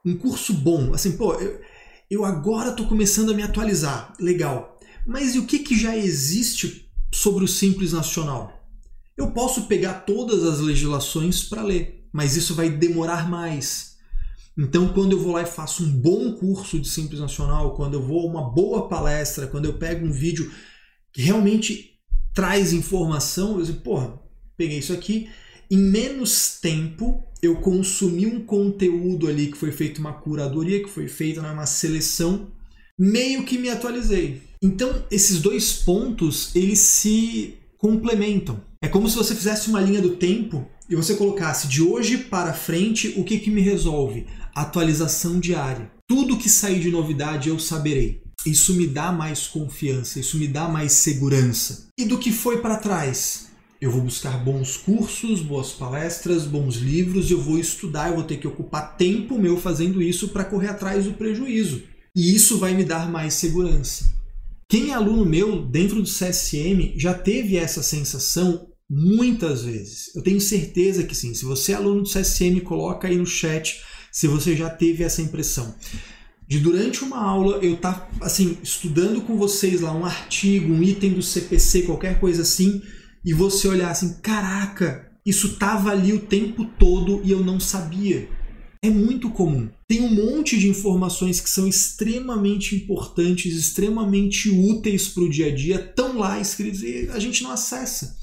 um 0.06 0.16
curso 0.16 0.54
bom, 0.54 0.94
assim, 0.94 1.18
pô, 1.18 1.34
eu, 1.36 1.60
eu 2.10 2.26
agora 2.26 2.72
estou 2.72 2.88
começando 2.88 3.32
a 3.32 3.34
me 3.34 3.44
atualizar, 3.44 4.14
legal. 4.20 4.78
Mas 5.06 5.36
e 5.36 5.40
o 5.40 5.46
que, 5.46 5.60
que 5.60 5.78
já 5.78 5.96
existe 5.96 6.90
sobre 7.12 7.44
o 7.44 7.48
Simples 7.48 7.94
Nacional? 7.94 8.60
Eu 9.18 9.32
posso 9.32 9.66
pegar 9.68 10.06
todas 10.06 10.44
as 10.44 10.60
legislações 10.60 11.44
para 11.44 11.64
ler, 11.64 12.08
mas 12.12 12.36
isso 12.36 12.56
vai 12.56 12.70
demorar 12.70 13.30
mais. 13.30 13.98
Então, 14.58 14.90
quando 14.90 15.14
eu 15.14 15.20
vou 15.20 15.34
lá 15.34 15.44
e 15.44 15.46
faço 15.46 15.84
um 15.84 15.92
bom 15.92 16.34
curso 16.34 16.80
de 16.80 16.90
Simples 16.90 17.20
Nacional, 17.20 17.76
quando 17.76 17.94
eu 17.94 18.02
vou 18.02 18.22
a 18.22 18.32
uma 18.32 18.50
boa 18.50 18.88
palestra, 18.88 19.48
quando 19.48 19.66
eu 19.66 19.74
pego 19.74 20.06
um 20.06 20.12
vídeo 20.12 20.52
que 21.14 21.22
realmente 21.22 21.98
traz 22.34 22.74
informação, 22.74 23.60
eu 23.60 23.66
digo, 23.66 23.82
porra, 23.82 24.20
peguei 24.58 24.80
isso 24.80 24.94
aqui, 24.94 25.30
em 25.72 25.78
menos 25.78 26.58
tempo 26.62 27.24
eu 27.42 27.56
consumi 27.58 28.26
um 28.26 28.44
conteúdo 28.44 29.28
ali 29.28 29.48
que 29.48 29.58
foi 29.58 29.72
feito 29.72 30.00
uma 30.00 30.14
curadoria, 30.14 30.84
que 30.84 30.90
foi 30.90 31.08
feita 31.08 31.42
né, 31.42 31.52
uma 31.52 31.66
seleção, 31.66 32.48
meio 32.98 33.44
que 33.44 33.58
me 33.58 33.70
atualizei. 33.70 34.42
Então, 34.62 35.06
esses 35.10 35.40
dois 35.40 35.72
pontos, 35.72 36.54
eles 36.54 36.80
se 36.80 37.58
complementam. 37.78 38.62
É 38.82 38.90
como 38.90 39.08
se 39.08 39.16
você 39.16 39.34
fizesse 39.34 39.70
uma 39.70 39.80
linha 39.80 40.02
do 40.02 40.18
tempo 40.18 40.68
e 40.90 40.96
você 40.96 41.16
colocasse 41.16 41.68
de 41.68 41.82
hoje 41.82 42.18
para 42.18 42.54
frente 42.54 43.14
o 43.16 43.24
que, 43.24 43.40
que 43.40 43.52
me 43.52 43.62
resolve? 43.62 44.26
Atualização 44.54 45.40
diária. 45.40 45.90
Tudo 46.08 46.38
que 46.38 46.50
sair 46.50 46.80
de 46.80 46.92
novidade 46.92 47.48
eu 47.48 47.60
saberei. 47.60 48.22
Isso 48.46 48.74
me 48.74 48.88
dá 48.88 49.12
mais 49.12 49.48
confiança, 49.48 50.20
isso 50.20 50.38
me 50.38 50.48
dá 50.48 50.68
mais 50.68 50.94
segurança. 50.94 51.88
E 51.98 52.06
do 52.06 52.18
que 52.18 52.32
foi 52.32 52.62
para 52.62 52.78
trás? 52.78 53.49
Eu 53.82 53.92
vou 53.92 54.02
buscar 54.02 54.44
bons 54.44 54.76
cursos, 54.76 55.42
boas 55.42 55.72
palestras, 55.72 56.46
bons 56.46 56.76
livros, 56.76 57.32
eu 57.32 57.42
vou 57.42 57.58
estudar, 57.58 58.10
eu 58.10 58.16
vou 58.16 58.26
ter 58.26 58.38
que 58.38 58.48
ocupar 58.48 58.98
tempo 58.98 59.38
meu 59.38 59.56
fazendo 59.56 60.02
isso 60.02 60.30
para 60.30 60.44
correr 60.44 60.68
atrás 60.68 61.06
do 61.06 61.14
prejuízo. 61.14 61.84
E 62.14 62.36
isso 62.36 62.58
vai 62.58 62.74
me 62.74 62.84
dar 62.84 63.10
mais 63.10 63.36
segurança. 63.36 64.14
Quem 64.68 64.92
é 64.92 64.94
aluno 64.94 65.26
meu 65.26 65.66
dentro 65.66 66.02
do 66.02 66.10
CSM 66.10 66.94
já 66.98 67.14
teve 67.14 67.56
essa 67.56 67.82
sensação 67.82 68.68
muitas 68.90 69.64
vezes. 69.64 70.14
Eu 70.14 70.22
tenho 70.24 70.42
certeza 70.42 71.04
que 71.04 71.16
sim. 71.16 71.34
Se 71.34 71.46
você 71.46 71.72
é 71.72 71.76
aluno 71.76 72.04
do 72.04 72.10
CSM, 72.10 72.60
coloca 72.62 73.08
aí 73.08 73.16
no 73.16 73.26
chat 73.26 73.82
se 74.12 74.28
você 74.28 74.58
já 74.58 74.70
teve 74.70 75.04
essa 75.04 75.22
impressão. 75.22 75.74
De 76.46 76.60
durante 76.60 77.04
uma 77.04 77.22
aula 77.22 77.60
eu 77.64 77.76
estar 77.76 77.94
tá, 77.94 78.26
assim 78.26 78.58
estudando 78.62 79.22
com 79.22 79.38
vocês 79.38 79.82
lá 79.82 79.94
um 79.94 80.04
artigo, 80.04 80.74
um 80.74 80.84
item 80.84 81.14
do 81.14 81.22
CPC, 81.22 81.84
qualquer 81.84 82.20
coisa 82.20 82.42
assim, 82.42 82.82
e 83.24 83.34
você 83.34 83.68
olhar 83.68 83.92
assim, 83.92 84.16
caraca, 84.22 85.10
isso 85.26 85.58
tava 85.58 85.92
ali 85.92 86.14
o 86.14 86.22
tempo 86.22 86.66
todo 86.78 87.22
e 87.24 87.32
eu 87.32 87.44
não 87.44 87.60
sabia. 87.60 88.30
É 88.82 88.90
muito 88.90 89.30
comum. 89.30 89.70
Tem 89.88 90.02
um 90.02 90.14
monte 90.14 90.58
de 90.58 90.70
informações 90.70 91.42
que 91.42 91.50
são 91.50 91.68
extremamente 91.68 92.76
importantes, 92.76 93.54
extremamente 93.54 94.50
úteis 94.50 95.10
para 95.10 95.24
o 95.24 95.30
dia 95.30 95.48
a 95.48 95.56
dia, 95.56 95.76
estão 95.76 96.18
lá 96.18 96.40
escritos 96.40 96.82
e 96.82 97.10
a 97.10 97.20
gente 97.20 97.44
não 97.44 97.52
acessa. 97.52 98.18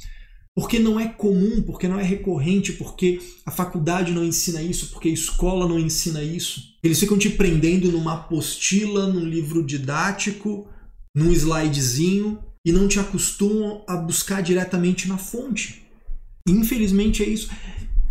Porque 0.55 0.79
não 0.79 0.99
é 0.99 1.07
comum, 1.07 1.61
porque 1.61 1.87
não 1.87 2.01
é 2.01 2.03
recorrente, 2.03 2.73
porque 2.73 3.21
a 3.45 3.51
faculdade 3.51 4.13
não 4.13 4.25
ensina 4.25 4.63
isso, 4.63 4.89
porque 4.89 5.09
a 5.09 5.13
escola 5.13 5.69
não 5.69 5.79
ensina 5.79 6.23
isso. 6.23 6.63
Eles 6.83 6.99
ficam 6.99 7.19
te 7.19 7.29
prendendo 7.29 7.93
numa 7.93 8.15
apostila, 8.15 9.07
num 9.07 9.27
livro 9.27 9.63
didático, 9.63 10.67
num 11.15 11.31
slidezinho, 11.31 12.39
e 12.67 12.73
não 12.73 12.89
te 12.89 12.99
acostumam 12.99 13.85
a 13.87 13.97
buscar 13.97 14.43
diretamente 14.43 15.07
na 15.07 15.17
fonte. 15.17 15.85
Infelizmente 16.49 17.23
é 17.23 17.29
isso. 17.29 17.49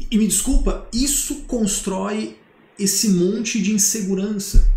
E 0.10 0.18
me 0.18 0.26
desculpa, 0.26 0.88
isso 0.94 1.42
constrói 1.42 2.38
esse 2.80 3.10
monte 3.10 3.62
de 3.62 3.74
insegurança. 3.74 4.72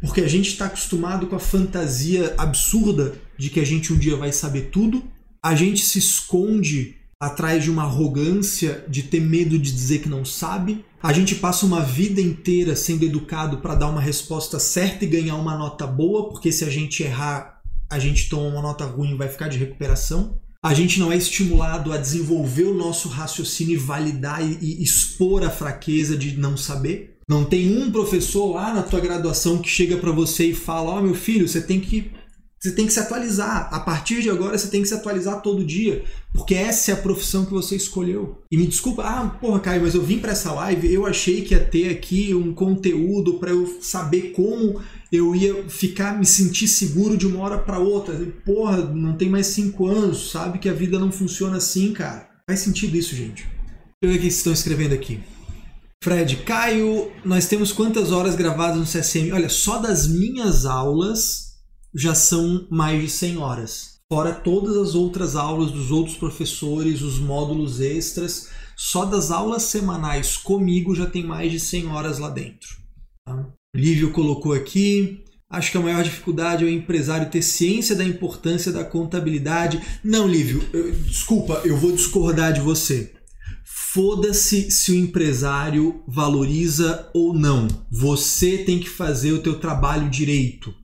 Porque 0.00 0.20
a 0.20 0.28
gente 0.28 0.50
está 0.50 0.66
acostumado 0.66 1.26
com 1.26 1.34
a 1.34 1.40
fantasia 1.40 2.32
absurda 2.38 3.14
de 3.36 3.50
que 3.50 3.58
a 3.58 3.66
gente 3.66 3.92
um 3.92 3.98
dia 3.98 4.16
vai 4.16 4.30
saber 4.30 4.70
tudo, 4.70 5.02
a 5.42 5.56
gente 5.56 5.84
se 5.84 5.98
esconde 5.98 6.94
atrás 7.18 7.64
de 7.64 7.70
uma 7.70 7.82
arrogância 7.82 8.84
de 8.88 9.02
ter 9.02 9.20
medo 9.20 9.58
de 9.58 9.72
dizer 9.72 9.98
que 9.98 10.08
não 10.08 10.24
sabe, 10.24 10.84
a 11.02 11.12
gente 11.12 11.34
passa 11.36 11.66
uma 11.66 11.80
vida 11.80 12.20
inteira 12.20 12.76
sendo 12.76 13.04
educado 13.04 13.58
para 13.58 13.74
dar 13.74 13.88
uma 13.88 14.00
resposta 14.00 14.60
certa 14.60 15.04
e 15.04 15.08
ganhar 15.08 15.34
uma 15.34 15.58
nota 15.58 15.86
boa, 15.86 16.28
porque 16.28 16.52
se 16.52 16.64
a 16.64 16.70
gente 16.70 17.02
errar, 17.02 17.51
a 17.92 17.98
gente 17.98 18.30
toma 18.30 18.48
uma 18.48 18.62
nota 18.62 18.86
ruim 18.86 19.18
vai 19.18 19.28
ficar 19.28 19.48
de 19.48 19.58
recuperação. 19.58 20.40
A 20.64 20.72
gente 20.72 20.98
não 20.98 21.12
é 21.12 21.16
estimulado 21.16 21.92
a 21.92 21.98
desenvolver 21.98 22.64
o 22.64 22.74
nosso 22.74 23.08
raciocínio 23.08 23.74
e 23.74 23.76
validar 23.76 24.42
e, 24.42 24.56
e 24.62 24.82
expor 24.82 25.44
a 25.44 25.50
fraqueza 25.50 26.16
de 26.16 26.38
não 26.38 26.56
saber. 26.56 27.18
Não 27.28 27.44
tem 27.44 27.76
um 27.76 27.92
professor 27.92 28.54
lá 28.54 28.72
na 28.72 28.82
tua 28.82 28.98
graduação 28.98 29.58
que 29.58 29.68
chega 29.68 29.98
para 29.98 30.10
você 30.10 30.46
e 30.46 30.54
fala: 30.54 30.92
"Ó, 30.92 30.98
oh, 30.98 31.02
meu 31.02 31.14
filho, 31.14 31.46
você 31.46 31.60
tem 31.60 31.80
que 31.80 32.10
você 32.58 32.70
tem 32.70 32.86
que 32.86 32.92
se 32.92 33.00
atualizar. 33.00 33.68
A 33.74 33.80
partir 33.80 34.22
de 34.22 34.30
agora 34.30 34.56
você 34.56 34.68
tem 34.68 34.80
que 34.80 34.88
se 34.88 34.94
atualizar 34.94 35.42
todo 35.42 35.64
dia, 35.64 36.04
porque 36.32 36.54
essa 36.54 36.92
é 36.92 36.94
a 36.94 36.96
profissão 36.96 37.44
que 37.44 37.52
você 37.52 37.74
escolheu. 37.74 38.38
E 38.50 38.56
me 38.56 38.68
desculpa, 38.68 39.02
ah, 39.02 39.28
porra, 39.28 39.58
Caio, 39.58 39.82
mas 39.82 39.96
eu 39.96 40.02
vim 40.02 40.20
para 40.20 40.30
essa 40.30 40.52
live, 40.52 40.94
eu 40.94 41.04
achei 41.04 41.42
que 41.42 41.54
ia 41.54 41.60
ter 41.60 41.90
aqui 41.90 42.32
um 42.32 42.54
conteúdo 42.54 43.40
para 43.40 43.50
eu 43.50 43.78
saber 43.80 44.30
como 44.30 44.80
eu 45.12 45.36
ia 45.36 45.68
ficar, 45.68 46.18
me 46.18 46.24
sentir 46.24 46.66
seguro 46.66 47.18
de 47.18 47.26
uma 47.26 47.40
hora 47.40 47.58
para 47.58 47.78
outra. 47.78 48.14
Porra, 48.46 48.78
não 48.78 49.14
tem 49.14 49.28
mais 49.28 49.48
cinco 49.48 49.86
anos, 49.86 50.30
sabe 50.30 50.58
que 50.58 50.70
a 50.70 50.72
vida 50.72 50.98
não 50.98 51.12
funciona 51.12 51.58
assim, 51.58 51.92
cara. 51.92 52.30
Faz 52.48 52.60
sentido 52.60 52.96
isso, 52.96 53.14
gente. 53.14 53.42
Deixa 53.42 54.00
eu 54.02 54.08
ver 54.08 54.14
o 54.14 54.18
que 54.18 54.22
vocês 54.22 54.36
estão 54.38 54.52
escrevendo 54.54 54.94
aqui. 54.94 55.20
Fred, 56.02 56.36
Caio, 56.38 57.12
nós 57.24 57.46
temos 57.46 57.72
quantas 57.72 58.10
horas 58.10 58.34
gravadas 58.34 58.78
no 58.78 58.86
CSM? 58.86 59.30
Olha, 59.32 59.50
só 59.50 59.78
das 59.78 60.08
minhas 60.08 60.64
aulas 60.64 61.52
já 61.94 62.14
são 62.14 62.66
mais 62.70 63.00
de 63.02 63.10
100 63.10 63.36
horas. 63.36 63.98
Fora 64.10 64.34
todas 64.34 64.76
as 64.76 64.94
outras 64.94 65.36
aulas 65.36 65.70
dos 65.70 65.90
outros 65.90 66.16
professores, 66.16 67.02
os 67.02 67.18
módulos 67.18 67.80
extras, 67.80 68.48
só 68.76 69.04
das 69.04 69.30
aulas 69.30 69.64
semanais 69.64 70.36
comigo 70.36 70.94
já 70.94 71.06
tem 71.06 71.22
mais 71.22 71.52
de 71.52 71.60
100 71.60 71.86
horas 71.88 72.18
lá 72.18 72.30
dentro. 72.30 72.68
Tá? 73.24 73.52
Lívio 73.74 74.10
colocou 74.10 74.52
aqui. 74.52 75.24
Acho 75.48 75.70
que 75.70 75.78
a 75.78 75.80
maior 75.80 76.02
dificuldade 76.02 76.62
é 76.62 76.66
o 76.66 76.70
empresário 76.70 77.30
ter 77.30 77.42
ciência 77.42 77.96
da 77.96 78.04
importância 78.04 78.70
da 78.70 78.84
contabilidade. 78.84 79.80
Não, 80.04 80.28
Lívio, 80.28 80.62
eu, 80.72 80.92
desculpa, 80.92 81.62
eu 81.64 81.76
vou 81.76 81.92
discordar 81.92 82.52
de 82.52 82.60
você. 82.60 83.12
Foda-se 83.64 84.70
se 84.70 84.92
o 84.92 84.94
empresário 84.94 86.02
valoriza 86.06 87.10
ou 87.14 87.34
não. 87.34 87.66
Você 87.90 88.58
tem 88.58 88.78
que 88.78 88.88
fazer 88.88 89.32
o 89.32 89.42
teu 89.42 89.58
trabalho 89.58 90.10
direito. 90.10 90.74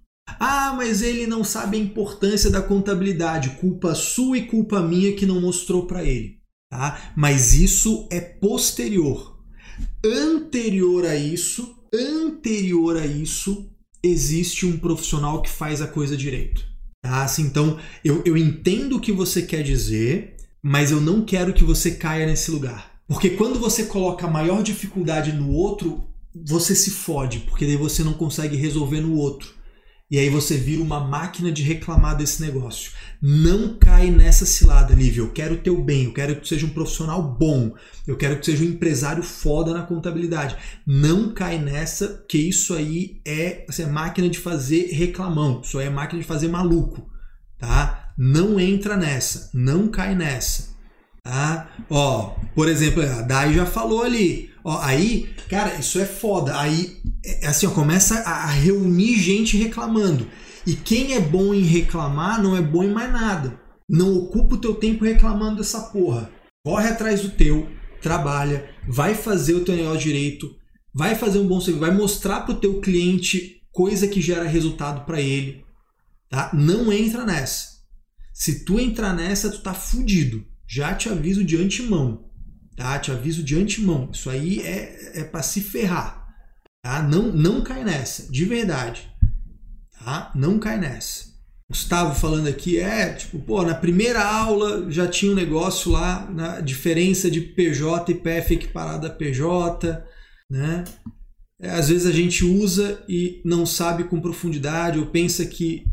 Ah, 0.41 0.75
mas 0.77 1.03
ele 1.03 1.27
não 1.27 1.45
sabe 1.45 1.77
a 1.77 1.81
importância 1.81 2.51
da 2.51 2.63
contabilidade. 2.63 3.57
Culpa 3.61 3.95
sua 3.95 4.39
e 4.39 4.47
culpa 4.47 4.81
minha 4.81 5.15
que 5.15 5.27
não 5.27 5.41
mostrou 5.41 5.87
para 5.87 6.05
ele. 6.05 6.39
Tá? 6.71 7.13
Mas 7.17 7.55
isso 7.55 8.07
é 8.11 8.21
posterior. 8.21 9.39
Anterior 10.05 11.07
a 11.07 11.17
isso, 11.17 11.78
anterior 11.93 12.97
a 12.97 13.07
isso, 13.07 13.71
existe 14.03 14.67
um 14.67 14.79
profissional 14.79 15.43
que 15.43 15.51
faz 15.51 15.81
a 15.81 15.87
coisa 15.87 16.17
direito. 16.17 16.65
Tá? 17.03 17.23
Assim, 17.23 17.43
então, 17.43 17.79
eu, 18.05 18.23
eu 18.25 18.37
entendo 18.37 18.97
o 18.97 19.01
que 19.01 19.13
você 19.13 19.43
quer 19.43 19.63
dizer, 19.63 20.37
mas 20.63 20.91
eu 20.91 21.01
não 21.01 21.25
quero 21.25 21.53
que 21.53 21.65
você 21.65 21.93
caia 21.93 22.27
nesse 22.27 22.51
lugar. 22.51 23.01
Porque 23.07 23.31
quando 23.31 23.59
você 23.59 23.85
coloca 23.85 24.27
maior 24.27 24.63
dificuldade 24.63 25.33
no 25.33 25.51
outro, 25.51 26.05
você 26.35 26.75
se 26.75 26.91
fode, 26.91 27.41
porque 27.41 27.65
daí 27.67 27.77
você 27.77 28.05
não 28.05 28.13
consegue 28.13 28.57
resolver 28.57 29.01
no 29.01 29.17
outro. 29.17 29.55
E 30.11 30.19
aí 30.19 30.31
você 30.31 30.57
vira 30.57 30.83
uma 30.83 31.01
máquina 31.01 31.53
de 31.53 31.63
reclamar 31.63 32.17
desse 32.17 32.41
negócio. 32.41 32.93
Não 33.21 33.77
cai 33.77 34.11
nessa 34.11 34.47
cilada, 34.47 34.95
Lívia. 34.95 35.21
Eu 35.21 35.33
quero 35.33 35.57
o 35.57 35.59
teu 35.59 35.83
bem, 35.83 36.05
eu 36.05 36.15
quero 36.15 36.35
que 36.37 36.41
tu 36.43 36.49
seja 36.49 36.65
um 36.65 36.71
profissional 36.71 37.23
bom, 37.23 37.75
eu 38.07 38.17
quero 38.17 38.37
que 38.37 38.41
tu 38.41 38.47
seja 38.47 38.65
um 38.65 38.69
empresário 38.69 39.23
foda 39.23 39.75
na 39.75 39.83
contabilidade. 39.83 40.57
Não 40.87 41.35
cai 41.35 41.59
nessa, 41.59 42.25
que 42.27 42.39
isso 42.39 42.75
aí 42.75 43.21
é, 43.27 43.67
assim, 43.69 43.83
é 43.83 43.87
máquina 43.87 44.31
de 44.31 44.39
fazer 44.39 44.87
reclamão, 44.93 45.61
isso 45.63 45.79
aí 45.79 45.87
é 45.87 45.91
máquina 45.91 46.23
de 46.23 46.27
fazer 46.27 46.49
maluco, 46.49 47.07
tá? 47.59 48.15
Não 48.17 48.59
entra 48.59 48.97
nessa, 48.97 49.51
não 49.53 49.89
cai 49.89 50.15
nessa. 50.15 50.68
Tá? 51.23 51.71
Ó, 51.91 52.37
por 52.55 52.69
exemplo, 52.69 53.03
a 53.03 53.23
Dai 53.23 53.55
já 53.55 53.67
falou 53.67 54.03
ali. 54.03 54.51
Ó, 54.65 54.79
aí, 54.81 55.29
cara, 55.49 55.75
isso 55.77 55.99
é 55.99 56.05
foda. 56.05 56.59
Aí, 56.59 57.01
é, 57.25 57.47
assim, 57.47 57.67
ó, 57.67 57.71
começa 57.71 58.21
a 58.21 58.47
reunir 58.47 59.17
gente 59.17 59.57
reclamando. 59.57 60.29
E 60.67 60.75
quem 60.75 61.15
é 61.15 61.21
bom 61.21 61.55
em 61.55 61.63
reclamar 61.63 62.43
não 62.43 62.57
é 62.57 62.61
bom 62.61 62.85
em 62.85 62.93
mais 62.93 63.11
nada. 63.11 63.59
Não 63.89 64.15
ocupa 64.17 64.55
o 64.55 64.61
teu 64.61 64.75
tempo 64.75 65.05
reclamando 65.05 65.57
dessa 65.57 65.81
porra. 65.81 66.31
Corre 66.65 66.89
atrás 66.89 67.23
do 67.23 67.31
teu, 67.31 67.67
trabalha, 68.03 68.69
vai 68.87 69.15
fazer 69.15 69.55
o 69.55 69.65
teu 69.65 69.75
negócio 69.75 70.01
direito, 70.01 70.55
vai 70.95 71.15
fazer 71.15 71.39
um 71.39 71.47
bom 71.47 71.61
serviço, 71.61 71.87
vai 71.87 71.95
mostrar 71.95 72.43
pro 72.43 72.61
teu 72.61 72.81
cliente 72.81 73.63
coisa 73.73 74.09
que 74.09 74.21
gera 74.21 74.45
resultado 74.45 75.07
para 75.07 75.21
ele, 75.21 75.65
tá? 76.29 76.51
Não 76.53 76.93
entra 76.93 77.25
nessa. 77.25 77.79
Se 78.35 78.65
tu 78.65 78.79
entrar 78.79 79.15
nessa, 79.15 79.51
tu 79.51 79.63
tá 79.63 79.73
fudido. 79.73 80.45
Já 80.69 80.95
te 80.95 81.09
aviso 81.09 81.43
de 81.43 81.57
antemão, 81.57 82.31
tá? 82.77 82.99
Te 82.99 83.11
aviso 83.11 83.43
de 83.43 83.57
antemão. 83.57 84.11
Isso 84.13 84.29
aí 84.29 84.61
é, 84.61 85.21
é 85.21 85.25
para 85.25 85.43
se 85.43 85.63
ferrar, 85.63 86.29
tá? 86.83 87.03
Não, 87.03 87.33
não 87.33 87.63
cai 87.63 87.83
nessa, 87.83 88.31
de 88.31 88.45
verdade, 88.45 89.11
tá? 89.99 90.31
Não 90.35 90.59
cai 90.59 90.79
nessa. 90.79 91.27
Gustavo 91.71 92.15
falando 92.15 92.49
aqui 92.49 92.79
é 92.79 93.13
tipo, 93.13 93.39
pô, 93.39 93.63
na 93.63 93.75
primeira 93.75 94.25
aula 94.25 94.91
já 94.91 95.07
tinha 95.07 95.33
um 95.33 95.35
negócio 95.35 95.91
lá 95.91 96.31
na 96.31 96.61
diferença 96.61 97.31
de 97.31 97.43
PJ 97.43 98.11
e 98.11 98.15
PF 98.15 98.55
equiparado 98.55 99.07
a 99.07 99.11
PJ, 99.11 100.03
né? 100.51 100.85
É, 101.61 101.71
às 101.71 101.89
vezes 101.89 102.07
a 102.07 102.13
gente 102.13 102.45
usa 102.45 103.03
e 103.09 103.43
não 103.45 103.67
sabe 103.67 104.05
com 104.05 104.21
profundidade 104.21 104.99
ou 104.99 105.07
pensa 105.07 105.45
que 105.45 105.85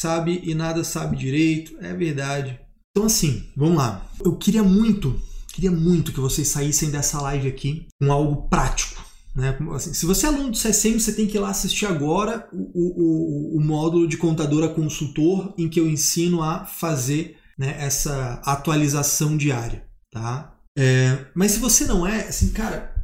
sabe 0.00 0.40
e 0.42 0.54
nada 0.54 0.84
sabe 0.84 1.16
direito. 1.16 1.76
É 1.80 1.94
verdade. 1.94 2.60
Então, 2.92 3.06
assim, 3.06 3.44
vamos 3.56 3.76
lá. 3.76 4.06
Eu 4.22 4.36
queria 4.36 4.62
muito, 4.62 5.18
queria 5.48 5.70
muito 5.70 6.12
que 6.12 6.20
vocês 6.20 6.48
saíssem 6.48 6.90
dessa 6.90 7.20
live 7.22 7.48
aqui 7.48 7.86
com 7.98 8.12
algo 8.12 8.48
prático. 8.48 9.02
Né? 9.34 9.56
Assim, 9.74 9.94
se 9.94 10.04
você 10.04 10.26
é 10.26 10.28
aluno 10.28 10.50
do 10.50 10.58
CSM, 10.58 11.00
você 11.00 11.14
tem 11.14 11.26
que 11.26 11.38
ir 11.38 11.40
lá 11.40 11.48
assistir 11.48 11.86
agora 11.86 12.46
o, 12.52 12.58
o, 12.74 13.56
o, 13.56 13.60
módulo 13.64 14.06
de 14.06 14.18
contadora 14.18 14.68
consultor 14.68 15.54
em 15.56 15.70
que 15.70 15.80
eu 15.80 15.88
ensino 15.88 16.42
a 16.42 16.66
fazer 16.66 17.38
né, 17.58 17.74
essa 17.78 18.42
atualização 18.44 19.38
diária. 19.38 19.86
Tá? 20.10 20.54
É, 20.76 21.26
mas 21.34 21.52
se 21.52 21.60
você 21.60 21.86
não 21.86 22.06
é, 22.06 22.28
assim, 22.28 22.50
cara, 22.50 22.94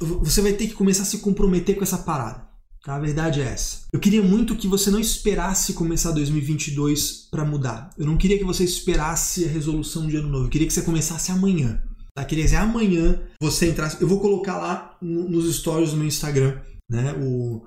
você 0.00 0.40
vai 0.40 0.52
ter 0.52 0.68
que 0.68 0.74
começar 0.74 1.02
a 1.02 1.06
se 1.06 1.18
comprometer 1.18 1.76
com 1.76 1.82
essa 1.82 1.98
parada. 1.98 2.47
Tá? 2.84 2.96
A 2.96 2.98
verdade 2.98 3.40
é 3.40 3.44
essa. 3.44 3.86
Eu 3.92 4.00
queria 4.00 4.22
muito 4.22 4.56
que 4.56 4.66
você 4.66 4.90
não 4.90 5.00
esperasse 5.00 5.72
começar 5.72 6.12
2022 6.12 7.28
para 7.30 7.44
mudar. 7.44 7.90
Eu 7.98 8.06
não 8.06 8.16
queria 8.16 8.38
que 8.38 8.44
você 8.44 8.64
esperasse 8.64 9.44
a 9.44 9.48
resolução 9.48 10.06
de 10.06 10.16
ano 10.16 10.28
novo. 10.28 10.46
Eu 10.46 10.50
queria 10.50 10.66
que 10.66 10.72
você 10.72 10.82
começasse 10.82 11.30
amanhã. 11.30 11.82
Tá? 12.14 12.24
Queria 12.24 12.44
dizer, 12.44 12.56
amanhã 12.56 13.20
você 13.40 13.70
entrasse. 13.70 14.00
Eu 14.00 14.08
vou 14.08 14.20
colocar 14.20 14.58
lá 14.58 14.96
nos 15.00 15.54
stories 15.56 15.90
do 15.90 15.96
meu 15.96 16.06
Instagram, 16.06 16.60
né? 16.88 17.14
O, 17.20 17.64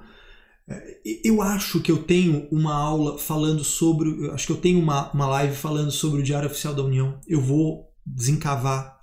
é, 0.68 1.02
eu 1.24 1.42
acho 1.42 1.80
que 1.82 1.92
eu 1.92 2.04
tenho 2.04 2.48
uma 2.52 2.74
aula 2.74 3.18
falando 3.18 3.64
sobre. 3.64 4.30
Acho 4.32 4.48
que 4.48 4.54
eu 4.54 4.58
tenho 4.58 4.80
uma, 4.80 5.12
uma 5.12 5.28
live 5.28 5.56
falando 5.56 5.92
sobre 5.92 6.22
o 6.22 6.24
Diário 6.24 6.50
Oficial 6.50 6.74
da 6.74 6.84
União. 6.84 7.20
Eu 7.28 7.42
vou 7.42 7.92
desencavar. 8.06 8.98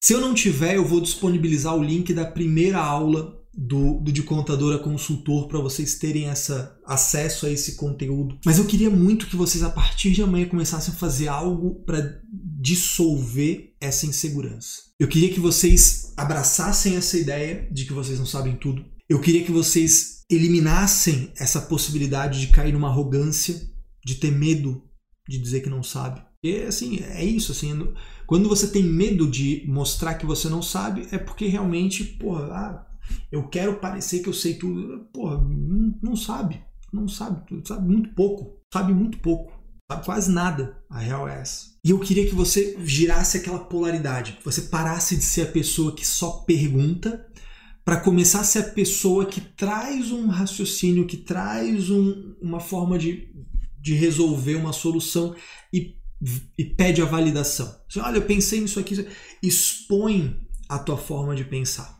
Se 0.00 0.12
eu 0.12 0.20
não 0.20 0.34
tiver, 0.34 0.76
eu 0.76 0.84
vou 0.84 1.00
disponibilizar 1.00 1.74
o 1.74 1.82
link 1.82 2.14
da 2.14 2.24
primeira 2.24 2.78
aula 2.78 3.37
do, 3.58 3.98
do 3.98 4.12
de 4.12 4.22
contador 4.22 4.72
a 4.72 4.78
consultor 4.78 5.48
para 5.48 5.58
vocês 5.58 5.96
terem 5.96 6.28
essa 6.28 6.78
acesso 6.86 7.44
a 7.44 7.50
esse 7.50 7.74
conteúdo. 7.74 8.38
Mas 8.46 8.58
eu 8.58 8.64
queria 8.64 8.88
muito 8.88 9.26
que 9.26 9.34
vocês 9.34 9.64
a 9.64 9.70
partir 9.70 10.12
de 10.12 10.22
amanhã 10.22 10.46
começassem 10.46 10.94
a 10.94 10.96
fazer 10.96 11.26
algo 11.26 11.82
para 11.84 12.22
dissolver 12.32 13.74
essa 13.80 14.06
insegurança. 14.06 14.82
Eu 14.98 15.08
queria 15.08 15.32
que 15.32 15.40
vocês 15.40 16.12
abraçassem 16.16 16.96
essa 16.96 17.18
ideia 17.18 17.68
de 17.72 17.84
que 17.84 17.92
vocês 17.92 18.18
não 18.18 18.26
sabem 18.26 18.54
tudo. 18.54 18.84
Eu 19.08 19.20
queria 19.20 19.42
que 19.42 19.50
vocês 19.50 20.22
eliminassem 20.30 21.32
essa 21.36 21.60
possibilidade 21.60 22.40
de 22.40 22.48
cair 22.48 22.72
numa 22.72 22.88
arrogância, 22.88 23.60
de 24.04 24.14
ter 24.16 24.30
medo 24.30 24.84
de 25.28 25.38
dizer 25.38 25.60
que 25.60 25.68
não 25.68 25.82
sabe. 25.82 26.22
E 26.42 26.62
assim, 26.62 27.00
é 27.00 27.24
isso, 27.24 27.52
assim, 27.52 27.92
quando 28.26 28.48
você 28.48 28.68
tem 28.68 28.82
medo 28.82 29.28
de 29.28 29.64
mostrar 29.66 30.14
que 30.14 30.24
você 30.24 30.48
não 30.48 30.62
sabe, 30.62 31.08
é 31.10 31.18
porque 31.18 31.46
realmente, 31.46 32.04
porra, 32.04 32.44
ah, 32.52 32.87
eu 33.30 33.48
quero 33.48 33.78
parecer 33.78 34.20
que 34.20 34.28
eu 34.28 34.34
sei 34.34 34.54
tudo. 34.54 35.06
Porra, 35.12 35.38
não, 36.02 36.16
sabe. 36.16 36.62
Não 36.92 37.08
sabe 37.08 37.46
tudo. 37.46 37.66
Sabe 37.66 37.86
muito 37.86 38.14
pouco. 38.14 38.60
Sabe 38.72 38.92
muito 38.92 39.18
pouco. 39.18 39.52
Sabe 39.90 40.04
quase 40.04 40.30
nada. 40.30 40.82
A 40.90 40.98
real 40.98 41.28
é 41.28 41.40
essa. 41.40 41.66
E 41.84 41.90
eu 41.90 41.98
queria 41.98 42.26
que 42.26 42.34
você 42.34 42.76
girasse 42.84 43.38
aquela 43.38 43.60
polaridade. 43.60 44.38
Você 44.44 44.62
parasse 44.62 45.16
de 45.16 45.22
ser 45.22 45.42
a 45.42 45.52
pessoa 45.52 45.94
que 45.94 46.06
só 46.06 46.44
pergunta 46.46 47.26
para 47.84 48.00
começar 48.00 48.40
a 48.40 48.44
ser 48.44 48.58
a 48.58 48.70
pessoa 48.70 49.24
que 49.24 49.40
traz 49.40 50.12
um 50.12 50.26
raciocínio, 50.26 51.06
que 51.06 51.16
traz 51.16 51.88
um, 51.88 52.34
uma 52.38 52.60
forma 52.60 52.98
de, 52.98 53.32
de 53.80 53.94
resolver 53.94 54.56
uma 54.56 54.74
solução 54.74 55.34
e, 55.72 55.96
e 56.58 56.64
pede 56.64 57.00
a 57.00 57.06
validação. 57.06 57.74
Olha, 57.96 58.18
eu 58.18 58.26
pensei 58.26 58.60
nisso 58.60 58.78
aqui. 58.78 59.08
Expõe 59.42 60.38
a 60.68 60.78
tua 60.78 60.98
forma 60.98 61.34
de 61.34 61.44
pensar. 61.44 61.97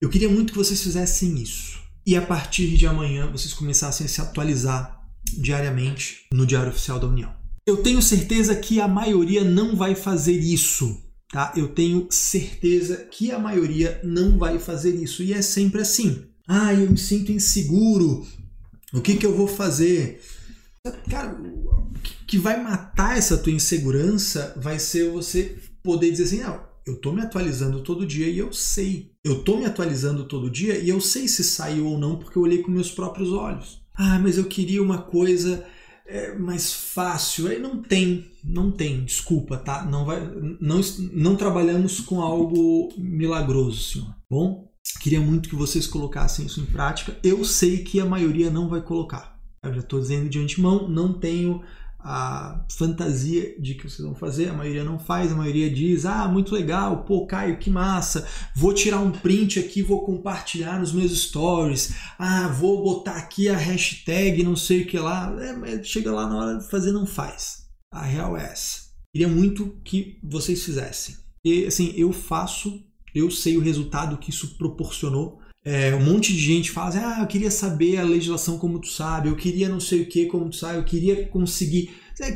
Eu 0.00 0.08
queria 0.08 0.30
muito 0.30 0.52
que 0.52 0.58
vocês 0.58 0.82
fizessem 0.82 1.34
isso. 1.42 1.78
E 2.06 2.16
a 2.16 2.22
partir 2.22 2.74
de 2.74 2.86
amanhã 2.86 3.30
vocês 3.30 3.52
começassem 3.52 4.06
a 4.06 4.08
se 4.08 4.18
atualizar 4.18 4.98
diariamente 5.36 6.26
no 6.32 6.46
Diário 6.46 6.70
Oficial 6.70 6.98
da 6.98 7.06
União. 7.06 7.30
Eu 7.66 7.82
tenho 7.82 8.00
certeza 8.00 8.56
que 8.56 8.80
a 8.80 8.88
maioria 8.88 9.44
não 9.44 9.76
vai 9.76 9.94
fazer 9.94 10.32
isso, 10.32 10.98
tá? 11.30 11.52
Eu 11.54 11.68
tenho 11.68 12.08
certeza 12.10 12.96
que 12.96 13.30
a 13.30 13.38
maioria 13.38 14.00
não 14.02 14.38
vai 14.38 14.58
fazer 14.58 14.94
isso 14.94 15.22
e 15.22 15.34
é 15.34 15.42
sempre 15.42 15.82
assim. 15.82 16.24
Ah, 16.48 16.72
eu 16.72 16.90
me 16.90 16.96
sinto 16.96 17.30
inseguro. 17.30 18.26
O 18.94 19.02
que 19.02 19.16
que 19.16 19.26
eu 19.26 19.36
vou 19.36 19.46
fazer? 19.46 20.22
Cara, 21.10 21.38
o 21.38 21.92
que 22.26 22.38
vai 22.38 22.58
matar 22.62 23.18
essa 23.18 23.36
tua 23.36 23.52
insegurança 23.52 24.54
vai 24.56 24.78
ser 24.78 25.10
você 25.10 25.58
poder 25.82 26.10
dizer 26.10 26.24
assim, 26.24 26.40
não, 26.40 26.69
eu 26.90 26.96
estou 26.96 27.12
me 27.12 27.22
atualizando 27.22 27.80
todo 27.80 28.06
dia 28.06 28.28
e 28.28 28.38
eu 28.38 28.52
sei. 28.52 29.12
Eu 29.24 29.40
estou 29.40 29.58
me 29.58 29.64
atualizando 29.64 30.24
todo 30.24 30.50
dia 30.50 30.78
e 30.78 30.88
eu 30.88 31.00
sei 31.00 31.28
se 31.28 31.42
saiu 31.44 31.86
ou 31.86 31.98
não 31.98 32.16
porque 32.16 32.36
eu 32.36 32.42
olhei 32.42 32.62
com 32.62 32.70
meus 32.70 32.90
próprios 32.90 33.32
olhos. 33.32 33.80
Ah, 33.94 34.18
mas 34.18 34.36
eu 34.36 34.44
queria 34.44 34.82
uma 34.82 34.98
coisa 34.98 35.64
é, 36.06 36.34
mais 36.34 36.72
fácil. 36.72 37.48
Aí 37.48 37.58
não 37.58 37.82
tem, 37.82 38.26
não 38.42 38.70
tem, 38.70 39.04
desculpa, 39.04 39.56
tá? 39.56 39.84
Não, 39.84 40.04
vai, 40.04 40.20
não, 40.60 40.80
não 41.12 41.36
trabalhamos 41.36 42.00
com 42.00 42.20
algo 42.20 42.92
milagroso, 42.98 43.82
senhor. 43.82 44.14
Bom, 44.28 44.70
queria 45.00 45.20
muito 45.20 45.48
que 45.48 45.56
vocês 45.56 45.86
colocassem 45.86 46.46
isso 46.46 46.60
em 46.60 46.66
prática. 46.66 47.16
Eu 47.22 47.44
sei 47.44 47.78
que 47.84 48.00
a 48.00 48.06
maioria 48.06 48.50
não 48.50 48.68
vai 48.68 48.80
colocar. 48.80 49.38
Eu 49.62 49.74
já 49.74 49.80
estou 49.80 50.00
dizendo 50.00 50.28
de 50.28 50.38
antemão, 50.38 50.88
não 50.88 51.12
tenho 51.12 51.62
a 52.02 52.64
fantasia 52.70 53.54
de 53.60 53.74
que 53.74 53.88
vocês 53.88 54.06
vão 54.06 54.14
fazer, 54.14 54.48
a 54.48 54.54
maioria 54.54 54.84
não 54.84 54.98
faz, 54.98 55.30
a 55.30 55.36
maioria 55.36 55.70
diz: 55.70 56.06
"Ah, 56.06 56.26
muito 56.28 56.54
legal, 56.54 57.04
pô, 57.04 57.26
Caio, 57.26 57.58
que 57.58 57.70
massa. 57.70 58.26
Vou 58.54 58.72
tirar 58.72 59.00
um 59.00 59.12
print 59.12 59.58
aqui, 59.58 59.82
vou 59.82 60.04
compartilhar 60.04 60.78
nos 60.78 60.92
meus 60.92 61.12
stories. 61.12 61.94
Ah, 62.18 62.48
vou 62.48 62.82
botar 62.82 63.16
aqui 63.16 63.48
a 63.48 63.56
hashtag, 63.56 64.42
não 64.42 64.56
sei 64.56 64.82
o 64.82 64.86
que 64.86 64.98
lá". 64.98 65.34
É, 65.66 65.82
chega 65.82 66.12
lá 66.12 66.28
na 66.28 66.36
hora 66.36 66.58
de 66.58 66.70
fazer 66.70 66.92
não 66.92 67.06
faz. 67.06 67.66
A 67.92 68.02
real 68.02 68.36
é 68.36 68.44
essa. 68.44 68.90
Queria 69.12 69.28
muito 69.28 69.80
que 69.84 70.18
vocês 70.22 70.64
fizessem. 70.64 71.16
E 71.44 71.64
assim, 71.66 71.92
eu 71.96 72.12
faço, 72.12 72.82
eu 73.14 73.30
sei 73.30 73.56
o 73.56 73.60
resultado 73.60 74.18
que 74.18 74.30
isso 74.30 74.56
proporcionou 74.56 75.40
é, 75.64 75.94
um 75.94 76.02
monte 76.02 76.32
de 76.32 76.40
gente 76.40 76.70
fala 76.70 76.88
assim, 76.88 76.98
ah, 76.98 77.18
eu 77.20 77.26
queria 77.26 77.50
saber 77.50 77.98
a 77.98 78.04
legislação 78.04 78.58
como 78.58 78.80
tu 78.80 78.88
sabe, 78.88 79.28
eu 79.28 79.36
queria 79.36 79.68
não 79.68 79.80
sei 79.80 80.02
o 80.02 80.08
que 80.08 80.26
como 80.26 80.48
tu 80.48 80.56
sabe, 80.56 80.78
eu 80.78 80.84
queria 80.84 81.26
conseguir. 81.28 81.90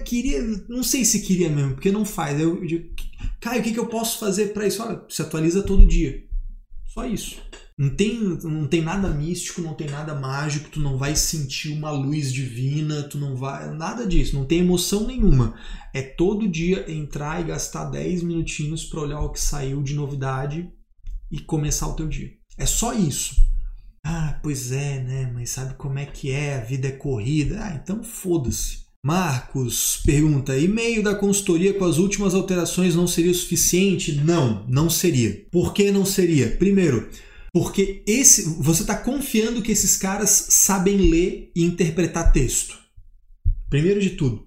Queria, 0.07 0.43
não 0.67 0.83
sei 0.83 1.05
se 1.05 1.21
queria 1.21 1.51
mesmo, 1.51 1.75
porque 1.75 1.93
não 1.93 2.07
faz. 2.07 2.41
Eu, 2.41 2.57
eu 2.57 2.67
digo, 2.67 2.95
Caio, 3.41 3.61
o 3.61 3.65
que, 3.65 3.73
que 3.73 3.79
eu 3.79 3.87
posso 3.87 4.19
fazer 4.19 4.55
para 4.55 4.67
isso? 4.67 4.83
Olha, 4.83 5.03
se 5.09 5.21
atualiza 5.21 5.63
todo 5.63 5.87
dia. 5.87 6.25
Só 6.87 7.07
isso. 7.07 7.37
Não 7.77 7.91
tem, 7.91 8.19
não 8.45 8.69
tem 8.69 8.81
nada 8.81 9.09
místico, 9.09 9.61
não 9.61 9.75
tem 9.75 9.89
nada 9.89 10.15
mágico, 10.15 10.71
tu 10.71 10.81
não 10.81 10.97
vai 10.97 11.17
sentir 11.17 11.73
uma 11.73 11.91
luz 11.91 12.33
divina, 12.33 13.03
tu 13.03 13.19
não 13.19 13.35
vai. 13.37 13.75
Nada 13.75 14.07
disso, 14.07 14.37
não 14.37 14.47
tem 14.47 14.61
emoção 14.61 15.07
nenhuma. 15.07 15.55
É 15.93 16.01
todo 16.01 16.49
dia 16.49 16.91
entrar 16.91 17.41
e 17.41 17.49
gastar 17.49 17.87
10 17.87 18.23
minutinhos 18.23 18.85
para 18.85 19.01
olhar 19.01 19.21
o 19.21 19.33
que 19.33 19.41
saiu 19.41 19.83
de 19.83 19.93
novidade 19.93 20.71
e 21.31 21.41
começar 21.41 21.89
o 21.89 21.97
teu 21.97 22.07
dia. 22.07 22.31
É 22.57 22.67
só 22.67 22.93
isso. 22.93 23.37
Ah, 24.05 24.39
pois 24.43 24.71
é, 24.71 25.01
né? 25.01 25.31
Mas 25.33 25.51
sabe 25.51 25.75
como 25.75 25.99
é 25.99 26.05
que 26.05 26.31
é? 26.31 26.57
A 26.57 26.61
vida 26.61 26.89
é 26.89 26.93
corrida. 26.93 27.59
Ah, 27.63 27.81
então 27.83 28.05
foda-se. 28.05 28.85
Marcos 29.03 30.01
pergunta: 30.05 30.57
e-mail 30.57 31.03
da 31.03 31.15
consultoria 31.15 31.75
com 31.75 31.85
as 31.85 31.99
últimas 31.99 32.35
alterações 32.35 32.95
não 32.95 33.07
seria 33.07 33.31
o 33.31 33.35
suficiente? 33.35 34.13
Não, 34.13 34.67
não 34.69 34.89
seria. 34.89 35.47
Por 35.51 35.73
que 35.73 35.91
não 35.91 36.07
seria? 36.07 36.57
Primeiro, 36.57 37.11
porque 37.53 38.03
esse, 38.07 38.45
você 38.61 38.83
está 38.83 38.97
confiando 38.97 39.63
que 39.63 39.73
esses 39.73 39.97
caras 39.97 40.31
sabem 40.51 40.97
ler 40.97 41.53
e 41.55 41.65
interpretar 41.65 42.33
texto. 42.33 42.79
Primeiro 43.71 44.01
de 44.01 44.11
tudo. 44.11 44.47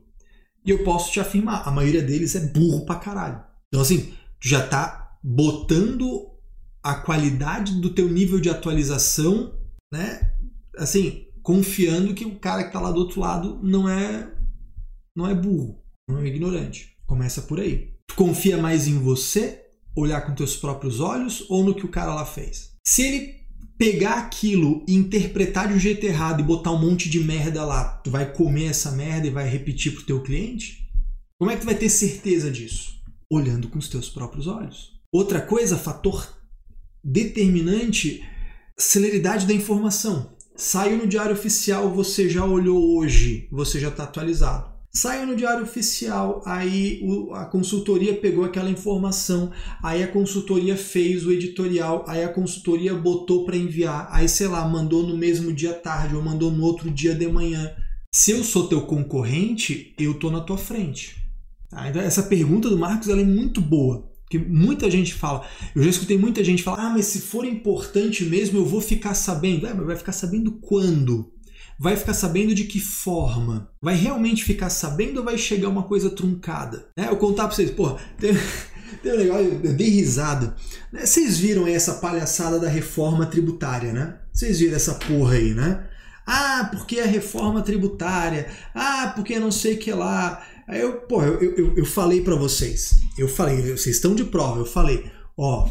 E 0.66 0.72
eu 0.72 0.84
posso 0.84 1.12
te 1.12 1.20
afirmar, 1.20 1.68
a 1.68 1.72
maioria 1.72 2.02
deles 2.02 2.36
é 2.36 2.42
burro 2.42 2.86
pra 2.86 2.96
caralho. 2.96 3.42
Então, 3.68 3.82
assim, 3.82 4.12
já 4.42 4.66
tá 4.66 5.18
botando 5.24 6.37
a 6.84 6.96
qualidade 6.96 7.80
do 7.82 7.90
teu 7.90 8.10
nível 8.10 8.40
de 8.40 8.50
atualização, 8.50 9.54
né? 9.92 10.34
Assim, 10.78 11.28
confiando 11.42 12.14
que 12.14 12.26
o 12.26 12.40
cara 12.40 12.64
que 12.64 12.70
está 12.70 12.80
lá 12.80 12.92
do 12.92 13.00
outro 13.00 13.20
lado 13.20 13.60
não 13.64 13.88
é 13.88 14.34
não 15.16 15.28
é 15.28 15.34
burro, 15.34 15.84
não 16.08 16.20
é 16.20 16.28
ignorante. 16.28 16.96
Começa 17.06 17.42
por 17.42 17.60
aí. 17.60 17.96
Tu 18.08 18.16
confia 18.16 18.58
mais 18.58 18.88
em 18.88 19.00
você, 19.00 19.64
olhar 19.96 20.22
com 20.22 20.36
teus 20.36 20.56
próprios 20.56 21.00
olhos 21.00 21.46
ou 21.50 21.64
no 21.64 21.74
que 21.74 21.86
o 21.86 21.90
cara 21.90 22.14
lá 22.14 22.26
fez? 22.26 22.74
Se 22.86 23.02
ele 23.02 23.38
pegar 23.78 24.20
aquilo 24.20 24.84
e 24.88 24.96
interpretar 24.96 25.68
de 25.68 25.74
um 25.74 25.80
jeito 25.80 26.06
errado 26.06 26.42
e 26.42 26.44
botar 26.44 26.72
um 26.72 26.80
monte 26.80 27.10
de 27.10 27.20
merda 27.20 27.64
lá, 27.64 27.84
tu 28.04 28.12
vai 28.12 28.32
comer 28.32 28.66
essa 28.66 28.92
merda 28.92 29.28
e 29.28 29.32
vai 29.32 29.48
repetir 29.48 29.94
pro 29.94 30.06
teu 30.06 30.22
cliente? 30.22 30.88
Como 31.40 31.52
é 31.52 31.56
que 31.56 31.62
tu 31.62 31.66
vai 31.66 31.76
ter 31.76 31.90
certeza 31.90 32.52
disso? 32.52 32.96
Olhando 33.32 33.70
com 33.70 33.78
os 33.78 33.90
teus 33.90 34.10
próprios 34.10 34.48
olhos. 34.48 34.94
Outra 35.14 35.42
coisa, 35.42 35.78
fator 35.78 36.37
determinante 37.08 38.22
celeridade 38.78 39.48
da 39.48 39.54
informação. 39.54 40.36
Saiu 40.56 40.98
no 40.98 41.08
Diário 41.08 41.34
Oficial, 41.34 41.90
você 41.94 42.28
já 42.28 42.44
olhou 42.44 42.98
hoje, 42.98 43.48
você 43.50 43.80
já 43.80 43.88
está 43.88 44.04
atualizado. 44.04 44.76
Saiu 44.94 45.28
no 45.28 45.36
Diário 45.36 45.64
Oficial, 45.64 46.42
aí 46.46 47.02
a 47.34 47.46
consultoria 47.46 48.16
pegou 48.16 48.44
aquela 48.44 48.70
informação, 48.70 49.52
aí 49.82 50.04
a 50.04 50.08
consultoria 50.08 50.76
fez 50.76 51.26
o 51.26 51.32
editorial, 51.32 52.04
aí 52.08 52.24
a 52.24 52.30
consultoria 52.30 52.94
botou 52.96 53.46
para 53.46 53.56
enviar, 53.56 54.10
aí 54.12 54.28
sei 54.28 54.48
lá, 54.48 54.68
mandou 54.68 55.04
no 55.04 55.16
mesmo 55.16 55.54
dia 55.54 55.74
tarde 55.74 56.16
ou 56.16 56.22
mandou 56.22 56.52
no 56.52 56.64
outro 56.64 56.90
dia 56.90 57.14
de 57.14 57.28
manhã. 57.28 57.72
Se 58.14 58.32
eu 58.32 58.44
sou 58.44 58.68
teu 58.68 58.82
concorrente, 58.82 59.94
eu 60.00 60.16
tô 60.16 60.32
na 60.32 60.42
tua 60.42 60.58
frente. 60.58 61.16
Tá? 61.70 61.88
Então, 61.88 62.02
essa 62.02 62.24
pergunta 62.24 62.70
do 62.70 62.78
Marcos 62.78 63.08
ela 63.08 63.22
é 63.22 63.26
muito 63.26 63.62
boa. 63.62 64.17
Porque 64.30 64.38
muita 64.38 64.92
gente 64.92 65.14
fala, 65.14 65.48
eu 65.74 65.82
já 65.82 65.90
escutei 65.90 66.18
muita 66.18 66.44
gente 66.44 66.62
falar, 66.62 66.88
ah, 66.88 66.90
mas 66.90 67.06
se 67.06 67.22
for 67.22 67.46
importante 67.46 68.26
mesmo, 68.26 68.60
eu 68.60 68.66
vou 68.66 68.82
ficar 68.82 69.14
sabendo. 69.14 69.66
É, 69.66 69.74
mas 69.74 69.86
vai 69.86 69.96
ficar 69.96 70.12
sabendo 70.12 70.52
quando? 70.60 71.32
Vai 71.80 71.96
ficar 71.96 72.14
sabendo 72.14 72.54
de 72.54 72.66
que 72.66 72.80
forma? 72.80 73.72
Vai 73.82 73.96
realmente 73.96 74.44
ficar 74.44 74.70
sabendo 74.70 75.20
ou 75.20 75.24
vai 75.24 75.38
chegar 75.38 75.70
uma 75.70 75.84
coisa 75.84 76.10
truncada? 76.10 76.90
É, 76.98 77.08
eu 77.08 77.16
contar 77.16 77.48
pra 77.48 77.56
vocês, 77.56 77.72
pô, 77.72 77.98
tem, 78.20 78.34
tem 79.02 79.14
um 79.14 79.18
negócio, 79.18 79.62
eu 79.64 79.74
dei 79.74 79.90
risada. 79.90 80.56
Né, 80.92 81.06
vocês 81.06 81.38
viram 81.38 81.66
essa 81.66 81.94
palhaçada 81.94 82.60
da 82.60 82.68
reforma 82.68 83.28
tributária, 83.28 83.94
né? 83.94 84.20
Vocês 84.34 84.60
viram 84.60 84.76
essa 84.76 84.96
porra 84.96 85.36
aí, 85.36 85.54
né? 85.54 85.88
Ah, 86.26 86.68
porque 86.70 87.00
a 87.00 87.06
reforma 87.06 87.62
tributária. 87.62 88.50
Ah, 88.76 89.14
porque 89.16 89.40
não 89.40 89.52
sei 89.52 89.76
o 89.76 89.78
que 89.78 89.94
lá. 89.94 90.44
Aí 90.68 90.82
eu, 90.82 90.94
pô, 91.02 91.24
eu, 91.24 91.40
eu, 91.40 91.78
eu 91.78 91.86
falei 91.86 92.22
para 92.22 92.36
vocês, 92.36 93.00
eu 93.18 93.30
falei, 93.30 93.62
vocês 93.62 93.96
estão 93.96 94.14
de 94.14 94.26
prova, 94.26 94.60
eu 94.60 94.66
falei, 94.66 95.10
ó, 95.38 95.70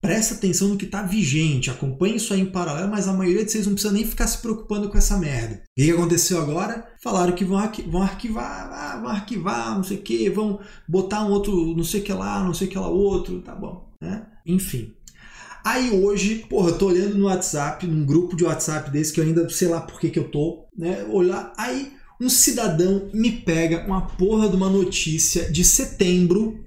presta 0.00 0.34
atenção 0.34 0.68
no 0.68 0.76
que 0.76 0.86
tá 0.86 1.02
vigente, 1.02 1.70
acompanhe 1.70 2.16
isso 2.16 2.32
aí 2.32 2.40
em 2.40 2.46
paralelo, 2.46 2.88
mas 2.88 3.08
a 3.08 3.12
maioria 3.12 3.44
de 3.44 3.50
vocês 3.50 3.66
não 3.66 3.74
precisa 3.74 3.92
nem 3.92 4.06
ficar 4.06 4.28
se 4.28 4.38
preocupando 4.38 4.88
com 4.88 4.96
essa 4.96 5.16
merda. 5.18 5.56
O 5.56 5.82
que 5.82 5.90
aconteceu 5.90 6.40
agora? 6.40 6.86
Falaram 7.02 7.34
que 7.34 7.44
vão, 7.44 7.58
arqui 7.58 7.82
vão 7.82 8.02
arquivar, 8.02 8.70
ah, 8.72 9.00
vão 9.00 9.10
arquivar, 9.10 9.74
não 9.74 9.82
sei 9.82 9.96
o 9.96 10.02
que, 10.02 10.30
vão 10.30 10.60
botar 10.88 11.24
um 11.24 11.32
outro, 11.32 11.74
não 11.76 11.82
sei 11.82 12.00
o 12.00 12.04
que 12.04 12.12
lá, 12.12 12.44
não 12.44 12.54
sei 12.54 12.68
o 12.68 12.70
que 12.70 12.78
lá 12.78 12.88
outro, 12.88 13.42
tá 13.42 13.56
bom, 13.56 13.92
né? 14.00 14.24
Enfim. 14.46 14.94
Aí 15.64 15.90
hoje, 15.90 16.46
porra, 16.48 16.70
eu 16.70 16.78
tô 16.78 16.86
olhando 16.86 17.18
no 17.18 17.26
WhatsApp, 17.26 17.84
num 17.88 18.06
grupo 18.06 18.36
de 18.36 18.44
WhatsApp 18.44 18.88
desse 18.90 19.12
que 19.12 19.20
eu 19.20 19.24
ainda 19.24 19.48
sei 19.50 19.66
lá 19.66 19.80
por 19.80 19.98
que 19.98 20.10
que 20.10 20.18
eu 20.18 20.30
tô, 20.30 20.68
né? 20.76 21.04
Olhar, 21.10 21.52
aí 21.58 21.97
um 22.20 22.28
cidadão 22.28 23.10
me 23.12 23.30
pega 23.30 23.86
uma 23.86 24.02
porra 24.02 24.48
de 24.48 24.56
uma 24.56 24.68
notícia 24.68 25.50
de 25.50 25.64
setembro 25.64 26.64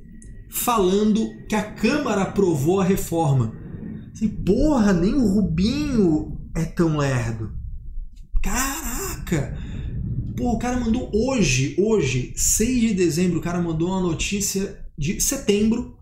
falando 0.49 1.27
que 1.47 1.55
a 1.55 1.63
Câmara 1.63 2.23
aprovou 2.23 2.79
a 2.79 2.85
reforma. 2.85 3.53
Assim, 4.13 4.29
porra, 4.29 4.93
nem 4.93 5.13
o 5.13 5.27
Rubinho 5.27 6.37
é 6.55 6.65
tão 6.65 6.97
lerdo. 6.97 7.51
Caraca! 8.41 9.57
Pô, 10.35 10.53
o 10.53 10.59
cara 10.59 10.79
mandou 10.79 11.11
hoje, 11.13 11.75
hoje, 11.77 12.33
6 12.35 12.81
de 12.81 12.93
dezembro, 12.93 13.39
o 13.39 13.41
cara 13.41 13.61
mandou 13.61 13.89
uma 13.89 14.01
notícia 14.01 14.85
de 14.97 15.19
setembro 15.19 15.97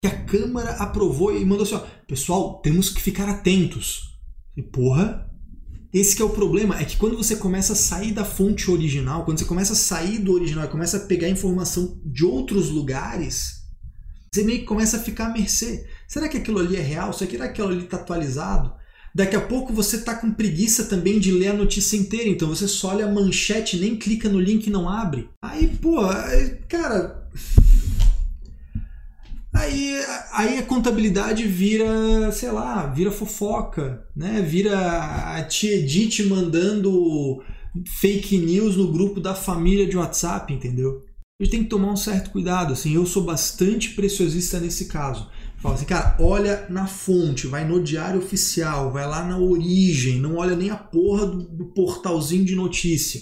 que 0.00 0.08
a 0.08 0.24
Câmara 0.24 0.70
aprovou 0.72 1.36
e 1.36 1.44
mandou 1.44 1.64
assim, 1.64 1.74
ó, 1.76 1.82
pessoal, 2.06 2.60
temos 2.60 2.90
que 2.90 3.00
ficar 3.00 3.28
atentos. 3.28 4.18
E 4.56 4.62
porra, 4.62 5.30
esse 5.94 6.20
é 6.20 6.24
o 6.24 6.30
problema, 6.30 6.76
é 6.80 6.84
que 6.84 6.96
quando 6.96 7.16
você 7.16 7.36
começa 7.36 7.72
a 7.72 7.76
sair 7.76 8.10
da 8.10 8.24
fonte 8.24 8.68
original, 8.68 9.24
quando 9.24 9.38
você 9.38 9.44
começa 9.44 9.74
a 9.74 9.76
sair 9.76 10.18
do 10.18 10.32
original, 10.32 10.66
começa 10.66 10.96
a 10.96 11.00
pegar 11.00 11.28
informação 11.28 12.00
de 12.04 12.24
outros 12.24 12.68
lugares, 12.68 13.62
você 14.34 14.42
meio 14.42 14.58
que 14.58 14.64
começa 14.64 14.96
a 14.96 15.00
ficar 15.00 15.26
à 15.26 15.32
mercê. 15.32 15.86
Será 16.08 16.28
que 16.28 16.36
aquilo 16.36 16.58
ali 16.58 16.74
é 16.74 16.80
real? 16.80 17.12
Será 17.12 17.30
que 17.30 17.40
aquilo 17.40 17.68
ali 17.68 17.84
está 17.84 17.96
atualizado? 17.98 18.72
Daqui 19.14 19.36
a 19.36 19.40
pouco 19.40 19.72
você 19.72 19.94
está 19.94 20.16
com 20.16 20.32
preguiça 20.32 20.86
também 20.86 21.20
de 21.20 21.30
ler 21.30 21.50
a 21.50 21.54
notícia 21.54 21.96
inteira, 21.96 22.28
então 22.28 22.48
você 22.48 22.66
só 22.66 22.88
olha 22.88 23.06
a 23.06 23.12
manchete, 23.12 23.76
nem 23.76 23.96
clica 23.96 24.28
no 24.28 24.40
link 24.40 24.66
e 24.66 24.70
não 24.70 24.88
abre. 24.88 25.28
Aí, 25.40 25.68
pô, 25.80 26.00
cara, 26.68 27.28
Aí, 29.54 29.94
aí 30.32 30.58
a 30.58 30.66
contabilidade 30.66 31.46
vira, 31.46 32.32
sei 32.32 32.50
lá, 32.50 32.86
vira 32.86 33.12
fofoca, 33.12 34.04
né? 34.14 34.42
Vira 34.42 35.36
a 35.36 35.44
tia 35.44 35.76
Edith 35.76 36.26
mandando 36.28 37.42
fake 38.00 38.36
news 38.38 38.76
no 38.76 38.90
grupo 38.90 39.20
da 39.20 39.34
família 39.34 39.86
de 39.86 39.96
WhatsApp, 39.96 40.52
entendeu? 40.52 41.02
A 41.40 41.44
gente 41.44 41.52
tem 41.52 41.62
que 41.62 41.68
tomar 41.68 41.92
um 41.92 41.96
certo 41.96 42.30
cuidado, 42.30 42.72
assim, 42.72 42.94
eu 42.94 43.06
sou 43.06 43.24
bastante 43.24 43.90
preciosista 43.90 44.58
nesse 44.58 44.86
caso. 44.86 45.28
Fala 45.58 45.76
assim, 45.76 45.84
cara, 45.84 46.16
olha 46.20 46.66
na 46.68 46.86
fonte, 46.86 47.46
vai 47.46 47.66
no 47.66 47.82
diário 47.82 48.20
oficial, 48.20 48.92
vai 48.92 49.06
lá 49.06 49.24
na 49.24 49.38
origem, 49.38 50.20
não 50.20 50.36
olha 50.36 50.54
nem 50.54 50.70
a 50.70 50.76
porra 50.76 51.26
do, 51.26 51.42
do 51.42 51.64
portalzinho 51.72 52.44
de 52.44 52.54
notícia. 52.54 53.20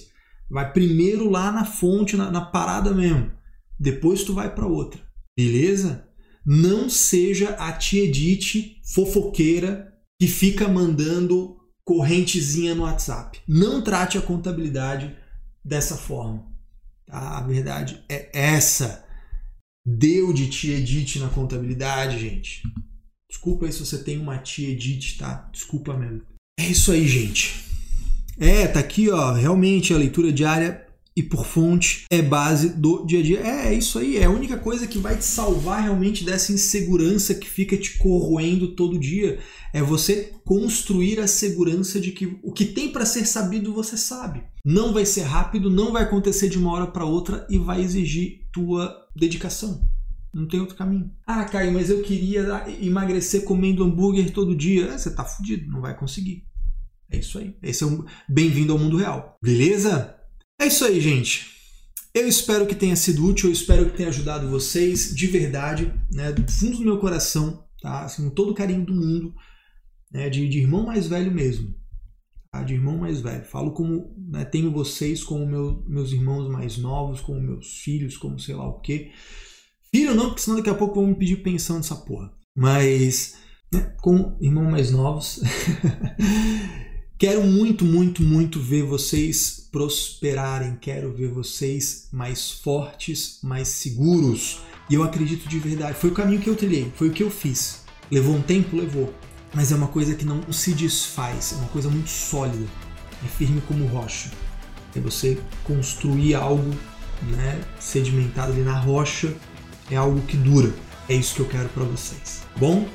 Vai 0.51 0.73
primeiro 0.73 1.31
lá 1.31 1.53
na 1.53 1.65
fonte, 1.65 2.17
na, 2.17 2.31
na 2.31 2.41
parada 2.41 2.93
mesmo. 2.93 3.31
Depois 3.79 4.25
tu 4.25 4.35
vai 4.35 4.55
para 4.55 4.67
outra. 4.67 5.01
Beleza? 5.37 6.07
Não 6.45 6.91
seja 6.91 7.51
a 7.51 7.73
tia 7.73 8.05
Edith 8.05 8.77
fofoqueira 8.83 9.93
que 10.21 10.27
fica 10.27 10.69
mandando 10.69 11.57
correntezinha 11.85 12.75
no 12.75 12.83
WhatsApp. 12.83 13.41
Não 13.47 13.83
trate 13.83 14.19
a 14.19 14.23
contabilidade 14.23 15.17
dessa 15.65 15.97
forma. 15.97 16.47
Tá? 17.07 17.39
A 17.39 17.43
verdade 17.43 18.03
é 18.09 18.31
essa. 18.33 19.05
Deu 19.85 20.33
de 20.33 20.49
tia 20.49 20.79
Edith 20.79 21.19
na 21.19 21.29
contabilidade, 21.29 22.19
gente. 22.19 22.63
Desculpa 23.29 23.67
aí 23.67 23.73
se 23.73 23.85
você 23.85 23.99
tem 23.99 24.19
uma 24.19 24.39
tia 24.39 24.71
Edith, 24.71 25.19
tá? 25.19 25.49
Desculpa 25.53 25.97
mesmo. 25.97 26.23
É 26.59 26.67
isso 26.67 26.93
aí, 26.93 27.09
gente. 27.09 27.65
É, 28.39 28.67
tá 28.67 28.81
aqui, 28.81 29.11
ó. 29.11 29.33
Realmente 29.33 29.93
a 29.93 29.99
leitura 29.99 30.33
diária 30.33 30.87
e 31.17 31.23
por 31.23 31.45
fonte 31.45 32.05
é 32.11 32.23
base 32.23 32.71
do 32.71 33.05
dia 33.05 33.21
a 33.21 33.23
dia. 33.23 33.41
É, 33.41 33.69
é 33.69 33.75
isso 33.75 33.99
aí, 33.99 34.17
é 34.17 34.25
a 34.25 34.31
única 34.31 34.57
coisa 34.57 34.87
que 34.87 34.99
vai 34.99 35.17
te 35.17 35.25
salvar 35.25 35.83
realmente 35.83 36.25
dessa 36.25 36.53
insegurança 36.53 37.35
que 37.35 37.49
fica 37.49 37.77
te 37.77 37.99
corroendo 37.99 38.75
todo 38.75 38.99
dia. 38.99 39.39
É 39.73 39.83
você 39.83 40.33
construir 40.45 41.21
a 41.21 41.27
segurança 41.27 42.01
de 42.01 42.13
que 42.13 42.39
o 42.43 42.53
que 42.53 42.65
tem 42.65 42.91
para 42.91 43.07
ser 43.07 43.27
sabido 43.27 43.73
você 43.73 43.97
sabe. 43.97 44.43
Não 44.65 44.93
vai 44.93 45.05
ser 45.05 45.23
rápido, 45.23 45.71
não 45.71 45.93
vai 45.93 46.03
acontecer 46.03 46.49
de 46.49 46.59
uma 46.59 46.73
hora 46.73 46.87
para 46.87 47.05
outra 47.05 47.47
e 47.49 47.59
vai 47.59 47.83
exigir 47.83 48.47
tua 48.53 48.95
dedicação. 49.15 49.89
Não 50.33 50.49
tem 50.49 50.61
outro 50.61 50.77
caminho. 50.77 51.11
Ah, 51.27 51.45
Caio, 51.45 51.73
mas 51.73 51.91
eu 51.91 52.03
queria 52.03 52.65
emagrecer 52.81 53.45
comendo 53.45 53.85
hambúrguer 53.85 54.31
todo 54.31 54.57
dia. 54.57 54.87
É, 54.87 54.99
você 54.99 55.15
tá 55.15 55.25
fudido, 55.25 55.71
não 55.71 55.83
vai 55.83 55.97
conseguir. 55.97 56.47
É 57.11 57.19
isso 57.19 57.39
aí. 57.39 57.55
Esse 57.63 57.85
é 57.85 57.87
um 57.87 58.05
bem-vindo 58.27 58.73
ao 58.73 58.79
mundo 58.79 58.97
real. 58.97 59.39
Beleza? 59.43 60.17
É 60.63 60.69
isso 60.69 60.85
aí, 60.85 61.01
gente. 61.01 61.51
Eu 62.15 62.29
espero 62.29 62.69
que 62.69 62.77
tenha 62.77 62.95
sido 62.95 63.27
útil, 63.27 63.49
eu 63.49 63.53
espero 63.53 63.87
que 63.87 63.97
tenha 63.97 64.11
ajudado 64.11 64.49
vocês 64.49 65.13
de 65.13 65.27
verdade, 65.27 65.93
né, 66.13 66.31
do 66.31 66.49
fundo 66.49 66.79
do 66.79 66.85
meu 66.85 67.01
coração, 67.01 67.65
tá? 67.81 68.05
Assim, 68.05 68.29
com 68.29 68.31
todo 68.33 68.53
o 68.53 68.55
carinho 68.55 68.87
do 68.87 68.95
mundo, 68.95 69.35
né, 70.13 70.31
de, 70.31 70.49
de 70.49 70.61
irmão 70.61 70.87
mais 70.87 71.09
velho 71.09 71.33
mesmo, 71.33 71.75
tá? 72.49 72.63
De 72.63 72.75
irmão 72.75 72.97
mais 72.97 73.21
velho. 73.21 73.45
Falo 73.45 73.73
como, 73.73 74.15
né, 74.17 74.45
tenho 74.45 74.71
vocês 74.71 75.25
como 75.25 75.45
meu, 75.45 75.83
meus 75.89 76.13
irmãos 76.13 76.49
mais 76.49 76.79
novos, 76.79 77.21
como 77.21 77.41
meus 77.41 77.79
filhos, 77.79 78.17
como 78.17 78.39
sei 78.39 78.55
lá 78.55 78.69
o 78.69 78.79
quê. 78.79 79.11
Filho 79.93 80.15
não, 80.15 80.27
porque 80.27 80.43
senão 80.43 80.59
daqui 80.59 80.71
a 80.71 80.77
pouco 80.77 80.95
vão 80.95 81.09
me 81.09 81.17
pedir 81.17 81.43
pensão 81.43 81.79
nessa 81.79 81.97
porra. 81.97 82.33
Mas, 82.55 83.35
né, 83.73 83.97
com 84.01 84.39
irmãos 84.41 84.71
mais 84.71 84.93
novos. 84.93 85.41
Quero 87.23 87.45
muito, 87.45 87.85
muito, 87.85 88.21
muito 88.21 88.59
ver 88.59 88.83
vocês 88.83 89.69
prosperarem. 89.71 90.77
Quero 90.81 91.13
ver 91.13 91.29
vocês 91.29 92.09
mais 92.11 92.51
fortes, 92.51 93.39
mais 93.45 93.69
seguros. 93.69 94.59
E 94.91 94.95
eu 94.95 95.05
acredito 95.05 95.49
de 95.49 95.57
verdade. 95.61 95.97
Foi 95.97 96.11
o 96.11 96.15
caminho 96.15 96.41
que 96.41 96.51
eu 96.51 96.57
trilhei, 96.57 96.93
foi 96.97 97.11
o 97.11 97.13
que 97.13 97.23
eu 97.23 97.31
fiz. 97.31 97.85
Levou 98.11 98.35
um 98.35 98.43
tempo? 98.43 98.75
Levou. 98.75 99.15
Mas 99.55 99.71
é 99.71 99.77
uma 99.77 99.87
coisa 99.87 100.17
que 100.17 100.25
não 100.25 100.53
se 100.53 100.73
desfaz, 100.73 101.53
é 101.53 101.57
uma 101.59 101.69
coisa 101.69 101.89
muito 101.89 102.11
sólida. 102.11 102.67
É 103.25 103.29
firme 103.29 103.63
como 103.69 103.87
rocha. 103.87 104.29
É 104.93 104.99
você 104.99 105.39
construir 105.63 106.35
algo 106.35 106.75
né, 107.23 107.61
sedimentado 107.79 108.51
ali 108.51 108.63
na 108.63 108.81
rocha, 108.81 109.33
é 109.89 109.95
algo 109.95 110.21
que 110.23 110.37
dura. 110.37 110.75
É 111.09 111.15
isso 111.15 111.37
que 111.37 111.41
eu 111.43 111.47
quero 111.47 111.69
para 111.69 111.85
vocês. 111.85 112.43
Bom? 112.57 112.89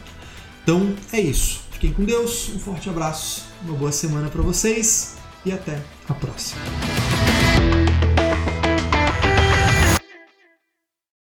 Então 0.64 0.94
é 1.14 1.22
isso. 1.22 1.67
Fiquem 1.78 1.94
com 1.94 2.04
Deus, 2.06 2.50
um 2.56 2.58
forte 2.58 2.90
abraço, 2.90 3.46
uma 3.64 3.76
boa 3.76 3.92
semana 3.92 4.32
para 4.32 4.42
vocês 4.42 5.16
e 5.46 5.52
até 5.52 5.80
a 6.10 6.14
próxima. 6.16 6.60